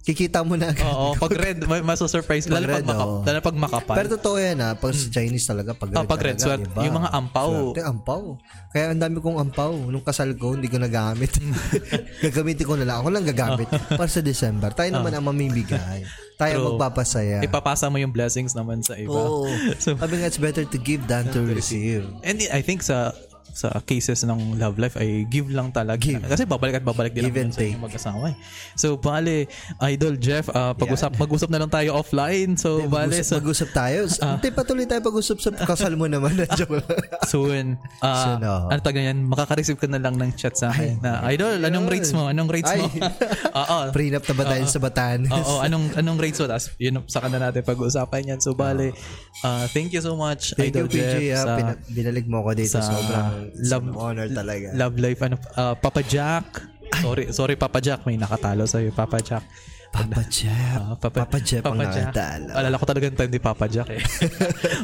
[0.00, 0.80] Kikita mo na agad.
[0.82, 2.44] oo, pag red, ma- maso-surprise.
[2.44, 3.18] Pag Lalo pag, red, makap, oo.
[3.20, 3.94] lalo pag makapal.
[3.94, 6.66] Pero totoo yan ha, pag sa Chinese talaga, pag Ah, pag red, talaga, swerte.
[6.66, 6.80] iba.
[6.82, 7.50] Yung mga ampaw.
[7.52, 8.22] Swerte, ampaw.
[8.70, 9.72] Kaya ang dami kong ampaw.
[9.86, 11.36] Nung kasal ko, hindi ko nagamit.
[12.24, 12.96] Gagamitin ko na lang.
[12.98, 13.68] Ako lang gagamit.
[13.98, 14.72] Para sa December.
[14.72, 16.02] Tayo naman ang mamimigay.
[16.34, 16.56] Tayo Ah.
[16.56, 16.68] True.
[16.72, 17.38] magpapasaya.
[17.40, 19.12] Ipapasa mo yung blessings naman sa iba.
[19.12, 19.44] Oo.
[19.82, 22.08] So, Sabi nga, it's better to give than to receive.
[22.22, 23.12] And I think sa
[23.52, 26.00] sa cases ng love life ay give lang talaga.
[26.22, 28.24] Kasi babalik at babalik din Give naman sa mag-asawa.
[28.28, 28.36] eh.
[28.74, 29.46] So, bale,
[29.84, 32.54] Idol Jeff, ah, pag-usap, mag-usap na lang tayo offline.
[32.54, 33.98] So, bale, Mag-usap, sa, mag-usap tayo.
[34.20, 34.36] Ah.
[34.36, 36.34] Hindi, patuloy tayo pag-usap sa kasal mo naman.
[36.58, 36.86] Joke lang.
[37.24, 37.64] soon,
[38.00, 38.66] ah, Soon, oo.
[38.68, 42.10] ano tag yan, makaka-receive ka na lang ng chat sa akin na, Idol, anong rates
[42.10, 42.26] mo?
[42.26, 42.86] Anong rates mo?
[43.60, 43.78] Oo.
[43.90, 45.30] Prenup na ba tayo sa Batanes?
[45.30, 46.46] Oo, anong anong rates mo?
[46.46, 48.38] Tapos, yun, saka na natin pag-uusapan yan.
[48.38, 48.92] So, bale,
[49.40, 51.00] ah, thank you so much, Thank Idol you, PJ.
[51.00, 51.40] Jeff, ah.
[51.40, 52.72] sa Pina- binalig mo ako dito.
[52.72, 54.66] sa Sobrang love- honor talaga.
[54.72, 56.46] Love Life, ano, ah, Papa Jack.
[56.90, 59.44] Sorry, sorry Papa Jack, may nakatalo sa'yo, Papa Jack.
[59.90, 60.78] Papa Jeff.
[60.78, 62.14] Ah, Papa, Jeff ang Jack.
[62.14, 62.50] nakatalo.
[62.54, 63.98] Alala ko talaga tayo ni Papa Jack eh.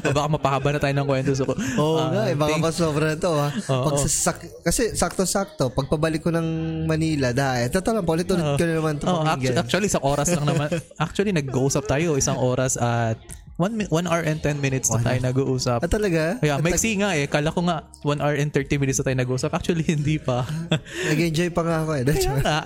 [0.02, 1.30] o baka mapahaba na tayo ng kwento.
[1.30, 3.48] So, Oo ah, nga, eh, baka pa sobra na to ha.
[3.70, 3.86] Oo.
[3.86, 6.46] Pag sak- kasi sakto-sakto, pag pabalik ko ng
[6.86, 10.42] Manila, dahil, ito lang, paulit-ulit ko na naman ito Oh, actually, actually, isang oras lang
[10.44, 10.68] naman.
[10.98, 13.14] Actually, nag-uusap tayo isang oras at
[13.56, 15.80] 1 mi- one hour and 10 minutes na tayo nag-uusap.
[15.80, 16.36] Ah, talaga?
[16.44, 17.24] Kaya, maiksi nga eh.
[17.24, 19.48] Kala ko nga 1 hour and 30 minutes na tayo nag-uusap.
[19.48, 20.44] Actually, hindi pa.
[21.08, 22.04] Nag-enjoy pa nga ako eh.
[22.04, 22.56] Kaya nga.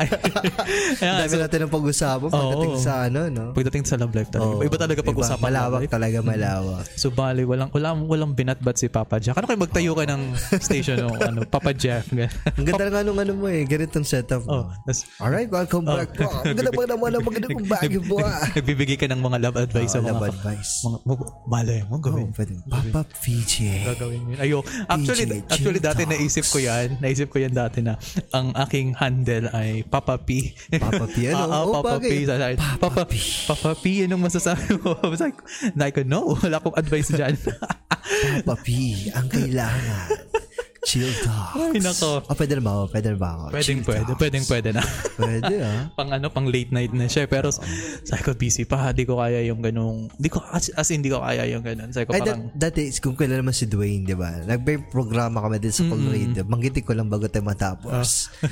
[1.00, 2.82] Kaya Dami natin ng pag-usapan pagdating Oo.
[2.82, 3.44] sa ano, no?
[3.54, 4.50] Pagdating sa love life talaga.
[4.50, 4.66] Oo.
[4.66, 5.42] Iba talaga pag-usapan.
[5.46, 5.94] Malawak life.
[5.94, 6.84] talaga, malawak.
[7.00, 9.38] So bali, walang, walang, walang binatbat si Papa Jack.
[9.38, 10.22] Ano kayo magtayo ka ng
[10.58, 12.10] station ng ano, Papa Jack?
[12.58, 16.26] Ang ganda nga nung ano mo eh, ganitong setup Oh, tas, Alright, welcome back po.
[16.42, 18.42] Ang ganda pa naman ang maganda kong bagay po ah.
[18.50, 20.79] nagbibigay ka ng mga love advice sa Oh, mga, love advice.
[20.80, 22.28] Mga, mga malay mo, gawin.
[22.28, 22.52] Oh, pwede.
[22.66, 23.54] Papa PJ.
[23.84, 24.38] Gagawin yun.
[24.40, 24.58] Ayo,
[24.88, 26.88] actually, PJ actually dati Chill naisip ko yan.
[27.00, 28.00] Naisip ko yan dati na
[28.32, 30.56] ang aking handle ay Papa P.
[30.76, 31.36] Papa P, ano?
[31.36, 32.00] Ah, ah, Oh, Papa.
[32.00, 32.24] P.
[32.26, 33.14] Papa Papa, P.
[33.46, 34.96] Papa P, anong masasabi mo?
[35.14, 35.42] Sabi ko,
[35.76, 37.36] na ko, no, wala akong advice dyan.
[37.38, 38.68] Papa P,
[39.12, 40.08] ang kailangan.
[40.80, 41.60] Chill talks.
[41.60, 42.24] Ay, nako.
[42.24, 42.84] Oh, pwede na ba ako?
[42.88, 43.44] Pwede na ba ako?
[43.52, 44.16] pwedeng Chill pwede, talks.
[44.18, 44.82] pwedeng pwede na.
[45.12, 45.80] Pwede ah.
[46.00, 47.28] pang ano, pang late night na siya.
[47.28, 48.88] Pero sabi ko, busy pa.
[48.90, 51.92] Di ko kaya yung ganung, di ko, as, as in, di ko kaya yung ganun.
[51.92, 54.40] Sabi ko, Ay, parang, dat- dati, kung kailan naman si Dwayne, di ba?
[54.40, 56.48] Nag-may programa kami din sa Cool Radio.
[56.48, 58.32] Manggitin ko lang bago tayo matapos.
[58.40, 58.48] Ah.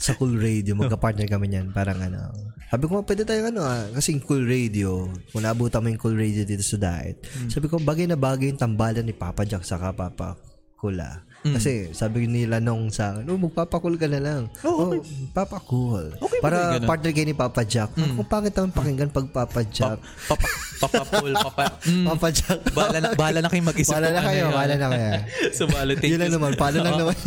[0.00, 1.76] sa Cool Radio, magka-partner kami niyan.
[1.76, 2.32] Parang ano.
[2.66, 3.84] Sabi ko, pwede tayo ano ah.
[3.92, 7.52] Kasi Cool Radio, kung naabutan mo yung Cool Radio dito sa diet, Mm.
[7.52, 10.40] sabi ko, bagay na bagay yung tambalan ni Papa Jack sa Papa
[10.76, 11.25] Kula.
[11.44, 11.54] Mm.
[11.54, 14.42] Kasi sabi nila nung sa akin, oh, magpapakul ka na lang.
[14.66, 14.98] Oh, okay.
[15.30, 16.10] papakul.
[16.18, 16.88] Okay Para ganun?
[16.88, 17.90] partner kayo ni Papa Jack.
[17.94, 20.00] Kung pangit naman pakinggan pag Papa Jack.
[20.26, 20.46] papa,
[20.82, 22.58] papa Paul, papa, mm, Papa Jack.
[22.74, 23.94] bahala na, bahala na kayong mag-isip.
[23.94, 24.52] Bahala kung na ano kayo, yun.
[24.56, 25.06] bahala na kayo.
[25.56, 27.16] so, bale, thank Yun lang naman, paano lang naman.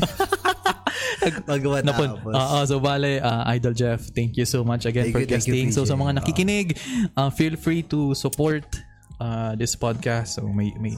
[1.48, 2.34] Magawa Napun, tapos.
[2.36, 5.48] Oo, so bale, uh, Idol Jeff, thank you so much again Thank for you, thank
[5.48, 5.76] you, guesting.
[5.76, 6.80] so sa mga nakikinig,
[7.16, 8.64] uh, feel free to support
[9.20, 10.40] uh, this podcast.
[10.40, 10.96] So may may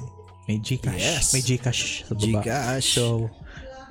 [0.48, 1.00] may Gcash.
[1.00, 1.34] Yes.
[1.34, 2.42] May Gcash sa baba.
[2.42, 2.88] Gcash.
[2.98, 3.30] So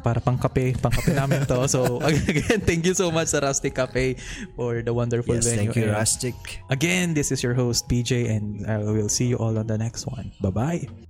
[0.00, 1.68] para pangkape, pangkape namin to.
[1.68, 4.16] So again, thank you so much sa Rustic Cafe
[4.56, 5.70] for the wonderful Yes, venue.
[5.70, 6.34] thank you, Rustic.
[6.72, 10.08] Again, this is your host PJ and I will see you all on the next
[10.08, 10.32] one.
[10.40, 11.08] Bye-bye.